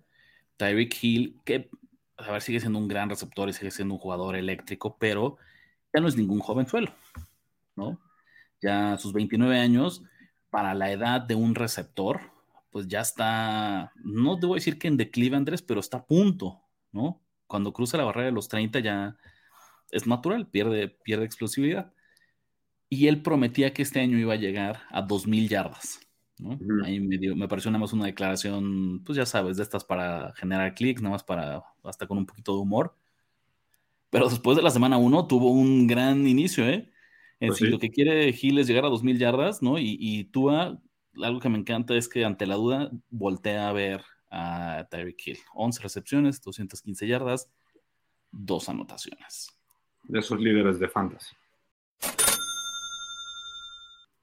Tyreek 0.57 0.97
Hill, 1.01 1.41
que 1.45 1.69
a 2.17 2.31
ver, 2.31 2.41
sigue 2.41 2.59
siendo 2.59 2.79
un 2.79 2.87
gran 2.87 3.09
receptor 3.09 3.49
y 3.49 3.53
sigue 3.53 3.71
siendo 3.71 3.95
un 3.95 3.99
jugador 3.99 4.35
eléctrico, 4.35 4.97
pero 4.97 5.37
ya 5.93 6.01
no 6.01 6.07
es 6.07 6.15
ningún 6.15 6.39
jovenzuelo, 6.39 6.93
¿no? 7.75 7.99
Ya 8.61 8.93
a 8.93 8.97
sus 8.97 9.13
29 9.13 9.59
años, 9.59 10.03
para 10.49 10.73
la 10.73 10.91
edad 10.91 11.21
de 11.21 11.35
un 11.35 11.55
receptor, 11.55 12.21
pues 12.71 12.87
ya 12.87 13.01
está, 13.01 13.91
no 13.95 14.37
debo 14.37 14.55
decir 14.55 14.77
que 14.79 14.87
en 14.87 14.97
declive, 14.97 15.35
Andrés, 15.35 15.61
pero 15.61 15.79
está 15.79 15.97
a 15.97 16.05
punto, 16.05 16.61
¿no? 16.91 17.21
Cuando 17.47 17.73
cruza 17.73 17.97
la 17.97 18.05
barrera 18.05 18.27
de 18.27 18.31
los 18.31 18.47
30 18.47 18.79
ya 18.79 19.17
es 19.91 20.07
natural, 20.07 20.47
pierde, 20.47 20.89
pierde 20.89 21.25
explosividad. 21.25 21.93
Y 22.95 23.07
él 23.09 23.21
prometía 23.21 23.73
que 23.73 23.81
este 23.81 23.99
año 23.99 24.17
iba 24.17 24.33
a 24.33 24.37
llegar 24.37 24.83
a 24.89 25.05
2.000 25.05 25.49
yardas. 25.49 25.99
¿no? 26.37 26.57
Ahí 26.85 27.01
me, 27.01 27.17
me, 27.35 27.47
pareció 27.49 27.69
nada 27.71 27.81
más 27.81 27.91
una 27.91 28.05
declaración, 28.05 29.03
pues 29.03 29.17
ya 29.17 29.25
sabes, 29.25 29.57
de 29.57 29.63
estas 29.63 29.83
para 29.83 30.33
generar 30.35 30.73
clics, 30.73 31.01
nada 31.01 31.13
más 31.15 31.23
para, 31.23 31.61
hasta 31.83 32.07
con 32.07 32.17
un 32.17 32.25
poquito 32.25 32.53
de 32.53 32.61
humor. 32.61 32.95
Pero 34.09 34.29
después 34.29 34.55
de 34.55 34.63
la 34.63 34.69
semana 34.69 34.97
1 34.97 35.27
tuvo 35.27 35.51
un 35.51 35.87
gran 35.87 36.25
inicio, 36.25 36.65
¿eh? 36.65 36.89
Pues 37.37 37.59
lo 37.59 37.79
que 37.79 37.89
quiere 37.89 38.31
Gil 38.31 38.59
es 38.59 38.67
llegar 38.67 38.85
a 38.85 38.89
2.000 38.89 39.17
yardas, 39.17 39.61
¿no? 39.61 39.77
Y, 39.77 39.97
y 39.99 40.23
Tua, 40.23 40.79
algo 41.21 41.41
que 41.41 41.49
me 41.49 41.57
encanta 41.57 41.95
es 41.95 42.07
que 42.07 42.23
ante 42.23 42.45
la 42.45 42.55
duda 42.55 42.91
voltea 43.09 43.67
a 43.67 43.73
ver 43.73 44.05
a 44.31 44.87
Tyreek 44.89 45.27
Hill. 45.27 45.39
11 45.53 45.83
recepciones, 45.83 46.41
215 46.41 47.07
yardas, 47.07 47.51
dos 48.31 48.69
anotaciones. 48.69 49.49
De 50.03 50.19
esos 50.19 50.39
líderes 50.39 50.79
de 50.79 50.87
fantasy. 50.87 51.35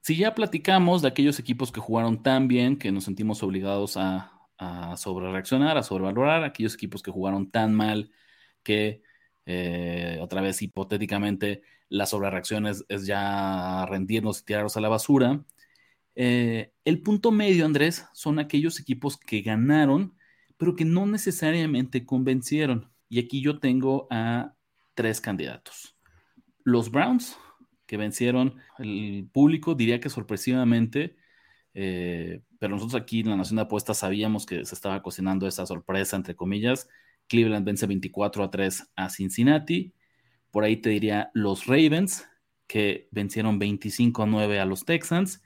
Si 0.03 0.17
ya 0.17 0.35
platicamos 0.35 1.01
de 1.01 1.07
aquellos 1.07 1.39
equipos 1.39 1.71
que 1.71 1.79
jugaron 1.79 2.21
tan 2.21 2.49
bien 2.49 2.77
que 2.77 2.91
nos 2.91 3.05
sentimos 3.05 3.41
obligados 3.41 3.95
a, 3.95 4.33
a 4.57 4.97
sobre 4.97 5.31
reaccionar, 5.31 5.77
a 5.77 5.83
sobrevalorar, 5.83 6.43
aquellos 6.43 6.73
equipos 6.73 7.01
que 7.01 7.09
jugaron 7.09 7.49
tan 7.49 7.73
mal 7.73 8.11
que 8.63 9.01
eh, 9.45 10.19
otra 10.21 10.41
vez 10.41 10.61
hipotéticamente 10.61 11.61
la 11.87 12.05
sobrereacción 12.05 12.67
es, 12.67 12.83
es, 12.89 13.05
ya 13.05 13.85
rendirnos 13.85 14.41
y 14.41 14.43
tirarlos 14.43 14.75
a 14.75 14.81
la 14.81 14.89
basura. 14.89 15.45
Eh, 16.15 16.73
el 16.83 17.01
punto 17.01 17.31
medio, 17.31 17.65
Andrés, 17.65 18.05
son 18.11 18.39
aquellos 18.39 18.81
equipos 18.81 19.17
que 19.17 19.41
ganaron, 19.41 20.17
pero 20.57 20.75
que 20.75 20.83
no 20.83 21.05
necesariamente 21.05 22.05
convencieron. 22.05 22.91
Y 23.07 23.19
aquí 23.19 23.41
yo 23.41 23.59
tengo 23.59 24.07
a 24.09 24.53
tres 24.95 25.21
candidatos. 25.21 25.95
Los 26.65 26.91
Browns, 26.91 27.37
que 27.85 27.97
vencieron 27.97 28.55
el 28.79 29.27
público, 29.31 29.75
diría 29.75 29.99
que 29.99 30.09
sorpresivamente, 30.09 31.15
eh, 31.73 32.41
pero 32.59 32.75
nosotros 32.75 33.01
aquí 33.01 33.21
en 33.21 33.29
la 33.29 33.37
Nación 33.37 33.57
de 33.57 33.63
Apuestas 33.63 33.97
sabíamos 33.97 34.45
que 34.45 34.65
se 34.65 34.75
estaba 34.75 35.01
cocinando 35.01 35.47
esa 35.47 35.65
sorpresa, 35.65 36.15
entre 36.15 36.35
comillas. 36.35 36.87
Cleveland 37.27 37.65
vence 37.65 37.85
24 37.87 38.43
a 38.43 38.51
3 38.51 38.91
a 38.95 39.09
Cincinnati. 39.09 39.93
Por 40.51 40.63
ahí 40.63 40.77
te 40.77 40.89
diría 40.89 41.31
los 41.33 41.65
Ravens, 41.65 42.27
que 42.67 43.07
vencieron 43.11 43.59
25 43.59 44.23
a 44.23 44.25
9 44.25 44.59
a 44.59 44.65
los 44.65 44.85
Texans. 44.85 45.41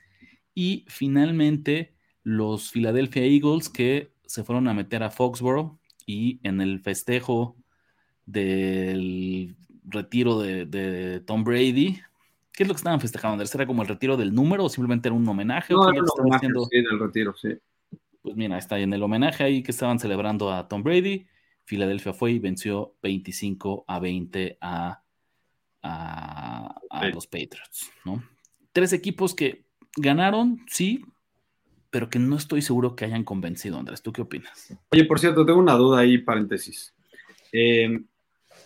Y 0.54 0.84
finalmente 0.88 1.94
los 2.22 2.70
Philadelphia 2.70 3.22
Eagles, 3.24 3.68
que 3.68 4.12
se 4.26 4.44
fueron 4.44 4.68
a 4.68 4.74
meter 4.74 5.02
a 5.02 5.10
Foxborough 5.10 5.78
y 6.06 6.40
en 6.42 6.60
el 6.60 6.80
festejo 6.80 7.56
del 8.26 9.56
retiro 9.84 10.40
de, 10.40 10.66
de 10.66 11.20
Tom 11.20 11.44
Brady, 11.44 12.00
¿Qué 12.58 12.64
es 12.64 12.68
lo 12.68 12.74
que 12.74 12.78
estaban 12.78 13.00
festejando, 13.00 13.34
Andrés? 13.34 13.54
¿Era 13.54 13.68
como 13.68 13.82
el 13.82 13.88
retiro 13.88 14.16
del 14.16 14.34
número 14.34 14.64
o 14.64 14.68
simplemente 14.68 15.06
era 15.06 15.14
un 15.14 15.28
homenaje? 15.28 15.72
No, 15.72 15.88
era 15.88 16.02
un 16.02 16.08
homenaje, 16.18 16.46
haciendo? 16.46 16.64
sí, 16.64 16.76
el 16.78 16.98
retiro, 16.98 17.32
sí. 17.36 17.50
Pues 18.20 18.34
mira, 18.34 18.58
está 18.58 18.80
en 18.80 18.92
el 18.92 19.00
homenaje 19.00 19.44
ahí 19.44 19.62
que 19.62 19.70
estaban 19.70 20.00
celebrando 20.00 20.52
a 20.52 20.66
Tom 20.66 20.82
Brady. 20.82 21.28
Filadelfia 21.62 22.12
fue 22.12 22.32
y 22.32 22.40
venció 22.40 22.96
25 23.00 23.84
a 23.86 24.00
20 24.00 24.58
a, 24.60 25.04
a, 25.84 26.80
a 26.90 27.06
sí. 27.06 27.12
los 27.12 27.28
Patriots, 27.28 27.92
¿no? 28.04 28.24
Tres 28.72 28.92
equipos 28.92 29.36
que 29.36 29.64
ganaron, 29.96 30.58
sí, 30.66 31.04
pero 31.90 32.10
que 32.10 32.18
no 32.18 32.34
estoy 32.34 32.62
seguro 32.62 32.96
que 32.96 33.04
hayan 33.04 33.22
convencido, 33.22 33.78
Andrés. 33.78 34.02
¿Tú 34.02 34.12
qué 34.12 34.22
opinas? 34.22 34.76
Oye, 34.90 35.04
por 35.04 35.20
cierto, 35.20 35.46
tengo 35.46 35.60
una 35.60 35.74
duda 35.74 36.00
ahí, 36.00 36.18
paréntesis. 36.18 36.92
Eh, 37.52 38.02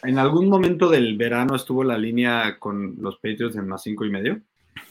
¿En 0.03 0.19
algún 0.19 0.49
momento 0.49 0.89
del 0.89 1.17
verano 1.17 1.55
estuvo 1.55 1.85
la 1.85 1.97
línea 1.97 2.59
con 2.59 2.97
los 2.99 3.17
Patriots 3.17 3.57
en 3.57 3.69
más 3.69 3.83
cinco 3.83 4.05
y 4.05 4.11
medio? 4.11 4.41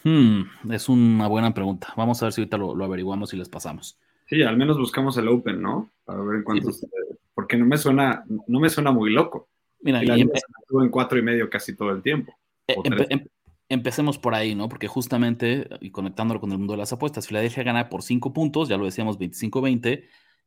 Hmm, 0.03 0.43
es 0.71 0.89
una 0.89 1.27
buena 1.27 1.53
pregunta. 1.53 1.93
Vamos 1.97 2.21
a 2.21 2.25
ver 2.25 2.33
si 2.33 2.41
ahorita 2.41 2.57
lo, 2.57 2.75
lo, 2.75 2.85
averiguamos 2.85 3.33
y 3.33 3.37
les 3.37 3.49
pasamos. 3.49 3.97
Sí, 4.27 4.41
al 4.41 4.57
menos 4.57 4.77
buscamos 4.77 5.17
el 5.17 5.27
Open, 5.27 5.61
¿no? 5.61 5.91
Para 6.05 6.21
ver 6.21 6.37
en 6.37 6.43
cuántos. 6.43 6.79
Sí. 6.79 6.87
Porque 7.33 7.57
no 7.57 7.65
me 7.65 7.77
suena, 7.77 8.23
no 8.47 8.59
me 8.59 8.69
suena 8.69 8.91
muy 8.91 9.11
loco. 9.11 9.49
Mira, 9.81 10.03
y 10.03 10.07
la 10.07 10.17
y 10.17 10.21
empe- 10.21 10.41
estuvo 10.61 10.83
en 10.83 10.89
cuatro 10.89 11.17
y 11.17 11.21
medio 11.21 11.49
casi 11.49 11.75
todo 11.75 11.91
el 11.91 12.01
tiempo. 12.01 12.33
Empe 12.67 13.07
em 13.09 13.25
empecemos 13.71 14.17
por 14.17 14.35
ahí, 14.35 14.53
¿no? 14.53 14.67
Porque 14.67 14.87
justamente, 14.87 15.69
y 15.79 15.91
conectándolo 15.91 16.41
con 16.41 16.51
el 16.51 16.57
mundo 16.57 16.73
de 16.73 16.79
las 16.79 16.91
apuestas, 16.91 17.27
Filadelfia 17.27 17.63
gana 17.63 17.87
por 17.87 18.03
cinco 18.03 18.33
puntos, 18.33 18.67
ya 18.67 18.77
lo 18.77 18.83
decíamos, 18.83 19.17
25-20, 19.17 20.03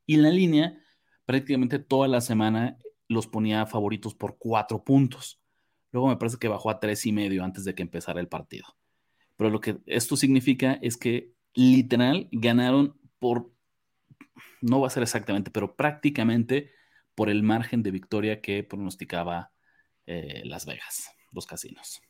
y 0.07 0.17
la 0.17 0.29
línea 0.29 0.79
prácticamente 1.25 1.79
toda 1.79 2.07
la 2.07 2.21
semana 2.21 2.77
los 3.15 3.27
ponía 3.27 3.67
favoritos 3.67 4.15
por 4.15 4.37
cuatro 4.39 4.85
puntos. 4.85 5.41
Luego 5.93 6.09
me 6.09 6.17
parece 6.17 6.39
que 6.39 6.49
bajó 6.49 6.71
a 6.71 6.81
tres 6.81 7.07
y 7.07 7.13
medio 7.13 7.45
antes 7.45 7.65
de 7.65 7.75
que 7.75 7.83
empezara 7.83 8.21
el 8.21 8.29
partido. 8.29 8.67
Pero 9.37 9.51
lo 9.51 9.61
que 9.61 9.79
esto 9.87 10.17
significa 10.17 10.79
es 10.83 10.97
que 10.97 11.33
literal 11.55 12.29
ganaron 12.33 12.99
por, 13.19 13.51
no 14.61 14.81
va 14.81 14.89
a 14.89 14.91
ser 14.91 15.03
exactamente, 15.03 15.51
pero 15.51 15.75
prácticamente 15.77 16.73
por 17.15 17.31
el 17.31 17.43
margen 17.43 17.83
de 17.83 17.91
victoria 17.91 18.41
que 18.41 18.65
pronosticaba 18.65 19.53
eh, 20.07 20.43
Las 20.45 20.67
Vegas, 20.67 21.11
los 21.33 21.47
casinos. 21.47 22.03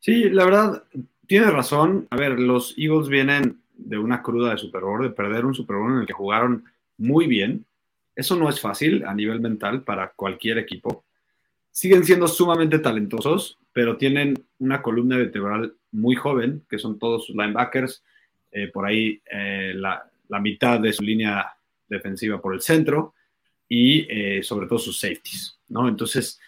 Sí, 0.00 0.28
la 0.28 0.44
verdad, 0.44 0.84
tiene 1.26 1.50
razón. 1.50 2.08
A 2.10 2.16
ver, 2.16 2.38
los 2.38 2.74
Eagles 2.76 3.08
vienen 3.08 3.62
de 3.74 3.98
una 3.98 4.22
cruda 4.22 4.50
de 4.50 4.58
Super 4.58 4.82
de 5.00 5.10
perder 5.10 5.44
un 5.44 5.54
Super 5.54 5.76
en 5.76 5.98
el 6.00 6.06
que 6.06 6.12
jugaron 6.12 6.64
muy 6.98 7.26
bien. 7.26 7.66
Eso 8.14 8.36
no 8.36 8.48
es 8.48 8.60
fácil 8.60 9.04
a 9.04 9.14
nivel 9.14 9.40
mental 9.40 9.82
para 9.82 10.12
cualquier 10.12 10.58
equipo. 10.58 11.04
Siguen 11.70 12.04
siendo 12.04 12.28
sumamente 12.28 12.78
talentosos, 12.78 13.58
pero 13.72 13.96
tienen 13.96 14.46
una 14.58 14.82
columna 14.82 15.16
vertebral 15.16 15.74
muy 15.92 16.14
joven, 16.14 16.64
que 16.68 16.78
son 16.78 16.98
todos 16.98 17.30
linebackers. 17.30 18.02
eh, 18.54 18.68
por 18.68 18.84
ahí 18.84 19.22
eh, 19.30 19.72
la, 19.74 20.04
la, 20.28 20.38
mitad 20.38 20.78
de 20.78 20.92
su 20.92 21.02
línea 21.02 21.56
defensiva 21.88 22.38
por 22.38 22.52
el 22.52 22.60
centro 22.60 23.14
y 23.66 24.06
eh, 24.10 24.42
sobre 24.42 24.66
todo 24.66 24.78
sus 24.78 25.00
safeties, 25.00 25.58
¿no? 25.68 25.88
Entonces, 25.88 26.38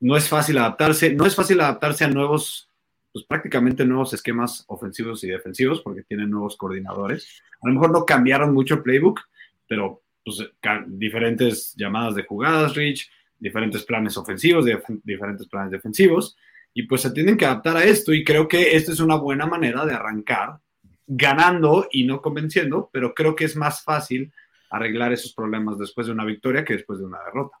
no 0.00 0.16
es 0.16 0.28
fácil 0.28 0.58
adaptarse, 0.58 1.14
no 1.14 1.26
es 1.26 1.36
fácil 1.36 1.60
adaptarse 1.60 2.04
a 2.04 2.08
nuevos, 2.08 2.68
pues 3.12 3.24
prácticamente 3.24 3.84
nuevos 3.84 4.12
esquemas 4.12 4.64
ofensivos 4.66 5.22
y 5.22 5.28
defensivos 5.28 5.80
porque 5.80 6.02
tienen 6.02 6.30
nuevos 6.30 6.56
coordinadores. 6.56 7.42
A 7.60 7.68
lo 7.68 7.74
mejor 7.74 7.92
no 7.92 8.04
cambiaron 8.04 8.52
mucho 8.52 8.74
el 8.74 8.82
playbook, 8.82 9.20
pero 9.68 10.02
pues, 10.24 10.48
diferentes 10.88 11.74
llamadas 11.76 12.14
de 12.14 12.24
jugadas, 12.24 12.74
Rich, 12.74 13.10
diferentes 13.38 13.84
planes 13.84 14.16
ofensivos, 14.16 14.66
diferentes 15.04 15.46
planes 15.48 15.70
defensivos, 15.70 16.36
y 16.74 16.84
pues 16.84 17.02
se 17.02 17.10
tienen 17.10 17.36
que 17.36 17.46
adaptar 17.46 17.76
a 17.76 17.84
esto 17.84 18.12
y 18.12 18.24
creo 18.24 18.46
que 18.46 18.76
esta 18.76 18.92
es 18.92 19.00
una 19.00 19.16
buena 19.16 19.46
manera 19.46 19.84
de 19.84 19.94
arrancar 19.94 20.60
ganando 21.06 21.88
y 21.90 22.04
no 22.04 22.20
convenciendo, 22.20 22.90
pero 22.92 23.14
creo 23.14 23.34
que 23.34 23.44
es 23.44 23.56
más 23.56 23.82
fácil 23.82 24.32
arreglar 24.70 25.12
esos 25.12 25.32
problemas 25.32 25.78
después 25.78 26.06
de 26.06 26.12
una 26.12 26.24
victoria 26.24 26.64
que 26.64 26.74
después 26.74 26.98
de 26.98 27.06
una 27.06 27.18
derrota. 27.24 27.56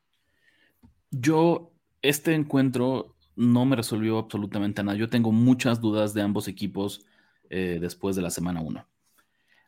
Yo, 1.10 1.72
este 2.02 2.34
encuentro 2.34 3.16
no 3.34 3.64
me 3.64 3.76
resolvió 3.76 4.18
absolutamente 4.18 4.82
nada. 4.82 4.98
Yo 4.98 5.08
tengo 5.08 5.32
muchas 5.32 5.80
dudas 5.80 6.12
de 6.12 6.22
ambos 6.22 6.48
equipos 6.48 7.06
eh, 7.48 7.78
después 7.80 8.16
de 8.16 8.22
la 8.22 8.30
semana 8.30 8.60
1. 8.60 8.86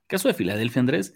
Caso 0.06 0.28
de 0.28 0.34
Filadelfia, 0.34 0.80
Andrés, 0.80 1.14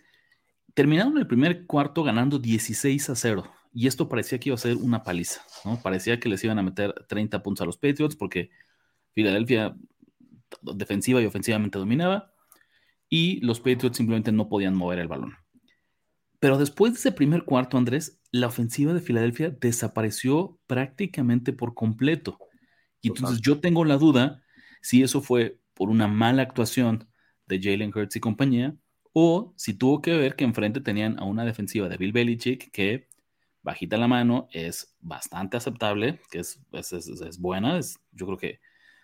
terminaron 0.75 1.17
el 1.19 1.27
primer 1.27 1.67
cuarto 1.67 2.03
ganando 2.03 2.39
16 2.39 3.11
a 3.11 3.15
0 3.15 3.51
y 3.73 3.87
esto 3.87 4.09
parecía 4.09 4.39
que 4.39 4.51
iba 4.51 4.55
a 4.55 4.59
ser 4.59 4.77
una 4.77 5.03
paliza, 5.03 5.41
¿no? 5.65 5.81
Parecía 5.83 6.21
que 6.21 6.29
les 6.29 6.43
iban 6.45 6.59
a 6.59 6.63
meter 6.63 6.95
30 7.09 7.43
puntos 7.43 7.63
a 7.63 7.67
los 7.67 7.77
Patriots 7.77 8.17
porque 8.17 8.51
Filadelfia 9.13 9.75
defensiva 10.63 11.21
y 11.21 11.27
ofensivamente 11.27 11.79
dominaba 11.79 12.33
y 13.09 13.41
los 13.41 13.61
Patriots 13.61 13.97
simplemente 13.97 14.33
no 14.33 14.49
podían 14.49 14.75
mover 14.75 14.99
el 14.99 15.09
balón. 15.09 15.37
Pero 16.39 16.59
después 16.59 16.93
de 16.93 16.99
ese 16.99 17.13
primer 17.13 17.45
cuarto, 17.45 17.79
Andrés, 17.79 18.21
la 18.31 18.49
ofensiva 18.49 18.93
de 18.93 19.01
Filadelfia 19.01 19.51
desapareció 19.51 20.61
prácticamente 20.67 21.53
por 21.53 21.75
completo. 21.75 22.39
Y 23.01 23.09
entonces 23.09 23.41
yo 23.41 23.61
tengo 23.61 23.85
la 23.85 23.97
duda 23.97 24.43
si 24.83 25.03
eso 25.03 25.23
fue 25.23 25.59
por 25.73 25.89
una 25.89 26.07
mala 26.07 26.43
actuación 26.43 27.09
de 27.47 27.61
Jalen 27.63 27.93
Hurts 27.95 28.17
y 28.17 28.21
compañía, 28.21 28.77
o 29.15 29.55
si 29.57 29.75
tuvo 29.75 30.03
que 30.03 30.17
ver 30.17 30.35
que 30.35 30.45
enfrente 30.45 30.81
tenían 30.81 31.19
a 31.21 31.25
una 31.25 31.45
defensiva 31.45 31.89
de 31.89 31.97
Bill 31.97 32.13
Belichick 32.13 32.71
que 32.73 33.07
bajita 33.63 33.97
la 33.97 34.09
mano, 34.09 34.49
es 34.53 34.95
bastante 35.01 35.57
aceptable, 35.57 36.21
que 36.31 36.41
es, 36.41 36.61
es, 36.73 37.39
buena, 37.39 37.79
es, 37.79 37.99
yo 38.13 38.27
creo 38.27 38.39
que 38.39 38.61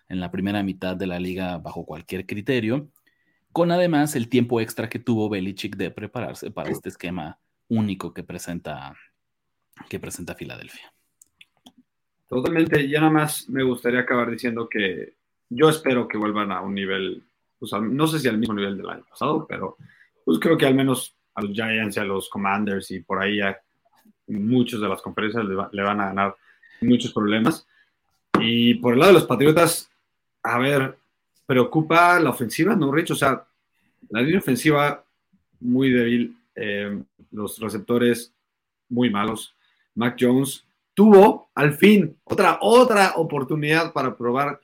en 0.09 0.19
la 0.19 0.29
primera 0.29 0.61
mitad 0.63 0.97
de 0.97 1.07
la 1.07 1.17
liga 1.17 1.57
bajo 1.57 1.85
cualquier 1.85 2.25
criterio, 2.25 2.89
con 3.53 3.71
además 3.71 4.15
el 4.15 4.27
tiempo 4.27 4.59
extra 4.59 4.89
que 4.89 4.99
tuvo 4.99 5.29
Belichick 5.29 5.77
de 5.77 5.91
prepararse 5.91 6.51
para 6.51 6.69
este 6.69 6.89
esquema 6.89 7.39
único 7.69 8.13
que 8.13 8.23
presenta, 8.23 8.93
que 9.89 9.99
presenta 9.99 10.35
Filadelfia. 10.35 10.93
Totalmente, 12.27 12.87
ya 12.87 12.99
nada 12.99 13.11
más 13.13 13.49
me 13.49 13.63
gustaría 13.63 14.01
acabar 14.01 14.29
diciendo 14.29 14.67
que 14.69 15.15
yo 15.49 15.69
espero 15.69 16.07
que 16.07 16.17
vuelvan 16.17 16.51
a 16.51 16.61
un 16.61 16.75
nivel, 16.75 17.23
no 17.61 18.07
sé 18.07 18.19
si 18.19 18.27
al 18.27 18.37
mismo 18.37 18.53
nivel 18.53 18.77
del 18.77 18.89
año 18.89 19.05
pasado, 19.09 19.47
pero 19.47 19.77
pues 20.25 20.39
creo 20.39 20.57
que 20.57 20.65
al 20.65 20.75
menos 20.75 21.15
a 21.35 21.41
los 21.41 21.51
Giants 21.51 21.97
y 21.97 21.99
a 21.99 22.03
los 22.03 22.29
Commanders 22.29 22.91
y 22.91 22.99
por 22.99 23.21
ahí 23.21 23.41
a 23.41 23.59
muchos 24.27 24.81
de 24.81 24.87
las 24.87 25.01
conferencias 25.01 25.43
le, 25.45 25.83
van 25.83 26.01
a 26.01 26.07
ganar 26.07 26.35
muchos 26.81 27.13
problemas. 27.13 27.67
Y 28.39 28.75
por 28.75 28.93
el 28.93 28.99
lado 28.99 29.11
de 29.11 29.19
los 29.19 29.27
Patriotas, 29.27 29.89
a 30.43 30.57
ver, 30.57 30.97
preocupa 31.45 32.19
la 32.19 32.29
ofensiva, 32.29 32.75
¿no, 32.75 32.91
Rich? 32.91 33.11
O 33.11 33.15
sea, 33.15 33.45
la 34.09 34.21
línea 34.21 34.39
ofensiva 34.39 35.03
muy 35.59 35.91
débil, 35.91 36.35
eh, 36.55 37.01
los 37.31 37.59
receptores 37.59 38.33
muy 38.89 39.09
malos. 39.09 39.55
Mac 39.95 40.17
Jones 40.19 40.65
tuvo 40.93 41.49
al 41.55 41.73
fin 41.73 42.17
otra, 42.23 42.57
otra 42.61 43.13
oportunidad 43.15 43.93
para 43.93 44.15
probar 44.17 44.59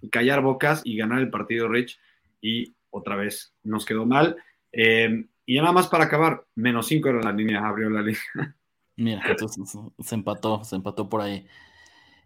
y 0.00 0.08
callar 0.08 0.42
bocas 0.42 0.82
y 0.84 0.96
ganar 0.96 1.20
el 1.20 1.30
partido, 1.30 1.68
Rich, 1.68 1.98
y 2.40 2.74
otra 2.90 3.16
vez 3.16 3.52
nos 3.62 3.84
quedó 3.84 4.04
mal. 4.04 4.36
Eh, 4.72 5.26
y 5.44 5.56
nada 5.58 5.72
más 5.72 5.88
para 5.88 6.04
acabar, 6.04 6.46
menos 6.54 6.86
5 6.86 7.08
era 7.08 7.20
la 7.20 7.32
línea, 7.32 7.66
abrió 7.66 7.90
la 7.90 8.00
línea. 8.00 8.56
Mira, 8.96 9.22
entonces 9.28 9.78
se 9.98 10.14
empató, 10.14 10.64
se 10.64 10.76
empató 10.76 11.08
por 11.08 11.20
ahí. 11.20 11.46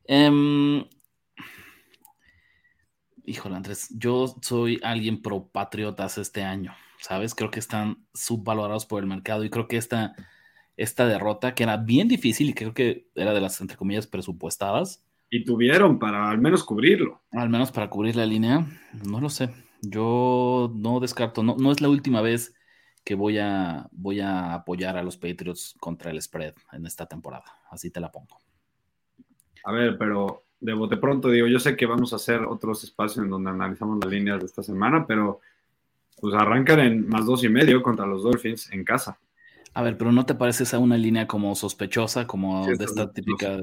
Eh, 0.07 0.84
híjole, 3.26 3.57
Andrés, 3.57 3.88
yo 3.97 4.34
soy 4.40 4.80
alguien 4.82 5.20
pro 5.20 5.49
patriotas 5.49 6.16
este 6.18 6.42
año, 6.42 6.74
¿sabes? 7.01 7.34
Creo 7.34 7.51
que 7.51 7.59
están 7.59 8.07
subvalorados 8.14 8.86
por 8.86 9.03
el 9.03 9.09
mercado 9.09 9.44
y 9.44 9.51
creo 9.51 9.68
que 9.68 9.76
esta, 9.76 10.14
esta 10.76 11.07
derrota, 11.07 11.55
que 11.55 11.64
era 11.64 11.76
bien 11.76 12.09
difícil 12.09 12.49
y 12.49 12.55
creo 12.55 12.72
que 12.72 13.09
era 13.14 13.34
de 13.34 13.40
las, 13.40 13.61
entre 13.61 13.76
comillas, 13.76 14.07
presupuestadas. 14.07 15.05
Y 15.28 15.44
tuvieron 15.44 15.99
para 15.99 16.30
al 16.30 16.38
menos 16.38 16.62
cubrirlo. 16.62 17.20
Al 17.32 17.51
menos 17.51 17.72
para 17.72 17.90
cubrir 17.90 18.16
la 18.16 18.26
línea, 18.26 18.64
no 19.05 19.20
lo 19.20 19.28
sé. 19.28 19.51
Yo 19.91 20.72
no 20.74 21.01
descarto, 21.01 21.43
no, 21.43 21.57
no 21.57 21.72
es 21.72 21.80
la 21.80 21.89
última 21.89 22.20
vez 22.20 22.55
que 23.05 23.14
voy 23.14 23.39
a, 23.39 23.89
voy 23.93 24.20
a 24.20 24.55
apoyar 24.55 24.97
a 24.97 25.03
los 25.03 25.16
Patriots 25.16 25.76
contra 25.78 26.11
el 26.11 26.20
spread 26.20 26.55
en 26.72 26.87
esta 26.87 27.07
temporada. 27.07 27.45
Así 27.70 27.91
te 27.91 28.01
la 28.01 28.11
pongo. 28.11 28.41
A 29.64 29.72
ver, 29.72 29.97
pero 29.97 30.45
de 30.61 30.72
bote 30.72 30.97
pronto 30.97 31.30
digo, 31.30 31.47
yo 31.47 31.61
sé 31.61 31.76
que 31.76 31.87
vamos 31.87 32.12
a 32.12 32.16
hacer 32.16 32.43
otros 32.43 32.82
espacios 32.82 33.24
en 33.24 33.30
donde 33.30 33.51
analizamos 33.51 33.99
las 34.03 34.12
líneas 34.12 34.41
de 34.41 34.47
esta 34.47 34.62
semana, 34.62 35.07
pero 35.07 35.41
pues 36.20 36.34
arrancan 36.34 36.80
en 36.80 37.09
más 37.09 37.26
dos 37.26 37.45
y 37.45 37.49
medio 37.49 37.82
contra 37.82 38.07
los 38.07 38.24
Dolphins 38.24 38.72
en 38.72 38.84
casa. 38.84 39.18
A 39.74 39.82
ver, 39.82 39.97
pero 39.99 40.11
¿no 40.11 40.26
te 40.26 40.34
parece 40.34 40.64
esa 40.64 40.78
una 40.78 40.97
línea 40.97 41.26
como 41.26 41.55
sospechosa, 41.55 42.26
como 42.26 42.66
de 42.66 42.84
esta 42.84 43.12
típica 43.12 43.59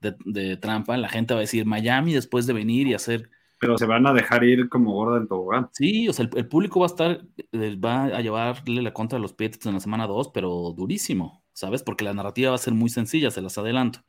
de, 0.00 0.14
de, 0.26 0.56
trampa? 0.56 0.96
La 0.96 1.08
gente 1.08 1.32
va 1.32 1.38
a 1.38 1.42
decir 1.42 1.64
Miami 1.64 2.12
después 2.12 2.46
de 2.46 2.52
venir 2.52 2.88
y 2.88 2.94
hacer 2.94 3.30
pero 3.64 3.78
se 3.78 3.86
van 3.86 4.06
a 4.06 4.12
dejar 4.12 4.44
ir 4.44 4.68
como 4.68 4.92
gorda 4.92 5.16
en 5.16 5.26
tobogán. 5.26 5.70
Sí, 5.72 6.06
o 6.08 6.12
sea, 6.12 6.28
el, 6.34 6.48
público 6.48 6.80
va 6.80 6.86
a 6.86 6.88
estar, 6.88 7.26
eh, 7.52 7.76
va 7.76 8.04
a 8.04 8.20
llevarle 8.20 8.82
la 8.82 8.92
contra 8.92 9.18
a 9.18 9.20
los 9.20 9.32
Patriots 9.32 9.64
en 9.66 9.74
la 9.74 9.80
semana 9.80 10.06
2, 10.06 10.30
pero 10.34 10.74
durísimo, 10.76 11.42
¿sabes? 11.54 11.82
Porque 11.82 12.04
la 12.04 12.12
narrativa 12.12 12.50
va 12.50 12.56
a 12.56 12.58
ser 12.58 12.74
muy 12.74 12.90
sencilla, 12.90 13.30
se 13.30 13.40
las 13.40 13.56
adelanto. 13.56 14.00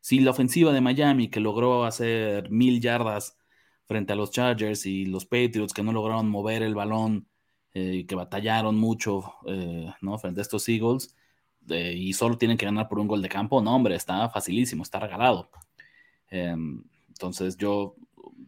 Si 0.00 0.18
la 0.20 0.32
ofensiva 0.32 0.72
de 0.72 0.80
Miami, 0.80 1.28
que 1.28 1.40
logró 1.40 1.84
hacer 1.84 2.50
mil 2.50 2.80
yardas 2.80 3.38
frente 3.86 4.12
a 4.14 4.16
los 4.16 4.32
Chargers 4.32 4.84
y 4.86 5.06
los 5.06 5.26
Patriots, 5.26 5.72
que 5.72 5.84
no 5.84 5.92
lograron 5.92 6.28
mover 6.28 6.62
el 6.62 6.74
balón, 6.74 7.28
eh, 7.74 8.04
que 8.06 8.14
batallaron 8.16 8.76
mucho, 8.76 9.34
eh, 9.46 9.92
¿no? 10.00 10.18
Frente 10.18 10.40
a 10.40 10.42
estos 10.42 10.68
Eagles, 10.68 11.16
y 11.68 12.12
solo 12.14 12.36
tienen 12.38 12.56
que 12.56 12.66
ganar 12.66 12.88
por 12.88 12.98
un 12.98 13.06
gol 13.06 13.22
de 13.22 13.28
campo, 13.28 13.62
no, 13.62 13.76
hombre, 13.76 13.94
está 13.94 14.28
facilísimo, 14.28 14.82
está 14.82 14.98
regalado. 14.98 15.48
Em, 16.28 16.82
entonces 17.08 17.56
yo 17.56 17.94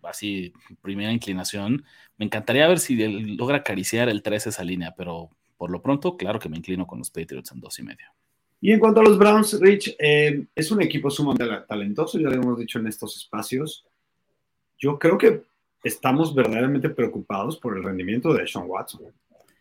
así, 0.07 0.53
primera 0.83 1.13
inclinación. 1.13 1.85
Me 2.17 2.27
encantaría 2.27 2.69
ver 2.69 2.79
si 2.79 2.97
logra 3.37 3.59
acariciar 3.59 4.09
el 4.09 4.23
3 4.23 4.49
esa 4.49 4.65
línea, 4.65 4.95
pero 4.97 5.31
por 5.57 5.71
lo 5.71 5.81
pronto, 5.83 6.17
claro 6.17 6.39
que 6.39 6.49
me 6.49 6.57
inclino 6.57 6.87
con 6.87 6.99
los 6.99 7.11
Patriots 7.11 7.53
en 7.53 7.61
dos 7.61 7.79
y 7.79 7.83
medio. 7.83 8.07
Y 8.61 8.73
en 8.73 8.81
cuanto 8.81 9.01
a 9.01 9.05
los 9.05 9.19
Browns, 9.19 9.61
Rich, 9.61 9.97
eh, 9.99 10.47
es 10.55 10.71
un 10.71 10.83
equipo 10.83 11.11
sumamente 11.11 11.47
talentoso, 11.69 12.19
ya 12.19 12.29
lo 12.29 12.35
hemos 12.35 12.59
dicho 12.59 12.79
en 12.79 12.87
estos 12.87 13.17
espacios. 13.17 13.85
Yo 14.79 14.99
creo 14.99 15.19
que 15.19 15.43
estamos 15.83 16.35
verdaderamente 16.35 16.89
preocupados 16.89 17.59
por 17.59 17.77
el 17.77 17.85
rendimiento 17.85 18.33
de 18.33 18.47
Sean 18.47 18.65
Watson. 18.67 19.03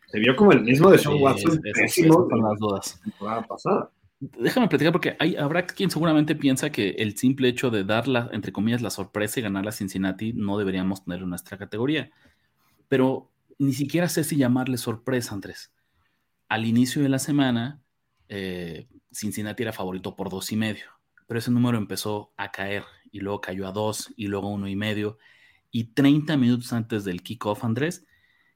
Se 0.06 0.18
vio 0.18 0.34
como 0.34 0.52
el 0.52 0.62
mismo 0.62 0.90
de 0.90 0.98
Sean 0.98 1.20
Watson 1.20 1.60
pésimo 1.74 2.28
las 2.30 2.58
dudas. 2.58 2.96
la 2.98 3.10
temporada 3.10 3.42
pasada 3.42 3.90
déjame 4.38 4.68
platicar 4.68 4.92
porque 4.92 5.16
hay, 5.18 5.36
habrá 5.36 5.66
quien 5.66 5.90
seguramente 5.90 6.34
piensa 6.34 6.70
que 6.70 6.90
el 6.90 7.16
simple 7.16 7.48
hecho 7.48 7.70
de 7.70 7.84
dar 7.84 8.08
la, 8.08 8.28
entre 8.32 8.52
comillas, 8.52 8.82
la 8.82 8.90
sorpresa 8.90 9.40
y 9.40 9.42
ganar 9.42 9.66
a 9.68 9.72
Cincinnati 9.72 10.32
no 10.32 10.58
deberíamos 10.58 11.04
tener 11.04 11.22
en 11.22 11.30
nuestra 11.30 11.58
categoría. 11.58 12.10
Pero 12.88 13.30
ni 13.58 13.72
siquiera 13.72 14.08
sé 14.08 14.24
si 14.24 14.36
llamarle 14.36 14.78
sorpresa, 14.78 15.34
Andrés. 15.34 15.72
Al 16.48 16.66
inicio 16.66 17.02
de 17.02 17.08
la 17.08 17.18
semana, 17.18 17.82
eh, 18.28 18.88
Cincinnati 19.12 19.62
era 19.62 19.72
favorito 19.72 20.16
por 20.16 20.30
dos 20.30 20.50
y 20.52 20.56
medio, 20.56 20.86
pero 21.26 21.38
ese 21.38 21.50
número 21.50 21.78
empezó 21.78 22.32
a 22.36 22.50
caer 22.50 22.84
y 23.12 23.20
luego 23.20 23.40
cayó 23.40 23.66
a 23.66 23.72
dos 23.72 24.12
y 24.16 24.26
luego 24.26 24.48
uno 24.48 24.68
y 24.68 24.76
medio. 24.76 25.18
Y 25.70 25.94
30 25.94 26.36
minutos 26.36 26.72
antes 26.72 27.04
del 27.04 27.22
kickoff, 27.22 27.64
Andrés, 27.64 28.06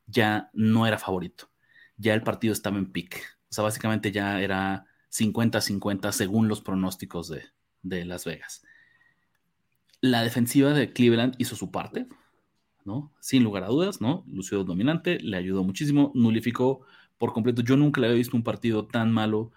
ya 0.07 0.51
no 0.53 0.87
era 0.87 0.99
favorito. 0.99 1.51
Ya 1.97 2.15
el 2.15 2.23
partido 2.23 2.53
estaba 2.53 2.79
en 2.79 2.93
pick. 2.93 3.23
O 3.51 3.53
sea, 3.53 3.65
básicamente 3.65 4.13
ya 4.13 4.41
era 4.41 4.88
50-50 5.11 6.13
según 6.13 6.49
los 6.49 6.61
pronósticos 6.61 7.29
de, 7.29 8.05
Las 8.05 8.25
Vegas. 8.25 8.63
La 10.01 10.23
defensiva 10.23 10.73
de 10.73 10.93
Cleveland 10.93 11.35
hizo 11.39 11.57
su 11.57 11.71
parte, 11.71 12.07
¿no? 12.85 13.13
Sin 13.21 13.43
lugar 13.43 13.65
a 13.65 13.69
dudas, 13.69 14.01
¿no? 14.01 14.25
Lució 14.29 14.65
dominante, 14.65 15.19
le 15.21 15.37
ayudó 15.37 15.65
muchísimo, 15.65 16.13
nulificó 16.15 16.83
por 17.17 17.33
completo. 17.33 17.63
Yo 17.63 17.77
nunca 17.77 18.01
le 18.01 18.07
había 18.07 18.19
visto 18.19 18.37
un 18.37 18.45
partido 18.45 18.87
tan 18.87 19.13
malo 19.13 19.51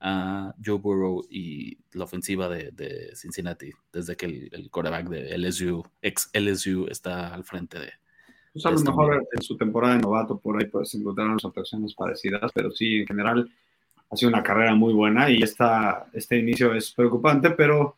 a 0.00 0.54
Joe 0.64 0.78
Burrow 0.78 1.26
y 1.28 1.78
la 1.92 2.04
ofensiva 2.04 2.48
de, 2.48 3.10
Cincinnati, 3.16 3.72
desde 3.92 4.16
que 4.16 4.26
el, 4.26 4.48
el, 4.52 4.70
quarterback 4.70 5.08
de 5.08 5.36
LSU, 5.36 5.82
ex 6.02 6.30
LSU, 6.32 6.86
está 6.88 7.34
al 7.34 7.42
frente 7.42 7.80
de, 7.80 7.90
Pues 8.52 8.64
a 8.66 8.70
lo 8.70 8.80
mejor 8.80 9.26
en 9.32 9.42
su 9.42 9.56
temporada 9.56 9.94
de 9.94 10.02
novato 10.02 10.38
por 10.38 10.60
ahí 10.60 10.68
puedes 10.68 10.94
encontrar 10.94 11.26
unas 11.26 11.44
actuaciones 11.44 11.94
parecidas, 11.94 12.52
pero 12.54 12.70
sí, 12.70 12.98
en 13.00 13.06
general 13.06 13.50
ha 14.10 14.16
sido 14.16 14.30
una 14.30 14.42
carrera 14.42 14.74
muy 14.74 14.92
buena 14.92 15.30
y 15.30 15.42
esta, 15.42 16.06
este 16.12 16.38
inicio 16.38 16.74
es 16.74 16.92
preocupante, 16.92 17.50
pero 17.50 17.96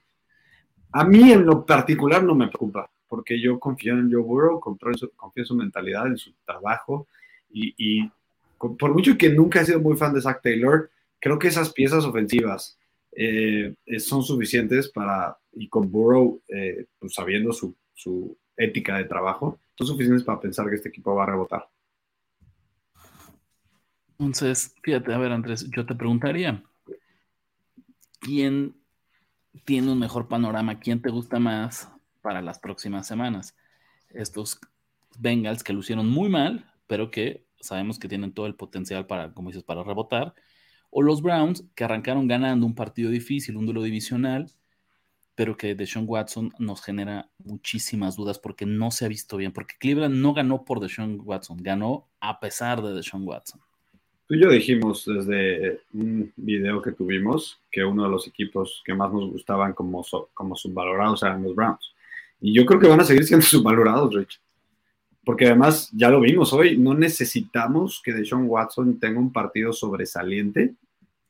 a 0.92 1.04
mí 1.04 1.32
en 1.32 1.46
lo 1.46 1.64
particular 1.64 2.22
no 2.22 2.34
me 2.34 2.48
preocupa, 2.48 2.90
porque 3.08 3.40
yo 3.40 3.60
confío 3.60 3.94
en 3.94 4.12
Joe 4.12 4.22
Burrow, 4.22 4.60
confío 4.60 4.88
en 4.88 4.98
su, 4.98 5.10
confío 5.10 5.42
en 5.42 5.46
su 5.46 5.54
mentalidad, 5.54 6.06
en 6.06 6.18
su 6.18 6.32
trabajo 6.44 7.06
y, 7.52 8.10
por 8.58 8.92
mucho 8.92 9.16
que 9.16 9.30
nunca 9.30 9.60
he 9.60 9.64
sido 9.64 9.80
muy 9.80 9.96
fan 9.96 10.12
de 10.12 10.20
Zach 10.20 10.42
Taylor, 10.42 10.90
creo 11.18 11.38
que 11.38 11.48
esas 11.48 11.72
piezas 11.72 12.04
ofensivas 12.04 12.78
eh, 13.12 13.74
son 13.98 14.22
suficientes 14.22 14.90
para, 14.90 15.38
y 15.54 15.66
con 15.68 15.90
Burrow, 15.90 16.40
eh, 16.46 16.84
pues 16.98 17.14
sabiendo 17.14 17.52
su, 17.54 17.74
su 17.94 18.36
ética 18.56 18.98
de 18.98 19.04
trabajo, 19.04 19.58
son 19.76 19.86
suficientes 19.86 20.24
para 20.24 20.40
pensar 20.40 20.68
que 20.68 20.76
este 20.76 20.90
equipo 20.90 21.14
va 21.14 21.22
a 21.22 21.26
rebotar. 21.26 21.66
Entonces, 24.20 24.74
fíjate, 24.82 25.14
a 25.14 25.18
ver, 25.18 25.32
Andrés, 25.32 25.66
yo 25.70 25.86
te 25.86 25.94
preguntaría, 25.94 26.62
¿quién 28.20 28.76
tiene 29.64 29.90
un 29.90 29.98
mejor 29.98 30.28
panorama? 30.28 30.78
¿Quién 30.78 31.00
te 31.00 31.08
gusta 31.08 31.38
más 31.38 31.90
para 32.20 32.42
las 32.42 32.58
próximas 32.58 33.06
semanas? 33.06 33.56
Estos 34.10 34.60
Bengals 35.18 35.64
que 35.64 35.72
lucieron 35.72 36.06
muy 36.06 36.28
mal, 36.28 36.70
pero 36.86 37.10
que 37.10 37.46
sabemos 37.60 37.98
que 37.98 38.08
tienen 38.08 38.34
todo 38.34 38.44
el 38.44 38.56
potencial 38.56 39.06
para, 39.06 39.32
como 39.32 39.48
dices, 39.48 39.64
para 39.64 39.82
rebotar, 39.84 40.34
o 40.90 41.00
los 41.00 41.22
Browns 41.22 41.64
que 41.74 41.84
arrancaron 41.84 42.28
ganando 42.28 42.66
un 42.66 42.74
partido 42.74 43.10
difícil, 43.10 43.56
un 43.56 43.64
duelo 43.64 43.82
divisional, 43.82 44.52
pero 45.34 45.56
que 45.56 45.74
Deshaun 45.74 46.04
Watson 46.06 46.52
nos 46.58 46.82
genera 46.82 47.30
muchísimas 47.38 48.16
dudas 48.16 48.38
porque 48.38 48.66
no 48.66 48.90
se 48.90 49.06
ha 49.06 49.08
visto 49.08 49.38
bien, 49.38 49.54
porque 49.54 49.76
Cleveland 49.78 50.16
no 50.16 50.34
ganó 50.34 50.66
por 50.66 50.78
Deshaun 50.78 51.22
Watson, 51.24 51.56
ganó 51.62 52.10
a 52.20 52.38
pesar 52.38 52.82
de 52.82 52.92
Deshaun 52.92 53.26
Watson. 53.26 53.62
Tú 54.30 54.36
y 54.36 54.42
yo 54.42 54.48
dijimos 54.48 55.04
desde 55.06 55.80
un 55.92 56.32
video 56.36 56.80
que 56.80 56.92
tuvimos 56.92 57.60
que 57.68 57.82
uno 57.82 58.04
de 58.04 58.10
los 58.10 58.28
equipos 58.28 58.80
que 58.84 58.94
más 58.94 59.12
nos 59.12 59.28
gustaban 59.28 59.72
como, 59.72 60.06
como 60.32 60.54
subvalorados 60.54 61.24
eran 61.24 61.42
los 61.42 61.56
Browns. 61.56 61.92
Y 62.40 62.54
yo 62.54 62.64
creo 62.64 62.78
que 62.78 62.86
van 62.86 63.00
a 63.00 63.04
seguir 63.04 63.24
siendo 63.24 63.44
subvalorados, 63.44 64.14
Rich. 64.14 64.40
Porque 65.24 65.46
además, 65.46 65.90
ya 65.92 66.10
lo 66.10 66.20
vimos 66.20 66.52
hoy, 66.52 66.78
no 66.78 66.94
necesitamos 66.94 68.00
que 68.04 68.12
Deshaun 68.12 68.44
Watson 68.46 69.00
tenga 69.00 69.18
un 69.18 69.32
partido 69.32 69.72
sobresaliente 69.72 70.76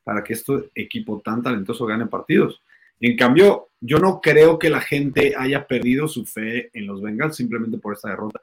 para 0.04 0.22
que 0.22 0.34
este 0.34 0.70
equipo 0.74 1.22
tan 1.24 1.42
talentoso 1.42 1.86
gane 1.86 2.04
partidos. 2.04 2.60
En 3.00 3.16
cambio, 3.16 3.68
yo 3.80 3.98
no 3.98 4.20
creo 4.20 4.58
que 4.58 4.68
la 4.68 4.82
gente 4.82 5.32
haya 5.38 5.66
perdido 5.66 6.06
su 6.06 6.26
fe 6.26 6.68
en 6.74 6.86
los 6.86 7.00
Bengals 7.00 7.36
simplemente 7.36 7.78
por 7.78 7.94
esta 7.94 8.10
derrota. 8.10 8.42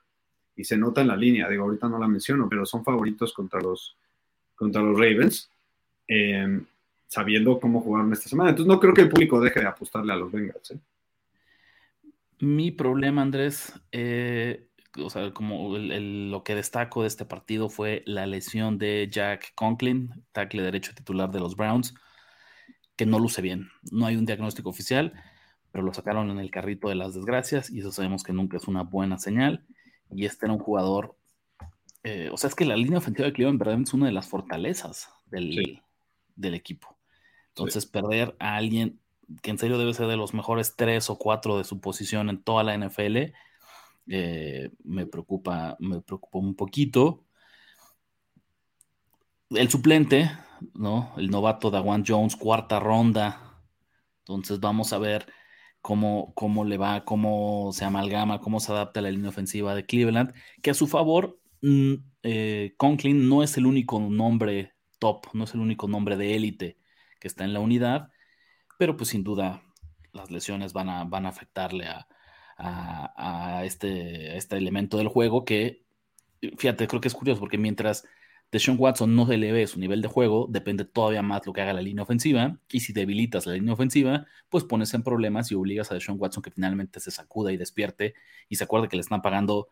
Y 0.56 0.64
se 0.64 0.80
nota 0.80 1.02
en 1.02 1.10
la 1.10 1.16
línea, 1.16 1.48
digo, 1.48 1.66
ahorita 1.66 1.88
no 1.88 2.00
la 2.00 2.08
menciono, 2.08 2.50
pero 2.50 2.66
son 2.66 2.84
favoritos 2.84 3.32
contra 3.34 3.62
los, 3.62 3.96
contra 4.58 4.82
los 4.82 4.98
Ravens, 4.98 5.50
em, 6.08 6.66
sabiendo 7.08 7.60
cómo 7.60 7.80
jugaron 7.80 8.12
esta 8.12 8.28
semana. 8.28 8.50
Entonces 8.50 8.68
no 8.68 8.80
creo 8.80 8.94
que 8.94 9.02
el 9.02 9.10
público 9.10 9.40
deje 9.40 9.62
de 9.62 9.68
apostarle 9.68 10.12
a 10.12 10.18
los 10.18 10.32
Bengals. 10.32 10.72
¿eh? 10.72 10.80
Mi 12.40 12.72
problema, 12.72 13.22
Andrés, 13.22 13.74
eh, 13.92 14.68
o 14.98 15.10
sea, 15.10 15.32
como 15.32 15.78
lo 15.78 16.44
que 16.44 16.56
destaco 16.56 17.04
de 17.04 17.08
este 17.08 17.26
partido 17.26 17.70
fue 17.70 18.04
la 18.06 18.26
lesión 18.26 18.78
de 18.78 19.08
Jack 19.12 19.54
Conklin, 19.56 20.26
tackle 20.32 20.64
derecho 20.64 20.94
titular 20.94 21.32
de 21.32 21.40
los 21.40 21.56
Browns, 21.56 21.94
que 22.96 23.06
no 23.06 23.20
luce 23.20 23.42
bien. 23.42 23.70
No 23.92 24.08
hay 24.08 24.16
un 24.16 24.26
diagnóstico 24.26 24.70
oficial, 24.70 25.14
pero 25.72 25.84
lo 25.84 25.94
sacaron 25.94 26.32
en 26.32 26.40
el 26.40 26.50
carrito 26.50 26.90
de 26.90 26.96
las 26.96 27.14
desgracias 27.14 27.70
y 27.70 27.80
eso 27.80 27.92
sabemos 27.92 28.24
que 28.24 28.34
nunca 28.34 28.58
es 28.58 28.68
una 28.68 28.82
buena 28.82 29.20
señal. 29.20 29.66
Y 30.10 30.26
este 30.26 30.46
era 30.46 30.54
un 30.54 30.60
jugador 30.60 31.17
eh, 32.04 32.30
o 32.32 32.38
sea, 32.38 32.50
es 32.50 32.56
que 32.56 32.66
la 32.66 32.78
línea 32.78 33.00
ofensiva 33.00 33.28
de 33.28 33.34
Cleveland 33.34 33.60
verdad 33.60 33.82
es 33.82 33.94
una 33.94 34.06
de 34.06 34.12
las 34.12 34.28
fortalezas 34.28 35.10
del, 35.26 35.82
del 36.36 36.54
equipo. 36.54 36.98
Entonces, 37.50 37.86
perder 37.86 38.36
a 38.40 38.56
alguien 38.56 39.00
que 39.42 39.52
en 39.52 39.58
serio 39.58 39.78
debe 39.78 39.94
ser 39.94 40.08
de 40.08 40.18
los 40.18 40.34
mejores 40.34 40.76
tres 40.76 41.10
o 41.10 41.18
cuatro 41.18 41.58
de 41.58 41.64
su 41.64 41.82
posición 41.82 42.30
en 42.30 42.42
toda 42.42 42.64
la 42.64 42.76
NFL, 42.78 43.34
eh, 44.08 44.72
me 44.84 45.06
preocupa, 45.06 45.76
me 45.80 46.02
preocupa 46.02 46.40
un 46.40 46.56
poquito. 46.56 47.26
El 49.50 49.70
suplente, 49.70 50.32
¿no? 50.74 51.14
El 51.18 51.30
novato 51.30 51.72
Dawan 51.72 52.04
Jones, 52.08 52.36
cuarta 52.36 52.80
ronda. 52.80 53.62
Entonces 54.20 54.60
vamos 54.60 54.94
a 54.94 54.98
ver 54.98 55.28
cómo, 55.82 56.34
cómo 56.36 56.64
le 56.66 56.78
va, 56.78 57.06
cómo 57.06 57.72
se 57.74 57.86
amalgama, 57.86 58.40
cómo 58.40 58.60
se 58.60 58.72
adapta 58.72 59.00
a 59.00 59.04
la 59.04 59.12
línea 59.12 59.30
ofensiva 59.30 59.76
de 59.76 59.86
Cleveland, 59.86 60.34
que 60.62 60.72
a 60.72 60.74
su 60.74 60.88
favor 60.88 61.40
Eh, 61.62 62.74
Conklin 62.78 63.28
no 63.30 63.44
es 63.44 63.58
el 63.58 63.66
único 63.66 64.00
nombre 64.00 64.74
top, 65.00 65.28
no 65.34 65.46
es 65.46 65.54
el 65.54 65.60
único 65.62 65.88
nombre 65.88 66.18
de 66.18 66.36
élite 66.36 66.78
que 67.20 67.28
está 67.28 67.44
en 67.44 67.54
la 67.54 67.60
unidad, 67.60 68.12
pero 68.78 68.98
pues 68.98 69.10
sin 69.10 69.24
duda 69.24 69.64
las 70.14 70.32
lesiones 70.32 70.74
van 70.74 70.90
a, 70.90 71.04
van 71.04 71.26
a 71.26 71.30
afectarle 71.30 71.88
a, 71.88 72.08
este, 73.64 74.36
este 74.38 74.58
elemento 74.58 74.98
del 74.98 75.08
juego 75.08 75.46
que, 75.46 75.86
fíjate, 76.58 76.88
creo 76.88 77.02
que 77.02 77.08
es 77.08 77.14
curioso 77.14 77.40
porque 77.40 77.58
mientras 77.58 78.04
Deshaun 78.52 78.78
Watson 78.80 79.16
no 79.16 79.28
se 79.28 79.36
eleve 79.36 79.68
su 79.68 79.80
nivel 79.80 80.02
de 80.02 80.08
juego, 80.08 80.48
depende 80.50 80.86
todavía 80.86 81.22
más 81.22 81.46
lo 81.46 81.54
que 81.54 81.62
haga 81.62 81.74
la 81.74 81.82
línea 81.82 82.04
ofensiva. 82.04 82.60
Y 82.72 82.80
si 82.80 82.94
debilitas 82.94 83.46
la 83.46 83.54
línea 83.54 83.74
ofensiva, 83.74 84.26
pues 84.50 84.64
pones 84.64 84.94
en 84.94 85.04
problemas 85.04 85.52
y 85.52 85.56
obligas 85.56 85.92
a 85.92 85.96
Deshaun 85.96 86.18
Watson 86.20 86.42
que 86.42 86.52
finalmente 86.52 87.00
se 87.00 87.12
sacuda 87.12 87.52
y 87.52 87.58
despierte 87.58 88.16
y 88.48 88.56
se 88.56 88.64
acuerde 88.64 88.88
que 88.88 88.96
le 88.96 89.02
están 89.02 89.22
pagando 89.22 89.68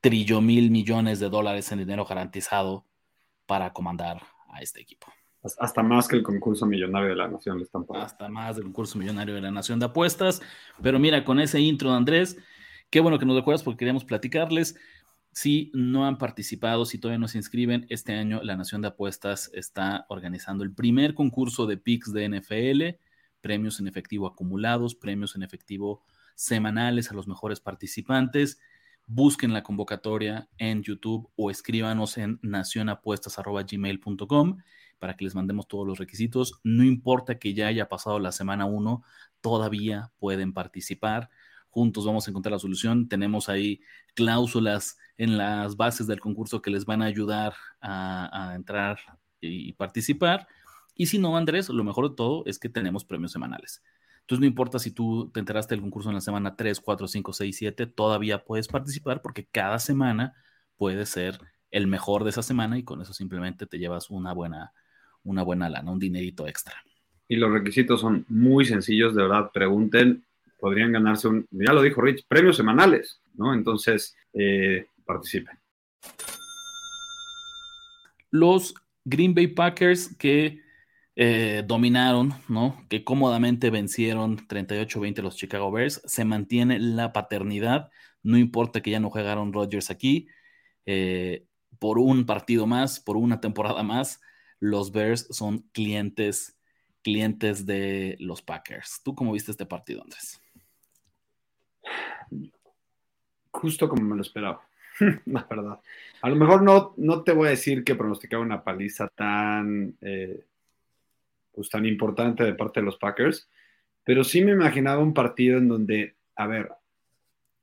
trillo 0.00 0.40
mil 0.40 0.70
millones 0.70 1.20
de 1.20 1.28
dólares 1.28 1.70
en 1.72 1.78
dinero 1.78 2.04
garantizado 2.04 2.86
para 3.46 3.72
comandar 3.72 4.22
a 4.52 4.60
este 4.60 4.80
equipo. 4.80 5.06
Hasta 5.42 5.82
más 5.82 6.06
que 6.06 6.16
el 6.16 6.22
concurso 6.22 6.66
millonario 6.66 7.08
de 7.08 7.16
la 7.16 7.28
nación 7.28 7.58
le 7.58 7.64
están 7.64 7.84
pagando. 7.84 8.06
Hasta 8.06 8.28
más 8.28 8.56
del 8.56 8.64
concurso 8.64 8.98
millonario 8.98 9.34
de 9.34 9.40
la 9.40 9.50
nación 9.50 9.78
de 9.78 9.86
apuestas. 9.86 10.42
Pero 10.82 10.98
mira, 10.98 11.24
con 11.24 11.40
ese 11.40 11.60
intro 11.60 11.90
de 11.90 11.96
Andrés, 11.96 12.36
qué 12.90 13.00
bueno 13.00 13.18
que 13.18 13.24
nos 13.24 13.36
recuerdas 13.36 13.62
porque 13.62 13.78
queríamos 13.78 14.04
platicarles. 14.04 14.76
Si 15.32 15.70
no 15.74 16.06
han 16.06 16.18
participado, 16.18 16.84
si 16.84 16.98
todavía 16.98 17.18
no 17.18 17.28
se 17.28 17.38
inscriben, 17.38 17.86
este 17.88 18.14
año 18.14 18.40
la 18.42 18.56
Nación 18.56 18.82
de 18.82 18.88
Apuestas 18.88 19.50
está 19.54 20.04
organizando 20.08 20.64
el 20.64 20.74
primer 20.74 21.14
concurso 21.14 21.66
de 21.66 21.76
PICS 21.78 22.12
de 22.12 22.28
NFL, 22.28 23.00
premios 23.40 23.80
en 23.80 23.86
efectivo 23.88 24.26
acumulados, 24.26 24.94
premios 24.94 25.36
en 25.36 25.42
efectivo 25.42 26.02
semanales 26.34 27.10
a 27.10 27.14
los 27.14 27.28
mejores 27.28 27.60
participantes 27.60 28.58
busquen 29.12 29.52
la 29.52 29.64
convocatoria 29.64 30.48
en 30.56 30.84
YouTube 30.84 31.28
o 31.34 31.50
escríbanos 31.50 32.16
en 32.16 32.38
nacionapuestas.gmail.com 32.42 34.58
para 35.00 35.16
que 35.16 35.24
les 35.24 35.34
mandemos 35.34 35.66
todos 35.66 35.84
los 35.84 35.98
requisitos. 35.98 36.60
No 36.62 36.84
importa 36.84 37.40
que 37.40 37.52
ya 37.52 37.66
haya 37.66 37.88
pasado 37.88 38.20
la 38.20 38.30
semana 38.30 38.66
1, 38.66 39.02
todavía 39.40 40.12
pueden 40.18 40.52
participar. 40.52 41.28
Juntos 41.70 42.06
vamos 42.06 42.28
a 42.28 42.30
encontrar 42.30 42.52
la 42.52 42.60
solución. 42.60 43.08
Tenemos 43.08 43.48
ahí 43.48 43.80
cláusulas 44.14 44.96
en 45.16 45.36
las 45.36 45.76
bases 45.76 46.06
del 46.06 46.20
concurso 46.20 46.62
que 46.62 46.70
les 46.70 46.84
van 46.84 47.02
a 47.02 47.06
ayudar 47.06 47.54
a, 47.80 48.52
a 48.52 48.54
entrar 48.54 49.00
y 49.40 49.72
participar. 49.72 50.46
Y 50.94 51.06
si 51.06 51.18
no, 51.18 51.36
Andrés, 51.36 51.68
lo 51.68 51.82
mejor 51.82 52.10
de 52.10 52.14
todo 52.14 52.44
es 52.46 52.60
que 52.60 52.68
tenemos 52.68 53.04
premios 53.04 53.32
semanales. 53.32 53.82
Entonces 54.30 54.42
no 54.42 54.46
importa 54.46 54.78
si 54.78 54.92
tú 54.92 55.28
te 55.34 55.40
enteraste 55.40 55.74
del 55.74 55.82
concurso 55.82 56.08
en 56.08 56.14
la 56.14 56.20
semana 56.20 56.54
3, 56.54 56.80
4, 56.80 57.08
5, 57.08 57.32
6, 57.32 57.56
7, 57.56 57.86
todavía 57.86 58.44
puedes 58.44 58.68
participar 58.68 59.22
porque 59.22 59.48
cada 59.50 59.80
semana 59.80 60.34
puede 60.76 61.04
ser 61.04 61.40
el 61.72 61.88
mejor 61.88 62.22
de 62.22 62.30
esa 62.30 62.44
semana 62.44 62.78
y 62.78 62.84
con 62.84 63.02
eso 63.02 63.12
simplemente 63.12 63.66
te 63.66 63.80
llevas 63.80 64.08
una 64.08 64.32
buena, 64.32 64.72
una 65.24 65.42
buena 65.42 65.68
lana, 65.68 65.90
un 65.90 65.98
dinerito 65.98 66.46
extra. 66.46 66.76
Y 67.26 67.38
los 67.38 67.50
requisitos 67.50 68.02
son 68.02 68.24
muy 68.28 68.64
sencillos, 68.66 69.16
de 69.16 69.22
verdad, 69.22 69.50
pregunten, 69.52 70.24
podrían 70.60 70.92
ganarse 70.92 71.26
un, 71.26 71.48
ya 71.50 71.72
lo 71.72 71.82
dijo 71.82 72.00
Rich, 72.00 72.24
premios 72.28 72.56
semanales, 72.56 73.20
¿no? 73.34 73.52
Entonces, 73.52 74.16
eh, 74.32 74.86
participen. 75.04 75.58
Los 78.30 78.74
Green 79.04 79.34
Bay 79.34 79.48
Packers 79.48 80.14
que 80.16 80.60
eh, 81.22 81.62
dominaron, 81.66 82.32
¿no? 82.48 82.82
Que 82.88 83.04
cómodamente 83.04 83.68
vencieron 83.68 84.38
38-20 84.48 85.20
los 85.20 85.36
Chicago 85.36 85.70
Bears. 85.70 86.00
Se 86.06 86.24
mantiene 86.24 86.78
la 86.78 87.12
paternidad, 87.12 87.90
no 88.22 88.38
importa 88.38 88.80
que 88.80 88.90
ya 88.90 89.00
no 89.00 89.10
jugaron 89.10 89.52
Rodgers 89.52 89.90
aquí. 89.90 90.28
Eh, 90.86 91.44
por 91.78 91.98
un 91.98 92.24
partido 92.24 92.66
más, 92.66 93.00
por 93.00 93.18
una 93.18 93.38
temporada 93.38 93.82
más, 93.82 94.22
los 94.60 94.92
Bears 94.92 95.26
son 95.30 95.58
clientes, 95.72 96.58
clientes 97.02 97.66
de 97.66 98.16
los 98.18 98.40
Packers. 98.40 99.02
¿Tú 99.04 99.14
cómo 99.14 99.32
viste 99.32 99.50
este 99.50 99.66
partido, 99.66 100.02
Andrés? 100.02 100.40
Justo 103.50 103.90
como 103.90 104.04
me 104.04 104.16
lo 104.16 104.22
esperaba, 104.22 104.62
la 105.26 105.46
verdad. 105.50 105.80
A 106.22 106.30
lo 106.30 106.36
mejor 106.36 106.62
no, 106.62 106.94
no 106.96 107.22
te 107.24 107.32
voy 107.32 107.48
a 107.48 107.50
decir 107.50 107.84
que 107.84 107.94
pronosticaba 107.94 108.42
una 108.42 108.64
paliza 108.64 109.08
tan 109.08 109.98
eh, 110.00 110.46
pues, 111.60 111.68
tan 111.68 111.84
importante 111.84 112.42
de 112.42 112.54
parte 112.54 112.80
de 112.80 112.86
los 112.86 112.96
Packers, 112.96 113.50
pero 114.02 114.24
sí 114.24 114.42
me 114.42 114.52
imaginaba 114.52 115.02
un 115.02 115.12
partido 115.12 115.58
en 115.58 115.68
donde, 115.68 116.16
a 116.36 116.46
ver, 116.46 116.70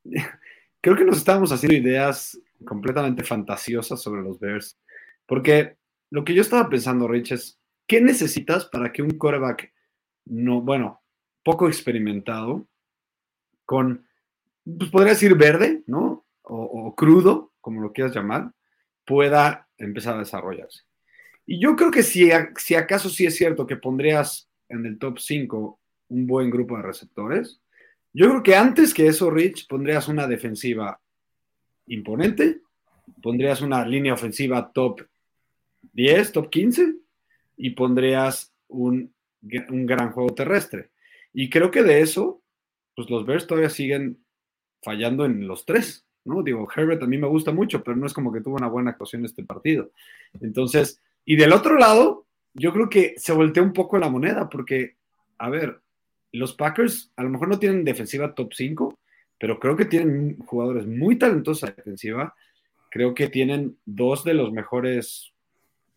creo 0.81 0.95
que 0.95 1.03
nos 1.03 1.17
estábamos 1.17 1.51
haciendo 1.51 1.75
ideas 1.75 2.39
completamente 2.63 3.23
fantasiosas 3.23 3.99
sobre 3.99 4.21
los 4.21 4.39
Bears. 4.39 4.77
Porque 5.25 5.77
lo 6.11 6.23
que 6.23 6.35
yo 6.35 6.43
estaba 6.43 6.69
pensando, 6.69 7.07
Rich, 7.07 7.31
es, 7.31 7.59
¿qué 7.87 8.01
necesitas 8.01 8.65
para 8.65 8.93
que 8.93 9.01
un 9.01 9.17
quarterback, 9.17 9.73
no, 10.25 10.61
bueno, 10.61 11.01
poco 11.43 11.67
experimentado, 11.67 12.67
con, 13.65 14.05
pues 14.63 14.91
podría 14.91 15.13
decir 15.13 15.35
verde, 15.35 15.83
¿no? 15.87 16.23
O, 16.43 16.95
crudo, 16.95 17.51
como 17.59 17.81
lo 17.81 17.91
quieras 17.91 18.15
llamar, 18.15 18.53
pueda 19.05 19.67
empezar 19.77 20.15
a 20.15 20.19
desarrollarse. 20.19 20.83
Y 21.47 21.61
yo 21.61 21.77
creo 21.77 21.89
que 21.89 22.03
si, 22.03 22.29
si 22.57 22.75
acaso 22.75 23.09
sí 23.09 23.25
es 23.25 23.35
cierto 23.35 23.65
que 23.65 23.77
pondrías 23.77 24.49
en 24.67 24.85
el 24.85 24.99
top 24.99 25.17
5 25.17 25.79
un 26.09 26.27
buen 26.27 26.51
grupo 26.51 26.75
de 26.75 26.83
receptores, 26.83 27.61
yo 28.13 28.29
creo 28.29 28.43
que 28.43 28.55
antes 28.55 28.93
que 28.93 29.07
eso, 29.07 29.31
Rich, 29.31 29.67
pondrías 29.67 30.09
una 30.09 30.27
defensiva 30.27 30.99
imponente, 31.87 32.59
pondrías 33.21 33.61
una 33.61 33.85
línea 33.87 34.13
ofensiva 34.13 34.71
top 34.73 35.01
10, 35.93 36.33
top 36.33 36.49
15 36.49 36.95
y 37.55 37.69
pondrías 37.71 38.53
un, 38.67 39.13
un 39.69 39.85
gran 39.85 40.11
juego 40.11 40.35
terrestre. 40.35 40.91
Y 41.31 41.49
creo 41.49 41.71
que 41.71 41.83
de 41.83 42.01
eso, 42.01 42.41
pues 42.93 43.09
los 43.09 43.25
Bears 43.25 43.47
todavía 43.47 43.69
siguen 43.69 44.19
fallando 44.81 45.23
en 45.23 45.47
los 45.47 45.65
tres, 45.65 46.05
¿no? 46.25 46.43
Digo, 46.43 46.67
Herbert 46.75 47.03
a 47.03 47.07
mí 47.07 47.17
me 47.17 47.27
gusta 47.27 47.53
mucho, 47.53 47.83
pero 47.83 47.95
no 47.95 48.05
es 48.05 48.13
como 48.13 48.33
que 48.33 48.41
tuvo 48.41 48.55
una 48.55 48.67
buena 48.67 48.91
actuación 48.91 49.23
este 49.23 49.43
partido. 49.43 49.91
Entonces, 50.41 51.01
y 51.29 51.35
del 51.35 51.51
otro 51.51 51.77
lado, 51.77 52.25
yo 52.53 52.71
creo 52.71 52.87
que 52.87 53.15
se 53.17 53.33
voltea 53.33 53.61
un 53.61 53.73
poco 53.73 53.97
la 53.97 54.09
moneda, 54.09 54.49
porque, 54.49 54.95
a 55.37 55.49
ver, 55.49 55.81
los 56.31 56.53
Packers 56.53 57.11
a 57.17 57.23
lo 57.23 57.29
mejor 57.29 57.49
no 57.49 57.59
tienen 57.59 57.83
defensiva 57.83 58.33
top 58.33 58.53
5, 58.53 58.97
pero 59.37 59.59
creo 59.59 59.75
que 59.75 59.83
tienen 59.83 60.37
jugadores 60.45 60.87
muy 60.87 61.17
talentosos 61.17 61.65
a 61.69 61.73
defensiva. 61.73 62.33
Creo 62.89 63.13
que 63.13 63.27
tienen 63.27 63.77
dos 63.85 64.23
de 64.23 64.35
los 64.35 64.53
mejores, 64.53 65.33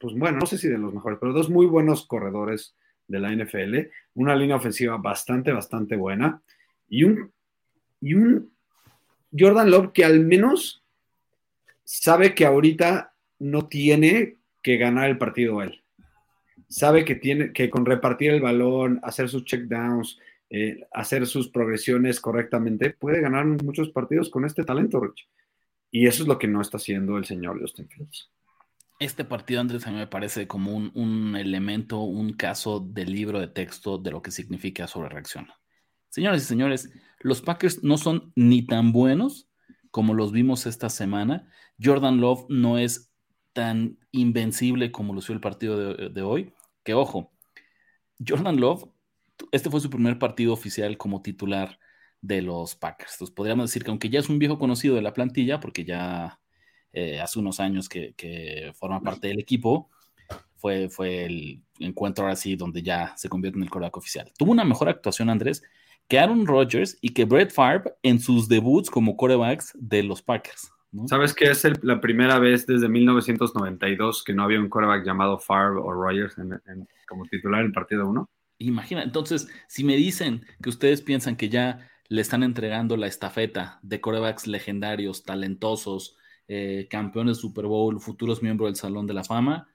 pues 0.01 0.15
bueno, 0.17 0.39
no 0.39 0.47
sé 0.47 0.59
si 0.59 0.67
de 0.67 0.79
los 0.79 0.93
mejores, 0.93 1.21
pero 1.21 1.33
dos 1.33 1.49
muy 1.49 1.67
buenos 1.67 2.07
corredores 2.07 2.75
de 3.07 3.21
la 3.21 3.33
NFL, 3.33 3.89
una 4.15 4.35
línea 4.35 4.57
ofensiva 4.57 4.97
bastante, 4.97 5.53
bastante 5.53 5.95
buena 5.95 6.43
y 6.89 7.05
un, 7.05 7.31
y 8.01 8.15
un 8.15 8.51
Jordan 9.39 9.71
Love 9.71 9.93
que 9.93 10.05
al 10.05 10.19
menos 10.19 10.83
sabe 11.85 12.35
que 12.35 12.47
ahorita 12.47 13.13
no 13.39 13.69
tiene 13.69 14.40
que 14.63 14.77
ganar 14.77 15.09
el 15.09 15.19
partido 15.19 15.63
él. 15.63 15.83
Sabe 16.69 17.05
que 17.05 17.15
tiene 17.15 17.53
que 17.53 17.71
con 17.71 17.87
repartir 17.87 18.33
el 18.33 18.41
balón, 18.41 19.01
hacer 19.03 19.29
sus 19.29 19.45
checkdowns, 19.45 20.19
eh, 20.51 20.87
hacer 20.93 21.27
sus 21.27 21.49
progresiones 21.49 22.21
correctamente, 22.21 22.91
puede 22.91 23.21
ganar 23.21 23.45
muchos 23.47 23.91
partidos 23.91 24.31
con 24.31 24.45
este 24.45 24.65
talento, 24.65 25.01
Rich. 25.01 25.29
Y 25.91 26.07
eso 26.07 26.23
es 26.23 26.29
lo 26.29 26.39
que 26.39 26.49
no 26.49 26.61
está 26.61 26.77
haciendo 26.77 27.17
el 27.17 27.25
señor 27.25 27.61
Justin 27.61 27.89
Fields. 27.89 28.31
Este 29.01 29.25
partido, 29.25 29.61
Andrés, 29.61 29.87
a 29.87 29.91
mí 29.91 29.97
me 29.97 30.07
parece 30.07 30.47
como 30.47 30.75
un, 30.77 30.93
un 30.95 31.37
elemento, 31.37 32.01
un 32.01 32.35
caso 32.35 32.81
del 32.81 33.13
libro 33.13 33.41
de 33.41 33.49
texto 33.49 33.97
de 33.97 34.11
lo 34.11 34.23
que 34.23 34.31
significa 34.31 34.87
sobre 34.87 35.09
reacción. 35.09 35.49
Señoras 36.11 36.43
y 36.43 36.47
señores, 36.47 36.91
los 37.21 37.41
Packers 37.41 37.83
no 37.83 37.97
son 37.97 38.33
ni 38.35 38.67
tan 38.67 38.93
buenos 38.93 39.49
como 39.91 40.15
los 40.15 40.33
vimos 40.33 40.67
esta 40.67 40.91
semana. 40.91 41.49
Jordan 41.83 42.21
Love 42.21 42.47
no 42.49 42.79
es 42.79 43.10
tan 43.53 43.99
invencible 44.13 44.93
como 44.93 45.15
lució 45.15 45.35
el 45.35 45.41
partido 45.41 45.95
de, 45.95 46.09
de 46.11 46.23
hoy. 46.23 46.53
Que 46.83 46.95
ojo, 46.95 47.33
Jordan 48.27 48.61
Love 48.61 48.89
este 49.53 49.71
fue 49.71 49.81
su 49.81 49.91
primer 49.91 50.19
partido 50.19 50.53
oficial 50.53 50.97
como 50.97 51.23
titular 51.23 51.79
de 52.21 52.43
los 52.43 52.75
Packers. 52.75 53.13
Entonces 53.15 53.35
podríamos 53.35 53.71
decir 53.71 53.85
que 53.85 53.91
aunque 53.91 54.11
ya 54.11 54.21
es 54.21 54.29
un 54.29 54.39
viejo 54.39 54.59
conocido 54.59 54.95
de 54.95 55.03
la 55.03 55.15
plantilla, 55.15 55.61
porque 55.61 55.85
ya 55.85 56.41
eh, 56.93 57.21
hace 57.21 57.39
unos 57.39 57.61
años 57.61 57.89
que, 57.89 58.73
forma 58.75 59.01
parte 59.01 59.29
del 59.29 59.41
equipo, 59.41 59.91
fue, 60.57 60.89
fue 60.91 61.25
el 61.25 61.63
encuentro 61.79 62.25
ahora 62.25 62.37
sí 62.37 62.57
donde 62.57 62.83
ya 62.83 63.15
se 63.17 63.29
convierte 63.29 63.59
en 63.59 63.65
el 63.65 63.71
coreback 63.71 63.97
oficial. 63.97 64.31
Tuvo 64.37 64.53
una 64.53 64.65
mejor 64.65 64.89
actuación, 64.89 65.31
Andrés, 65.31 65.63
que 66.07 66.19
Aaron 66.19 66.47
Rodgers 66.47 66.99
y 67.01 67.11
que 67.11 67.25
Brett 67.25 67.51
Favre 67.51 67.95
en 68.03 68.21
sus 68.21 68.49
debuts 68.49 68.91
como 68.91 69.17
corebacks 69.17 69.73
de 69.75 70.03
los 70.03 70.23
Packers. 70.23 70.71
¿Sabes 71.07 71.35
que 71.35 71.45
es 71.45 71.65
la 71.83 72.01
primera 72.01 72.39
vez 72.39 72.67
desde 72.67 72.89
1992 72.89 74.25
que 74.25 74.35
no 74.35 74.43
había 74.43 74.59
un 74.59 74.69
coreback 74.69 75.05
llamado 75.05 75.39
Favre 75.39 75.81
o 75.81 75.93
Rodgers 75.93 76.37
como 77.07 77.25
titular 77.27 77.61
en 77.61 77.67
el 77.67 77.73
partido 77.73 78.09
1? 78.09 78.29
Imagina, 78.59 79.03
entonces, 79.03 79.49
si 79.69 79.85
me 79.85 79.97
dicen 79.97 80.45
que 80.63 80.69
ustedes 80.69 81.01
piensan 81.01 81.37
que 81.37 81.49
ya 81.49 81.89
le 82.09 82.21
están 82.21 82.43
entregando 82.43 82.97
la 82.97 83.07
estafeta 83.07 83.79
de 83.83 84.01
corebacks 84.01 84.49
legendarios, 84.49 85.23
talentosos, 85.23 86.17
eh, 86.49 86.89
campeones 86.91 87.37
de 87.37 87.43
Super 87.43 87.67
Bowl, 87.67 88.01
futuros 88.01 88.43
miembros 88.43 88.69
del 88.69 88.77
Salón 88.77 89.07
de 89.07 89.15
la 89.15 89.23
Fama, 89.23 89.69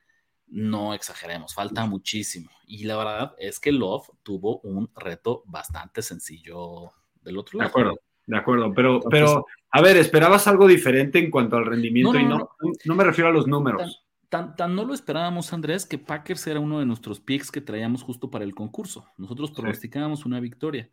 no 0.48 0.94
exageremos, 0.94 1.54
falta 1.54 1.86
muchísimo. 1.86 2.52
Y 2.68 2.84
la 2.84 2.98
verdad 2.98 3.36
es 3.38 3.60
que 3.60 3.72
Love 3.72 4.10
tuvo 4.22 4.60
un 4.60 4.92
reto 4.96 5.44
bastante 5.46 6.02
sencillo 6.02 6.92
del 7.22 7.38
otro 7.38 7.60
lado. 7.60 7.68
De 7.68 7.70
acuerdo, 7.70 8.00
de 8.28 8.38
acuerdo, 8.38 8.74
pero, 8.74 9.00
pero 9.10 9.46
a 9.72 9.82
ver, 9.82 9.98
¿esperabas 9.98 10.48
algo 10.48 10.68
diferente 10.68 11.20
en 11.20 11.30
cuanto 11.30 11.58
al 11.58 11.66
rendimiento? 11.66 12.20
y 12.20 12.26
no, 12.26 12.50
no, 12.86 12.96
me 12.96 13.04
refiero 13.04 13.30
a 13.30 13.34
los 13.34 13.48
números. 13.48 14.06
Tan, 14.30 14.56
no 14.76 14.84
lo 14.84 14.94
esperábamos, 14.94 15.54
Andrés, 15.54 15.86
que 15.86 15.98
Packers 15.98 16.48
era 16.48 16.60
uno 16.60 16.80
de 16.80 16.86
nuestros 16.86 17.20
picks 17.20 17.52
que 17.52 17.62
traíamos 17.62 18.04
justo 18.04 18.30
para 18.30 18.44
el 18.44 18.56
concurso. 18.56 19.08
Nosotros 19.18 19.52
pronosticábamos 19.52 20.26
una 20.26 20.40
victoria, 20.40 20.90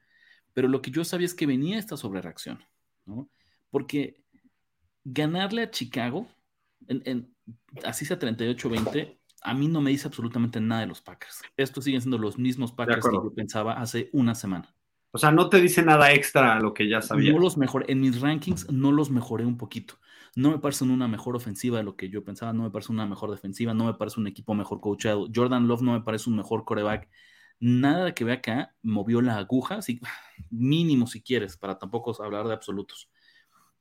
pero 0.52 0.68
lo 0.68 0.82
que 0.82 0.90
yo 0.90 1.04
sabía 1.04 1.26
es 1.26 1.34
que 1.34 1.46
venía 1.46 1.78
esta 1.78 1.96
sobrereacción, 1.96 2.62
¿no? 3.06 3.28
Porque 3.70 4.22
ganarle 5.04 5.62
a 5.62 5.70
Chicago, 5.70 6.28
en, 6.86 7.34
así 7.84 8.04
sea 8.04 8.18
38-20, 8.18 9.18
a 9.42 9.54
mí 9.54 9.66
no 9.66 9.80
me 9.80 9.90
dice 9.90 10.06
absolutamente 10.06 10.60
nada 10.60 10.82
de 10.82 10.86
los 10.86 11.00
Packers. 11.00 11.42
Estos 11.56 11.84
siguen 11.84 12.00
siendo 12.00 12.18
los 12.18 12.38
mismos 12.38 12.72
Packers 12.72 13.06
que 13.06 13.14
yo 13.14 13.34
pensaba 13.34 13.74
hace 13.74 14.08
una 14.12 14.34
semana. 14.34 14.74
O 15.14 15.18
sea, 15.18 15.30
no 15.30 15.50
te 15.50 15.60
dice 15.60 15.82
nada 15.82 16.12
extra 16.12 16.56
a 16.56 16.60
lo 16.60 16.72
que 16.72 16.88
ya 16.88 17.02
sabía. 17.02 17.32
No 17.32 17.38
los 17.38 17.58
mejoré, 17.58 17.92
en 17.92 18.00
mis 18.00 18.20
rankings 18.20 18.70
no 18.72 18.92
los 18.92 19.10
mejoré 19.10 19.44
un 19.44 19.58
poquito. 19.58 19.98
No 20.34 20.50
me 20.50 20.58
parece 20.58 20.84
una 20.84 21.06
mejor 21.06 21.36
ofensiva 21.36 21.76
de 21.76 21.84
lo 21.84 21.96
que 21.96 22.08
yo 22.08 22.24
pensaba, 22.24 22.54
no 22.54 22.62
me 22.62 22.70
parece 22.70 22.92
una 22.92 23.04
mejor 23.04 23.30
defensiva, 23.30 23.74
no 23.74 23.84
me 23.84 23.94
parece 23.94 24.18
un 24.18 24.26
equipo 24.26 24.54
mejor 24.54 24.80
coachado. 24.80 25.28
Jordan 25.32 25.68
Love 25.68 25.82
no 25.82 25.92
me 25.92 26.00
parece 26.00 26.30
un 26.30 26.36
mejor 26.36 26.64
coreback. 26.64 27.10
Nada 27.60 28.14
que 28.14 28.24
ve 28.24 28.32
acá 28.32 28.74
movió 28.82 29.20
la 29.20 29.36
aguja, 29.36 29.80
mínimo 30.50 31.06
si 31.06 31.22
quieres, 31.22 31.58
para 31.58 31.78
tampoco 31.78 32.20
hablar 32.22 32.48
de 32.48 32.54
absolutos. 32.54 33.10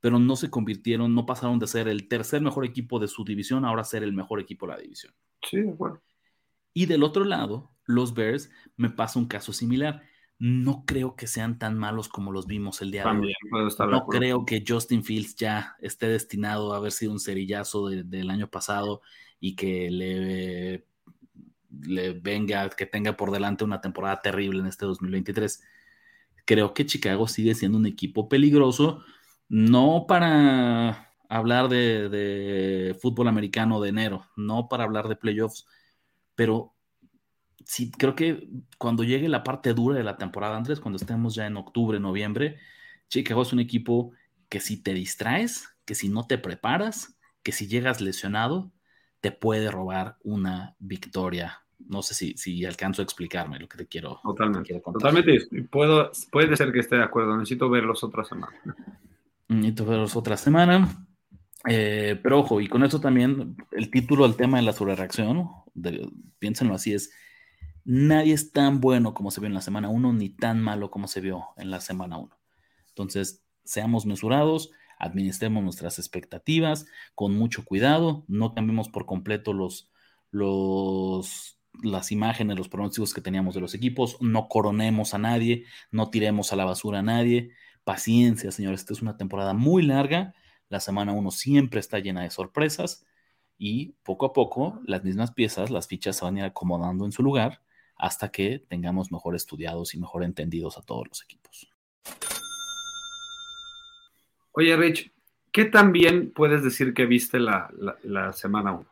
Pero 0.02 0.20
no 0.20 0.36
se 0.36 0.50
convirtieron, 0.50 1.16
no 1.16 1.26
pasaron 1.26 1.60
de 1.60 1.68
ser 1.68 1.88
el 1.88 2.10
tercer 2.10 2.42
mejor 2.42 2.66
equipo 2.66 3.00
de 3.00 3.08
su 3.08 3.24
división, 3.24 3.64
ahora 3.64 3.86
ser 3.86 4.04
el 4.04 4.12
mejor 4.12 4.42
equipo 4.42 4.68
de 4.68 4.74
la 4.74 4.80
división. 4.80 5.16
Sí, 5.50 5.62
bueno. 5.62 6.02
Y 6.74 6.88
del 6.88 7.04
otro 7.04 7.24
lado, 7.24 7.72
los 7.86 8.14
Bears 8.14 8.52
me 8.76 8.90
pasa 8.90 9.18
un 9.18 9.28
caso 9.28 9.54
similar 9.54 10.04
no 10.42 10.86
creo 10.88 11.16
que 11.16 11.28
sean 11.28 11.60
tan 11.60 11.78
malos 11.78 12.10
como 12.10 12.32
los 12.32 12.48
vimos 12.48 12.82
el 12.82 12.90
día 12.90 13.04
de 13.04 13.10
hoy. 13.12 13.34
No 13.92 14.08
creo 14.08 14.44
que 14.44 14.64
Justin 14.68 15.04
Fields 15.04 15.36
ya 15.36 15.76
esté 15.80 16.08
destinado 16.08 16.74
a 16.74 16.78
haber 16.78 16.92
sido 16.94 17.12
un 17.12 17.20
cerillazo 17.20 17.90
del 17.90 18.32
año 18.32 18.50
pasado 18.50 19.04
y 19.40 19.56
que 19.56 19.92
le, 19.92 20.88
le 21.84 22.14
venga, 22.14 22.68
que 22.72 22.88
tenga 22.88 23.16
por 23.16 23.30
delante 23.30 23.64
una 23.64 23.82
temporada 23.82 24.20
terrible 24.20 24.62
en 24.62 24.66
este 24.66 24.88
2023. 24.88 25.62
Creo 26.44 26.74
que 26.74 26.88
Chicago 26.88 27.28
sigue 27.28 27.54
siendo 27.54 27.78
un 27.78 27.86
equipo 27.86 28.28
peligroso, 28.28 29.04
no 29.48 30.06
para 30.08 31.14
hablar 31.30 31.70
de, 31.70 32.10
de 32.10 32.98
fútbol 33.00 33.28
americano 33.28 33.80
de 33.80 33.90
enero, 33.90 34.26
no 34.36 34.68
para 34.68 34.86
hablar 34.86 35.08
de 35.08 35.18
playoffs, 35.18 35.68
pero 36.34 36.74
sí, 37.66 37.92
creo 37.92 38.16
que 38.16 38.48
cuando 38.78 39.04
llegue 39.04 39.28
la 39.30 39.44
parte 39.44 39.74
dura 39.74 39.98
de 39.98 40.04
la 40.04 40.18
temporada, 40.18 40.58
Andrés, 40.58 40.80
cuando 40.80 40.98
estemos 40.98 41.36
ya 41.36 41.48
en 41.48 41.58
octubre, 41.58 42.00
noviembre, 42.00 42.58
Chicago 43.08 43.42
es 43.42 43.54
un 43.54 43.60
equipo 43.60 44.12
que 44.50 44.60
si 44.60 44.82
te 44.82 44.94
distraes, 44.94 45.70
que 45.86 45.96
si 45.96 46.10
no 46.10 46.28
te 46.28 46.38
preparas, 46.38 47.18
que 47.44 47.52
si 47.52 47.68
llegas 47.68 48.02
lesionado, 48.02 48.72
te 49.20 49.32
puede 49.32 49.72
robar 49.72 50.18
una 50.24 50.76
victoria. 50.80 51.64
No 51.80 52.02
sé 52.02 52.14
si, 52.14 52.38
si 52.38 52.64
alcanzo 52.66 53.02
a 53.02 53.06
explicarme 53.06 53.60
lo 53.60 53.68
que 53.68 53.78
te 53.78 53.88
quiero. 53.88 54.20
Totalmente. 54.24 54.80
totalmente. 54.80 55.40
Puedo, 55.70 56.12
puede 56.32 56.56
ser 56.56 56.72
que 56.72 56.80
esté 56.80 56.98
de 56.98 57.04
acuerdo. 57.04 57.36
Necesito 57.38 57.70
verlos 57.70 58.04
otra 58.04 58.24
semana. 58.24 58.54
Necesito 59.48 59.86
verlos 59.86 60.16
otra 60.16 60.38
semana. 60.38 61.06
Eh, 61.68 62.20
pero 62.22 62.40
ojo, 62.40 62.62
y 62.62 62.68
con 62.68 62.84
eso 62.84 63.00
también 63.00 63.56
el 63.72 63.92
título 63.92 64.24
del 64.28 64.36
tema 64.36 64.58
de 64.58 64.64
la 64.64 64.74
sobrereacción, 64.74 65.50
piénsenlo 66.40 66.74
así, 66.74 66.94
es 66.94 67.12
nadie 67.86 68.34
es 68.34 68.52
tan 68.52 68.82
bueno 68.82 69.14
como 69.14 69.32
se 69.32 69.42
vio 69.42 69.48
en 69.48 69.54
la 69.54 69.62
semana 69.62 69.90
1, 69.90 70.14
ni 70.14 70.30
tan 70.30 70.62
malo 70.62 70.92
como 70.92 71.08
se 71.08 71.22
vio 71.22 71.50
en 71.58 71.72
la 71.72 71.82
semana 71.82 72.18
1. 72.18 72.38
Entonces, 72.90 73.44
seamos 73.64 74.06
mesurados, 74.06 74.72
administremos 75.00 75.64
nuestras 75.64 75.98
expectativas 76.00 76.86
con 77.16 77.36
mucho 77.36 77.66
cuidado, 77.66 78.24
no 78.28 78.54
cambiemos 78.54 78.90
por 78.90 79.06
completo 79.06 79.54
los, 79.54 79.92
los, 80.30 81.60
las 81.82 82.12
imágenes, 82.12 82.58
los 82.58 82.70
pronósticos 82.70 83.14
que 83.14 83.22
teníamos 83.22 83.56
de 83.56 83.62
los 83.62 83.74
equipos, 83.74 84.18
no 84.22 84.48
coronemos 84.48 85.14
a 85.14 85.18
nadie, 85.18 85.66
no 85.92 86.10
tiremos 86.10 86.54
a 86.54 86.56
la 86.56 86.66
basura 86.66 87.00
a 87.00 87.04
nadie. 87.04 87.52
Paciencia, 87.84 88.52
señores, 88.52 88.82
esta 88.82 88.94
es 88.94 89.02
una 89.02 89.18
temporada 89.18 89.54
muy 89.54 89.82
larga. 89.84 90.36
La 90.70 90.80
semana 90.80 91.14
1 91.14 91.32
siempre 91.32 91.80
está 91.80 92.00
llena 92.00 92.22
de 92.22 92.30
sorpresas 92.30 93.06
y 93.58 93.94
poco 94.04 94.28
a 94.28 94.34
poco 94.34 94.80
las 94.86 95.04
mismas 95.04 95.32
piezas, 95.32 95.72
las 95.72 95.88
fichas 95.88 96.18
se 96.18 96.26
van 96.26 96.36
a 96.36 96.40
ir 96.40 96.46
acomodando 96.46 97.06
en 97.06 97.12
su 97.12 97.24
lugar 97.24 97.62
hasta 98.02 98.32
que 98.32 98.66
tengamos 98.68 99.12
mejor 99.12 99.36
estudiados 99.36 99.94
y 99.94 100.00
mejor 100.00 100.24
entendidos 100.24 100.78
a 100.80 100.82
todos 100.82 101.08
los 101.08 101.22
equipos. 101.22 101.68
Oye, 104.54 104.76
Rich, 104.76 105.12
¿qué 105.52 105.66
tan 105.66 105.92
bien 105.92 106.32
puedes 106.32 106.64
decir 106.64 106.96
que 106.96 107.06
viste 107.06 107.40
la, 107.40 107.70
semana 108.34 108.74
1? 108.74 108.86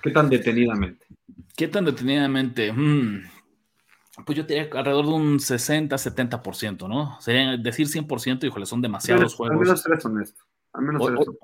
¿Qué 0.00 0.10
tan 0.10 0.30
detenidamente? 0.30 1.06
¿Qué 1.56 1.66
tan 1.66 1.84
detenidamente? 1.86 2.72
Mm, 2.72 3.24
pues 4.24 4.38
yo 4.38 4.44
diría 4.44 4.68
alrededor 4.72 5.06
de 5.06 5.12
un 5.12 5.38
60-70%, 5.40 6.88
¿no? 6.88 7.20
Sería 7.20 7.56
decir 7.56 7.88
100%, 7.88 8.46
híjole, 8.46 8.64
son 8.64 8.80
demasiados 8.80 9.34
juegos. 9.34 9.56
Al 9.56 9.60
menos 9.60 9.82
tres 9.82 10.02
son 10.02 10.22
esto. 10.22 10.44
Al 10.72 10.84
menos 10.84 11.02
o, 11.02 11.36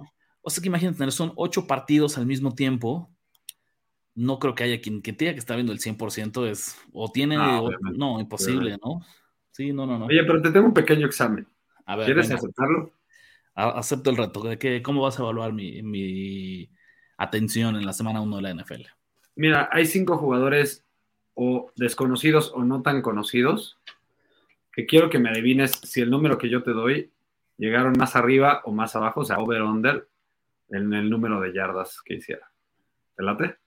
o, 0.43 0.51
sea 0.51 0.63
que 0.63 0.69
imagínate, 0.69 1.11
son 1.11 1.33
ocho 1.35 1.67
partidos 1.67 2.17
al 2.17 2.27
mismo 2.27 2.55
tiempo. 2.55 3.11
No 4.15 4.39
creo 4.39 4.55
que 4.55 4.65
haya 4.65 4.81
quien, 4.81 5.03
que 5.03 5.13
tenga 5.13 5.33
que 5.33 5.39
estar 5.39 5.57
viendo 5.57 5.73
el 5.73 5.79
100%, 5.79 6.47
es, 6.47 6.77
o 6.93 7.11
tiene, 7.11 7.37
ah, 7.39 7.63
no, 7.95 8.21
imposible, 8.21 8.77
¿no? 8.83 9.01
Sí, 9.53 9.73
no, 9.73 9.87
no, 9.87 9.99
no. 9.99 10.07
Oye, 10.07 10.25
pero 10.25 10.43
te 10.43 10.51
tengo 10.51 10.67
un 10.67 10.75
pequeño 10.75 11.07
examen. 11.07 11.47
A 11.87 11.97
ver, 11.97 12.07
¿Quieres 12.07 12.31
aceptarlo? 12.31 12.93
acepto 13.55 14.11
el 14.11 14.17
reto. 14.17 14.43
¿De 14.43 14.59
qué, 14.59 14.83
¿Cómo 14.83 15.03
vas 15.03 15.19
a 15.19 15.23
evaluar 15.23 15.53
mi, 15.53 15.83
mi 15.83 16.71
atención 17.19 17.77
en 17.77 17.85
la 17.85 17.93
semana 17.93 18.21
1 18.21 18.37
de 18.37 18.43
la 18.43 18.51
NFL? 18.51 18.87
Mira, 19.37 19.69
hay 19.73 19.87
cinco 19.87 20.17
jugadores 20.17 20.85
o 21.35 21.71
desconocidos 21.77 22.53
o 22.55 22.65
no 22.65 22.83
tan 22.83 23.03
conocidos 23.03 23.79
que 24.73 24.87
quiero 24.87 25.11
que 25.11 25.19
me 25.19 25.31
adivines 25.31 25.73
si 25.83 26.01
el 26.01 26.11
número 26.11 26.39
que 26.39 26.49
yo 26.49 26.63
te 26.63 26.73
doy 26.73 27.11
llegaron 27.57 27.93
más 27.99 28.17
arriba 28.17 28.63
o 28.65 28.73
más 28.73 28.97
abajo, 28.97 29.21
o 29.21 29.25
sea, 29.25 29.39
over-under, 29.39 30.09
en 30.71 30.93
el 30.95 31.11
número 31.11 31.41
de 31.41 31.53
yardas 31.53 32.01
que 32.03 32.15
hiciera. 32.15 32.51
¿Te 33.17 33.23
late? 33.23 33.60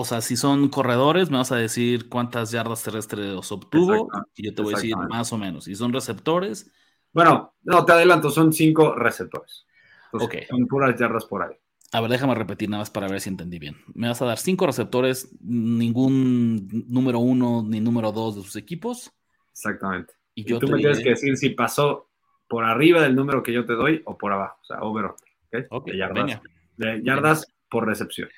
O 0.00 0.04
sea, 0.04 0.20
si 0.20 0.36
son 0.36 0.68
corredores, 0.68 1.28
me 1.28 1.38
vas 1.38 1.50
a 1.50 1.56
decir 1.56 2.08
cuántas 2.08 2.52
yardas 2.52 2.84
terrestres 2.84 3.50
obtuvo 3.50 4.08
y 4.36 4.44
yo 4.44 4.54
te 4.54 4.62
voy 4.62 4.74
a 4.74 4.76
decir 4.76 4.96
más 4.96 5.32
o 5.32 5.38
menos. 5.38 5.64
Si 5.64 5.74
son 5.74 5.92
receptores, 5.92 6.70
bueno, 7.12 7.54
no, 7.64 7.84
te 7.84 7.90
adelanto, 7.90 8.30
son 8.30 8.52
cinco 8.52 8.94
receptores. 8.94 9.66
ok. 10.12 10.36
Son 10.48 10.68
puras 10.68 10.96
yardas 10.96 11.24
por 11.24 11.42
ahí. 11.42 11.56
A 11.90 12.00
ver, 12.00 12.10
déjame 12.10 12.36
repetir 12.36 12.70
nada 12.70 12.82
más 12.82 12.90
para 12.90 13.08
ver 13.08 13.20
si 13.20 13.28
entendí 13.28 13.58
bien. 13.58 13.76
Me 13.92 14.06
vas 14.06 14.22
a 14.22 14.24
dar 14.24 14.38
cinco 14.38 14.66
receptores, 14.66 15.34
ningún 15.40 16.86
número 16.86 17.18
uno 17.18 17.64
ni 17.66 17.80
número 17.80 18.12
dos 18.12 18.36
de 18.36 18.42
sus 18.42 18.54
equipos. 18.54 19.10
Exactamente. 19.50 20.14
Y, 20.36 20.44
yo 20.44 20.60
tú 20.60 20.68
me 20.68 20.78
tienes 20.78 21.00
que 21.00 21.10
decir 21.10 21.36
si 21.36 21.50
pasó 21.50 22.08
por 22.46 22.62
arriba 22.62 23.02
del 23.02 23.16
número 23.16 23.42
que 23.42 23.52
yo 23.52 23.66
te 23.66 23.72
doy 23.72 24.00
o 24.04 24.16
por 24.16 24.32
abajo, 24.32 24.58
o 24.62 24.64
sea, 24.64 24.78
over 24.80 25.06
¿ok? 25.06 25.86
de 25.86 25.96
yardas, 25.96 26.40
De 26.76 27.02
yardas 27.02 27.52
por 27.68 27.84
recepción. 27.84 28.28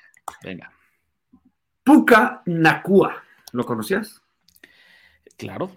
Venga. 0.43 0.73
Puka 1.93 2.41
Nakua, 2.47 3.21
¿lo 3.51 3.65
conocías? 3.65 4.23
Claro. 5.37 5.73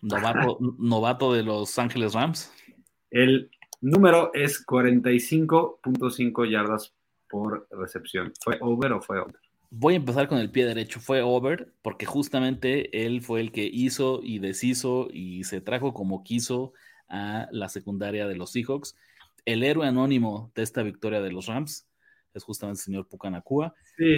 Novato, 0.00 0.56
novato 0.78 1.34
de 1.34 1.42
Los 1.42 1.78
Ángeles 1.78 2.14
Rams. 2.14 2.50
El 3.10 3.50
número 3.82 4.32
es 4.32 4.66
45.5 4.66 6.50
yardas 6.50 6.94
por 7.28 7.68
recepción. 7.70 8.32
¿Fue 8.40 8.56
over 8.62 8.94
o 8.94 9.02
fue 9.02 9.20
under? 9.20 9.38
Voy 9.68 9.92
a 9.92 9.98
empezar 9.98 10.26
con 10.26 10.38
el 10.38 10.50
pie 10.50 10.64
derecho. 10.64 11.00
Fue 11.00 11.20
over 11.20 11.70
porque 11.82 12.06
justamente 12.06 13.04
él 13.04 13.20
fue 13.20 13.40
el 13.40 13.52
que 13.52 13.68
hizo 13.70 14.20
y 14.22 14.38
deshizo 14.38 15.08
y 15.12 15.44
se 15.44 15.60
trajo 15.60 15.92
como 15.92 16.24
quiso 16.24 16.72
a 17.10 17.46
la 17.50 17.68
secundaria 17.68 18.26
de 18.26 18.36
los 18.36 18.52
Seahawks. 18.52 18.96
El 19.44 19.62
héroe 19.62 19.86
anónimo 19.86 20.50
de 20.54 20.62
esta 20.62 20.82
victoria 20.82 21.20
de 21.20 21.30
los 21.30 21.44
Rams 21.44 21.87
es 22.34 22.44
justamente 22.44 22.78
el 22.80 22.84
señor 22.84 23.08
Pucanacua. 23.08 23.74
Eh, 23.98 24.16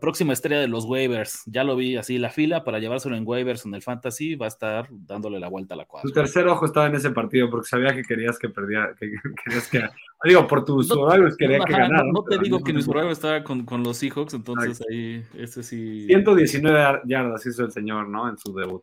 próxima, 0.00 0.32
estrella 0.32 0.60
de 0.60 0.68
los 0.68 0.84
waivers. 0.84 1.42
Ya 1.46 1.64
lo 1.64 1.76
vi 1.76 1.96
así, 1.96 2.18
la 2.18 2.30
fila 2.30 2.64
para 2.64 2.78
llevárselo 2.78 3.16
en 3.16 3.26
waivers 3.26 3.66
en 3.66 3.74
el 3.74 3.82
fantasy 3.82 4.34
va 4.34 4.46
a 4.46 4.48
estar 4.48 4.88
dándole 4.90 5.38
la 5.40 5.48
vuelta 5.48 5.74
a 5.74 5.76
la 5.76 5.84
cuadra. 5.84 6.08
Tu 6.08 6.12
tercer 6.12 6.46
ojo 6.48 6.66
estaba 6.66 6.86
en 6.86 6.94
ese 6.94 7.10
partido 7.10 7.50
porque 7.50 7.68
sabía 7.68 7.94
que 7.94 8.02
querías 8.02 8.38
que 8.38 8.48
perdiera, 8.48 8.94
que, 8.98 9.12
querías 9.44 9.68
que... 9.68 9.88
Digo, 10.24 10.46
por 10.46 10.64
tus 10.64 10.88
no, 10.88 11.08
quería 11.38 11.60
que 11.60 11.72
ganara. 11.72 12.04
No, 12.12 12.22
te 12.22 12.38
digo 12.38 12.62
que 12.62 12.72
mi 12.72 12.82
survival 12.82 13.12
estaba 13.12 13.42
con, 13.42 13.82
los 13.82 13.96
Seahawks, 13.96 14.34
entonces 14.34 14.82
ahí, 14.90 15.24
ese 15.34 15.62
sí... 15.62 16.06
119 16.06 17.00
yardas 17.06 17.46
hizo 17.46 17.64
el 17.64 17.72
señor, 17.72 18.08
¿no? 18.08 18.28
En 18.28 18.36
su 18.36 18.54
debut. 18.54 18.82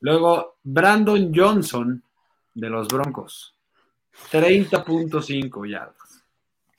Luego, 0.00 0.56
Brandon 0.62 1.32
Johnson 1.34 2.02
de 2.54 2.70
los 2.70 2.88
Broncos. 2.88 3.54
30.5 4.32 5.70
yardas. 5.70 6.05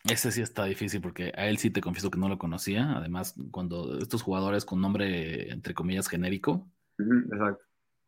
Ese 0.09 0.31
sí 0.31 0.41
está 0.41 0.65
difícil 0.65 1.01
porque 1.01 1.33
a 1.35 1.47
él 1.47 1.57
sí 1.57 1.69
te 1.69 1.81
confieso 1.81 2.11
que 2.11 2.19
no 2.19 2.29
lo 2.29 2.37
conocía. 2.37 2.93
Además, 2.97 3.35
cuando 3.51 3.99
estos 3.99 4.21
jugadores 4.21 4.65
con 4.65 4.81
nombre, 4.81 5.51
entre 5.51 5.73
comillas, 5.73 6.07
genérico. 6.07 6.67
exacto. 6.97 7.63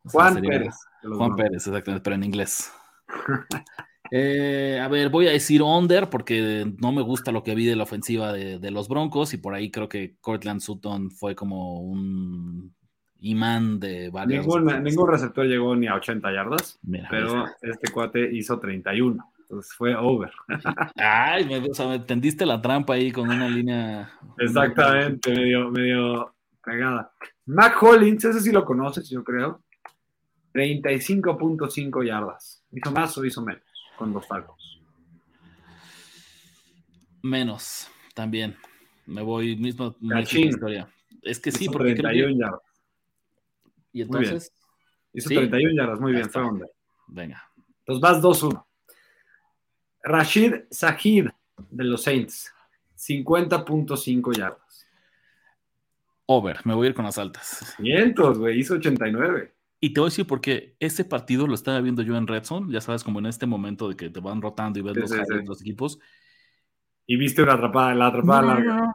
Juan 0.06 0.42
Pérez. 0.42 0.76
Juan 1.04 1.36
Pérez, 1.36 1.68
exactamente, 1.68 2.04
pero 2.04 2.16
en 2.16 2.24
inglés. 2.24 2.72
Eh, 4.12 4.80
a 4.82 4.88
ver, 4.88 5.10
voy 5.10 5.28
a 5.28 5.32
decir 5.32 5.62
under 5.62 6.10
porque 6.10 6.74
no 6.82 6.92
me 6.92 7.04
gusta 7.04 7.32
lo 7.32 7.44
que 7.44 7.54
vi 7.54 7.66
de 7.66 7.76
la 7.76 7.84
ofensiva 7.84 8.34
de, 8.34 8.72
los 8.72 8.88
Broncos 8.88 9.36
y 9.36 9.38
por 9.38 9.54
ahí 9.54 9.70
creo 9.70 9.88
que 9.88 10.16
Cortland 10.20 10.62
Sutton 10.62 11.12
fue 11.12 11.36
como 11.36 11.82
un 11.82 12.74
imán 13.20 13.80
de 13.80 14.10
varios. 14.10 14.48
Ningún, 14.48 15.08
receptor 15.08 15.46
llegó 15.46 15.76
ni 15.76 15.88
a 15.88 15.96
80 15.96 16.34
yardas, 16.34 16.80
pero 17.10 17.46
este 17.62 17.92
cuate 17.92 18.36
hizo 18.36 18.60
31. 18.60 19.24
Entonces 19.50 19.74
fue 19.74 19.96
over. 19.96 20.32
Ay, 20.96 21.44
me, 21.46 21.58
o 21.58 21.74
sea, 21.74 21.88
me 21.88 22.00
tendiste 22.00 22.46
la 22.46 22.62
trampa 22.62 22.94
ahí 22.94 23.12
con 23.12 23.28
una 23.28 23.50
línea. 23.50 24.12
Exactamente, 24.38 25.32
medio, 25.34 25.72
medio 25.72 26.36
pegada. 26.64 27.12
Mac 27.48 27.82
Hollins, 27.82 28.24
ese 28.26 28.42
sí 28.42 28.52
lo 28.52 28.64
conoces, 28.64 29.10
yo 29.10 29.24
creo. 29.24 29.64
35.5 30.54 32.06
yardas. 32.06 32.64
¿Hizo 32.72 32.92
más 32.92 33.18
o 33.18 33.26
hizo 33.26 33.42
menos 33.44 33.64
con 33.98 34.14
dos 34.14 34.28
falcos? 34.28 34.80
Menos, 37.24 37.90
también. 38.14 38.56
Me 39.08 39.24
voy 39.24 39.56
mismo. 39.56 39.96
historia. 40.00 40.88
Es 41.24 41.40
que 41.40 41.52
sí, 41.52 41.70
porque. 41.70 41.96
31 41.96 42.40
yardas. 42.40 42.62
Y 43.94 44.04
entonces. 44.04 44.54
Hizo 45.12 45.30
31 45.30 45.74
yardas, 45.76 46.00
muy 46.00 46.12
bien, 46.12 46.30
fue 46.30 46.44
onda. 46.44 46.68
Venga. 47.08 47.44
Entonces 47.80 48.00
vas 48.00 48.22
2-1. 48.22 48.69
Rashid 50.04 50.54
Sahid 50.70 51.28
de 51.70 51.84
los 51.84 52.04
Saints, 52.04 52.54
50.5 52.98 54.38
yardas. 54.38 54.88
Over, 56.26 56.60
me 56.66 56.76
voy 56.76 56.88
a 56.88 56.90
ir 56.90 56.96
con 56.96 57.06
las 57.06 57.18
altas. 57.18 57.76
Cientos, 57.78 58.38
güey, 58.38 58.60
hizo 58.60 58.76
89. 58.76 59.52
Y 59.82 59.94
te 59.94 60.00
voy 60.00 60.08
a 60.08 60.12
decir 60.12 60.28
porque 60.28 60.76
ese 60.80 61.06
partido 61.06 61.48
lo 61.48 61.56
estaba 61.56 61.80
viendo 61.82 62.02
yo 62.02 62.18
en 62.18 62.28
Redson, 62.28 62.70
ya 62.70 62.82
sabes, 62.82 63.04
como 63.04 63.20
en 63.20 63.28
este 63.28 63.46
momento 63.46 63.88
de 63.88 63.96
que 63.96 64.10
te 64.10 64.20
van 64.20 64.42
rotando 64.42 64.78
y 64.78 64.82
ves 64.82 64.98
los, 64.98 65.12
los, 65.46 65.62
equipos. 65.62 66.00
Y 67.08 67.16
viste 67.16 67.42
una 67.42 67.54
atrapada, 67.54 67.96
la 67.96 68.08
atrapada 68.08 68.42
larga. 68.42 68.94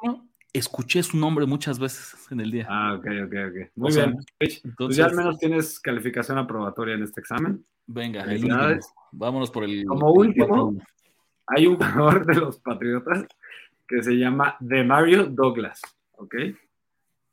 Escuché 0.53 1.03
su 1.03 1.17
nombre 1.17 1.47
muchas 1.47 1.81
veces 1.81 2.15
en 2.31 2.39
el 2.39 2.53
día. 2.53 2.67
Ah, 2.69 2.95
ok, 2.95 3.07
ok, 3.25 3.35
ok. 3.49 3.71
Muy 3.75 3.93
bien. 3.93 4.17
Entonces, 4.39 4.97
ya 4.97 5.07
al 5.07 5.17
menos 5.17 5.39
tienes 5.39 5.81
calificación 5.81 6.39
aprobatoria 6.39 6.95
en 6.95 7.03
este 7.03 7.21
examen. 7.21 7.65
Venga, 7.87 8.22
el 8.24 8.80
vámonos 9.12 9.51
por 9.51 9.64
el. 9.64 9.85
Como 9.87 10.12
último, 10.12 10.74
hay 11.47 11.66
un 11.66 11.76
jugador 11.76 12.26
de 12.26 12.35
los 12.35 12.59
Patriotas 12.59 13.26
que 13.87 14.03
se 14.03 14.12
llama 14.12 14.57
Mario 14.61 15.26
Douglas, 15.26 15.80
¿ok? 16.12 16.35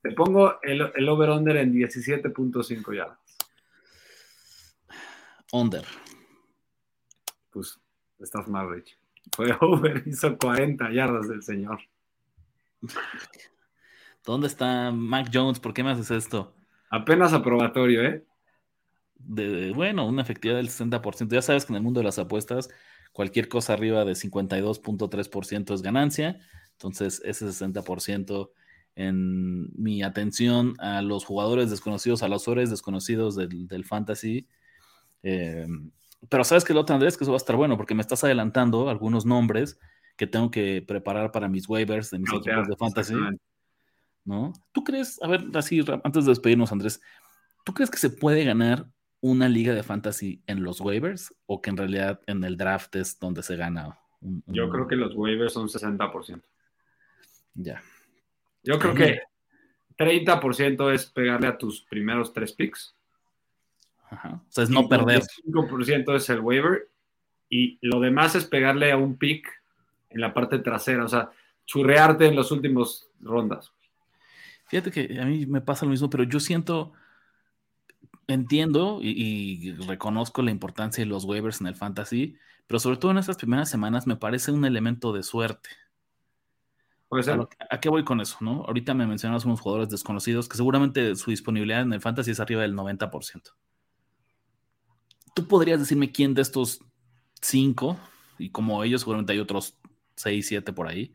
Te 0.02 0.12
pongo 0.12 0.60
el, 0.62 0.92
el 0.96 1.10
over-under 1.10 1.58
en 1.58 1.74
17.5 1.74 2.96
yardas. 2.96 3.20
Under. 5.52 5.86
Pues 7.52 7.80
estás 8.20 8.48
mal, 8.48 8.70
Rich. 8.70 8.98
Fue 9.36 9.56
over, 9.62 10.04
hizo 10.06 10.38
40 10.38 10.92
yardas 10.92 11.30
del 11.30 11.44
señor. 11.44 11.80
¿Dónde 14.26 14.48
está 14.48 14.92
Mac 14.92 15.30
Jones? 15.32 15.60
¿Por 15.60 15.74
qué 15.74 15.84
me 15.84 15.92
haces 15.92 16.12
esto? 16.12 16.54
Apenas 16.90 17.34
aprobatorio, 17.34 18.04
¿eh? 18.04 18.26
De, 19.24 19.72
bueno, 19.72 20.08
una 20.08 20.22
efectividad 20.22 20.58
del 20.58 20.70
60%. 20.70 21.34
Ya 21.34 21.42
sabes 21.42 21.66
que 21.66 21.74
en 21.74 21.78
el 21.78 21.84
mundo 21.84 22.00
de 22.00 22.06
las 22.06 22.20
apuestas 22.20 22.70
Cualquier 23.12 23.50
cosa 23.50 23.74
arriba 23.74 24.06
de 24.06 24.14
52.3% 24.14 25.74
es 25.74 25.82
ganancia. 25.82 26.40
Entonces, 26.74 27.22
ese 27.26 27.48
60% 27.48 28.52
en 28.96 29.70
mi 29.76 30.02
atención 30.02 30.76
a 30.80 31.02
los 31.02 31.26
jugadores 31.26 31.70
desconocidos, 31.70 32.24
a 32.24 32.30
los 32.30 32.48
horas 32.48 32.70
desconocidos 32.70 33.36
del, 33.36 33.86
fantasy. 33.86 34.48
Eh, 35.24 35.68
pero 36.30 36.44
sabes 36.44 36.64
que 36.64 36.74
lo 36.74 36.82
otro, 36.82 36.96
Andrés, 36.96 37.18
que 37.18 37.26
eso 37.26 37.32
va 37.32 37.36
a 37.36 37.38
estar 37.38 37.56
bueno 37.56 37.76
porque 37.78 37.96
me 37.96 38.02
estás 38.02 38.24
adelantando 38.24 38.90
algunos 38.90 39.26
nombres 39.26 39.78
que 40.16 40.28
tengo 40.28 40.50
que 40.50 40.82
preparar 40.82 41.32
para 41.32 41.50
mis 41.50 41.68
waivers 41.68 42.12
de 42.12 42.20
mis 42.20 42.32
equipos 42.32 42.68
de 42.68 42.76
fantasy. 42.78 43.14
¿No? 44.24 44.54
¿Tú 44.72 44.84
crees, 44.84 45.22
a 45.22 45.28
ver, 45.28 45.46
así, 45.56 45.84
antes 46.04 46.26
de 46.26 46.32
despedirnos, 46.32 46.72
Andrés, 46.72 47.02
¿tú 47.66 47.74
crees 47.74 47.90
que 47.90 47.98
se 47.98 48.10
puede 48.10 48.46
ganar 48.46 48.88
una 49.22 49.48
liga 49.48 49.74
de 49.74 49.84
fantasy 49.84 50.42
en 50.48 50.64
los 50.64 50.82
waivers 50.82 51.34
o 51.46 51.62
que 51.62 51.70
en 51.70 51.78
realidad 51.78 52.22
en 52.28 52.44
el 52.44 52.58
draft 52.58 52.96
es 52.96 53.20
donde 53.20 53.44
se 53.44 53.56
gana 53.56 53.98
Yo 54.48 54.70
creo 54.70 54.88
que 54.88 54.96
los 54.96 55.16
waivers 55.16 55.54
son 55.54 55.68
60%. 55.68 56.42
Ya. 57.54 57.82
Yo 58.64 58.80
creo 58.80 58.94
que 58.94 59.22
30% 59.98 60.94
es 60.94 61.06
pegarle 61.06 61.48
a 61.48 61.58
tus 61.58 61.82
primeros 61.84 62.34
tres 62.34 62.54
picks. 62.54 62.96
Ajá. 64.10 64.42
O 64.48 64.52
sea, 64.52 64.64
es 64.64 64.70
no 64.70 64.90
perder. 64.90 65.22
5% 65.22 66.16
es 66.16 66.30
el 66.30 66.40
waiver 66.42 66.90
y 67.50 67.78
lo 67.82 68.00
demás 68.00 68.36
es 68.36 68.46
pegarle 68.46 68.92
a 68.92 68.98
un 68.98 69.18
pick 69.18 69.48
en 70.10 70.22
la 70.22 70.34
parte 70.34 70.60
trasera, 70.60 71.06
o 71.06 71.08
sea, 71.08 71.32
churrearte 71.66 72.26
en 72.26 72.36
los 72.36 72.52
últimos 72.52 73.10
rondas. 73.20 73.72
Fíjate 74.68 74.92
que 74.92 75.20
a 75.20 75.26
mí 75.26 75.46
me 75.46 75.62
pasa 75.62 75.86
lo 75.86 75.92
mismo, 75.92 76.10
pero 76.10 76.24
yo 76.24 76.40
siento, 76.40 76.94
entiendo 78.34 79.00
y, 79.02 79.72
reconozco 79.88 80.42
la 80.42 80.52
importancia 80.52 81.04
de 81.04 81.10
los 81.10 81.26
waivers 81.26 81.62
en 81.62 81.68
el 81.68 81.76
fantasy, 81.76 82.38
pero 82.68 82.80
sobre 82.80 82.98
todo 82.98 83.12
en 83.12 83.18
estas 83.18 83.38
primeras 83.38 83.70
semanas 83.70 84.08
me 84.08 84.16
parece 84.16 84.52
un 84.52 84.66
elemento 84.66 85.14
de 85.14 85.24
suerte. 85.24 85.70
Puede 87.10 87.24
ser. 87.24 87.40
¿A, 87.70 87.80
qué 87.80 87.90
voy 87.90 88.04
con 88.04 88.22
eso? 88.22 88.38
¿no? 88.42 88.64
Ahorita 88.66 88.94
me 88.94 89.06
mencionas 89.06 89.44
unos 89.46 89.60
jugadores 89.60 89.90
desconocidos 89.90 90.48
que 90.48 90.58
seguramente 90.58 91.16
su 91.16 91.32
disponibilidad 91.32 91.82
en 91.82 91.94
el 91.94 92.02
fantasy 92.02 92.32
es 92.32 92.40
arriba 92.40 92.62
del 92.62 92.76
90%. 92.76 93.54
¿Tú 95.34 95.48
podrías 95.48 95.80
decirme 95.80 96.12
quién 96.12 96.34
de 96.34 96.42
estos 96.42 96.84
cinco, 97.42 97.98
y 98.38 98.50
como 98.50 98.84
ellos 98.84 99.02
seguramente 99.02 99.34
hay 99.34 99.40
otros 99.40 99.78
seis, 100.16 100.48
siete 100.48 100.74
por 100.74 100.88
ahí, 100.88 101.14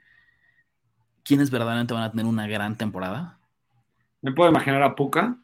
quiénes 1.23 1.51
verdaderamente 1.51 1.95
van 1.95 2.05
a 2.05 2.11
tener 2.11 2.27
una 2.27 2.47
gran 2.47 2.77
temporada? 2.77 3.39
Me 4.23 4.33
puedo 4.33 4.51
imaginar 4.51 4.83
a 4.83 4.95
Puka. 4.95 5.39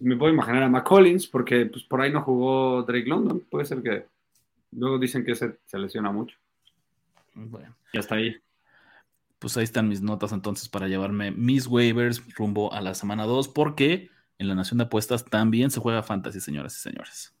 Me 0.00 0.16
puedo 0.16 0.32
imaginar 0.32 0.62
a 0.62 0.68
McCollins, 0.68 1.26
porque 1.26 1.66
pues, 1.66 1.84
por 1.84 2.00
ahí 2.00 2.12
no 2.12 2.22
jugó 2.22 2.82
Drake 2.82 3.06
London. 3.06 3.40
Puede 3.50 3.64
ser 3.64 3.82
que 3.82 4.06
luego 4.72 4.98
dicen 4.98 5.24
que 5.24 5.34
se, 5.34 5.58
se 5.64 5.78
lesiona 5.78 6.10
mucho. 6.10 6.36
Bueno. 7.34 7.74
Y 7.92 7.98
hasta 7.98 8.16
ahí. 8.16 8.36
Pues 9.38 9.56
ahí 9.56 9.64
están 9.64 9.88
mis 9.88 10.00
notas 10.00 10.32
entonces 10.32 10.68
para 10.68 10.88
llevarme 10.88 11.30
mis 11.30 11.66
waivers 11.66 12.22
rumbo 12.34 12.72
a 12.72 12.80
la 12.80 12.94
semana 12.94 13.24
2, 13.24 13.48
porque 13.48 14.10
en 14.38 14.48
la 14.48 14.54
Nación 14.54 14.78
de 14.78 14.84
Apuestas 14.84 15.24
también 15.24 15.70
se 15.70 15.80
juega 15.80 16.02
fantasy, 16.02 16.40
señoras 16.40 16.76
y 16.76 16.80
señores. 16.80 17.34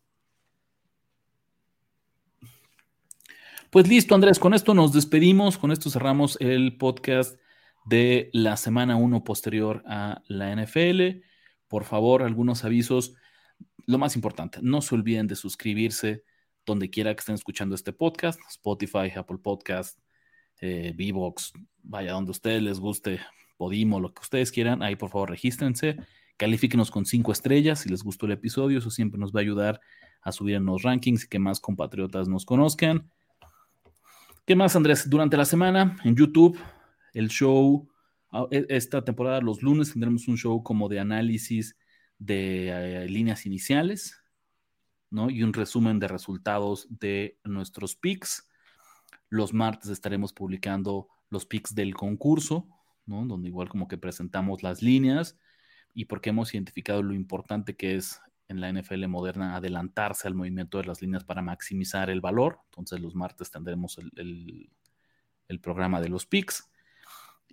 Pues 3.70 3.88
listo, 3.88 4.14
Andrés, 4.14 4.38
con 4.38 4.54
esto 4.54 4.72
nos 4.72 4.92
despedimos, 4.92 5.58
con 5.58 5.72
esto 5.72 5.90
cerramos 5.90 6.36
el 6.40 6.76
podcast 6.76 7.40
de 7.84 8.30
la 8.32 8.56
semana 8.56 8.94
1 8.94 9.24
posterior 9.24 9.82
a 9.86 10.22
la 10.28 10.54
NFL. 10.54 11.24
Por 11.74 11.82
favor, 11.82 12.22
algunos 12.22 12.64
avisos. 12.64 13.16
Lo 13.86 13.98
más 13.98 14.14
importante, 14.14 14.60
no 14.62 14.80
se 14.80 14.94
olviden 14.94 15.26
de 15.26 15.34
suscribirse 15.34 16.22
donde 16.64 16.88
quiera 16.88 17.12
que 17.12 17.18
estén 17.18 17.34
escuchando 17.34 17.74
este 17.74 17.92
podcast, 17.92 18.38
Spotify, 18.48 19.10
Apple 19.16 19.38
Podcast, 19.38 19.98
eh, 20.60 20.94
vaya 21.82 22.12
donde 22.12 22.30
ustedes 22.30 22.62
les 22.62 22.78
guste, 22.78 23.18
Podimo, 23.56 23.98
lo 23.98 24.14
que 24.14 24.20
ustedes 24.22 24.52
quieran, 24.52 24.84
ahí 24.84 24.94
por 24.94 25.10
favor 25.10 25.30
regístrense, 25.30 25.96
califíquenos 26.36 26.92
con 26.92 27.06
cinco 27.06 27.32
estrellas 27.32 27.80
si 27.80 27.88
les 27.88 28.04
gustó 28.04 28.26
el 28.26 28.32
episodio, 28.32 28.78
eso 28.78 28.92
siempre 28.92 29.18
nos 29.18 29.32
va 29.32 29.40
a 29.40 29.42
ayudar 29.42 29.80
a 30.22 30.30
subir 30.30 30.54
en 30.54 30.66
los 30.66 30.84
rankings 30.84 31.24
y 31.24 31.28
que 31.28 31.40
más 31.40 31.58
compatriotas 31.58 32.28
nos 32.28 32.44
conozcan. 32.44 33.10
¿Qué 34.46 34.54
más, 34.54 34.76
Andrés? 34.76 35.10
Durante 35.10 35.36
la 35.36 35.44
semana 35.44 35.96
en 36.04 36.14
YouTube, 36.14 36.56
el 37.14 37.30
show, 37.30 37.88
esta 38.50 39.04
temporada, 39.04 39.40
los 39.40 39.62
lunes, 39.62 39.92
tendremos 39.92 40.28
un 40.28 40.36
show 40.36 40.62
como 40.62 40.88
de 40.88 41.00
análisis 41.00 41.76
de 42.18 42.68
eh, 42.68 43.08
líneas 43.08 43.46
iniciales, 43.46 44.20
¿no? 45.10 45.30
Y 45.30 45.42
un 45.42 45.52
resumen 45.52 45.98
de 45.98 46.08
resultados 46.08 46.86
de 46.90 47.38
nuestros 47.44 47.96
picks. 47.96 48.48
Los 49.28 49.52
martes 49.52 49.90
estaremos 49.90 50.32
publicando 50.32 51.08
los 51.30 51.46
picks 51.46 51.74
del 51.74 51.94
concurso, 51.94 52.68
¿no? 53.06 53.24
Donde 53.26 53.48
igual 53.48 53.68
como 53.68 53.88
que 53.88 53.98
presentamos 53.98 54.62
las 54.62 54.82
líneas 54.82 55.38
y 55.92 56.06
porque 56.06 56.30
hemos 56.30 56.52
identificado 56.54 57.02
lo 57.02 57.14
importante 57.14 57.76
que 57.76 57.96
es 57.96 58.20
en 58.48 58.60
la 58.60 58.72
NFL 58.72 59.06
moderna 59.06 59.56
adelantarse 59.56 60.28
al 60.28 60.34
movimiento 60.34 60.78
de 60.78 60.84
las 60.84 61.00
líneas 61.00 61.24
para 61.24 61.42
maximizar 61.42 62.10
el 62.10 62.20
valor. 62.20 62.60
Entonces 62.66 63.00
los 63.00 63.14
martes 63.14 63.50
tendremos 63.50 63.98
el, 63.98 64.70
programa 65.62 66.00
de 66.00 66.08
los 66.08 66.26
picks. 66.26 66.68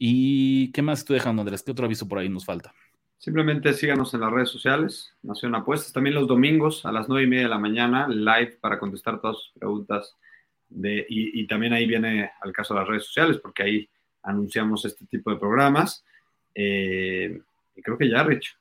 ¿Y 0.04 0.72
qué 0.72 0.82
más 0.82 0.97
estoy 0.97 1.18
dejando, 1.18 1.43
Andrés? 1.43 1.62
¿Qué 1.62 1.70
otro 1.70 1.86
aviso 1.86 2.08
por 2.08 2.18
ahí 2.18 2.28
nos 2.28 2.43
falta? 2.43 2.74
Simplemente 3.20 3.72
síganos 3.74 4.12
en 4.16 4.22
las 4.22 4.32
redes 4.32 4.49
sociales, 4.49 5.14
Nación 5.22 5.54
Apuestas, 5.54 5.93
también 5.93 6.16
los 6.16 6.28
domingos 6.28 6.88
a 6.88 6.91
las 6.91 7.08
nueve 7.08 7.26
y 7.26 7.28
media 7.28 7.43
de 7.43 7.49
la 7.49 7.60
mañana, 7.60 8.08
live 8.08 8.58
para 8.60 8.80
contestar 8.80 9.22
todas 9.22 9.38
sus 9.38 9.52
preguntas. 9.52 10.18
De, 10.70 11.06
y, 11.08 11.45
también 11.45 11.74
ahí 11.74 11.86
viene 11.86 12.32
al 12.41 12.52
caso 12.52 12.74
de 12.74 12.80
las 12.80 12.89
redes 12.89 13.06
sociales, 13.06 13.38
porque 13.38 13.62
ahí 13.62 13.89
anunciamos 14.24 14.86
este 14.86 15.06
tipo 15.06 15.30
de 15.30 15.38
programas. 15.38 16.04
Eh, 16.56 17.39
y 17.76 17.82
creo 17.84 17.95
que 17.95 18.10
ya, 18.10 18.24
Rich. 18.24 18.58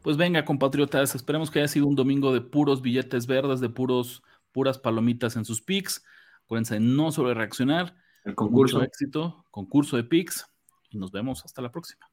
Pues 0.00 0.16
venga, 0.16 0.44
compatriotas, 0.44 1.16
esperemos 1.16 1.50
que 1.50 1.58
haya 1.58 1.66
sido 1.66 1.88
un 1.88 1.96
domingo 1.96 2.32
de 2.32 2.40
puros 2.40 2.82
billetes 2.82 3.26
verdes, 3.26 3.58
de 3.58 3.68
puros, 3.68 4.22
puras 4.52 4.78
palomitas 4.78 5.34
en 5.34 5.44
sus 5.44 5.60
picks. 5.60 6.04
Acuérdense 6.44 6.74
de 6.74 6.80
no 6.82 7.10
sobre 7.10 7.34
reaccionar. 7.34 7.96
El 8.26 8.34
concurso. 8.34 8.80
de 8.80 8.86
éxito, 8.86 9.46
concurso 9.50 9.96
de 9.96 10.04
picks. 10.04 10.46
Y 10.90 10.98
nos 10.98 11.12
vemos 11.12 11.44
hasta 11.44 11.62
la 11.62 11.70
próxima. 11.70 12.10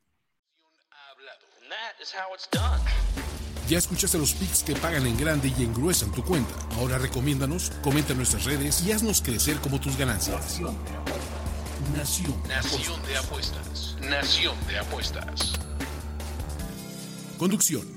Ya 3.68 3.78
escuchaste 3.78 4.18
los 4.18 4.34
picks 4.34 4.64
que 4.64 4.76
pagan 4.76 5.08
en 5.08 5.18
grande 5.18 5.52
y 5.58 5.64
engruesan 5.64 6.12
tu 6.12 6.24
cuenta. 6.24 6.54
Ahora 6.78 7.00
recomiéndanos, 7.00 7.72
comenta 7.82 8.12
en 8.12 8.18
nuestras 8.18 8.46
redes 8.46 8.86
y 8.86 8.92
haznos 8.92 9.22
crecer 9.22 9.58
como 9.58 9.80
tus 9.80 9.98
ganancias. 9.98 10.60
Nación. 11.96 12.36
Nación 12.48 13.02
de 13.08 13.18
apuestas. 13.18 13.98
Nación 14.02 14.56
de 14.68 14.78
apuestas. 14.78 15.54
Conducción. 17.38 17.88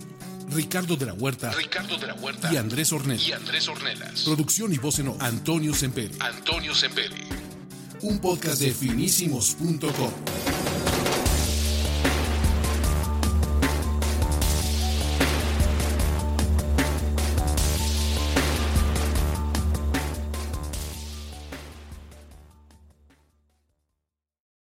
Ricardo 0.48 0.96
de 0.96 1.06
la 1.06 1.12
Huerta. 1.12 1.50
Ricardo 1.52 1.98
de 1.98 2.06
la 2.06 2.14
Huerta. 2.14 2.52
Y 2.52 2.56
Andrés 2.56 2.92
Ornelas. 2.92 3.28
Y 3.28 3.32
Andrés 3.32 3.68
Ornelas. 3.68 4.22
Producción 4.22 4.72
y 4.72 4.78
voz 4.78 4.98
en 5.00 5.08
off. 5.08 5.20
Antonio 5.20 5.74
Semperi. 5.74 6.16
Antonio 6.20 6.74
Semperi. 6.74 7.45
Un 8.06 8.18
podcast 8.18 8.60
de 8.60 8.72
finísimos.com. 8.72 10.65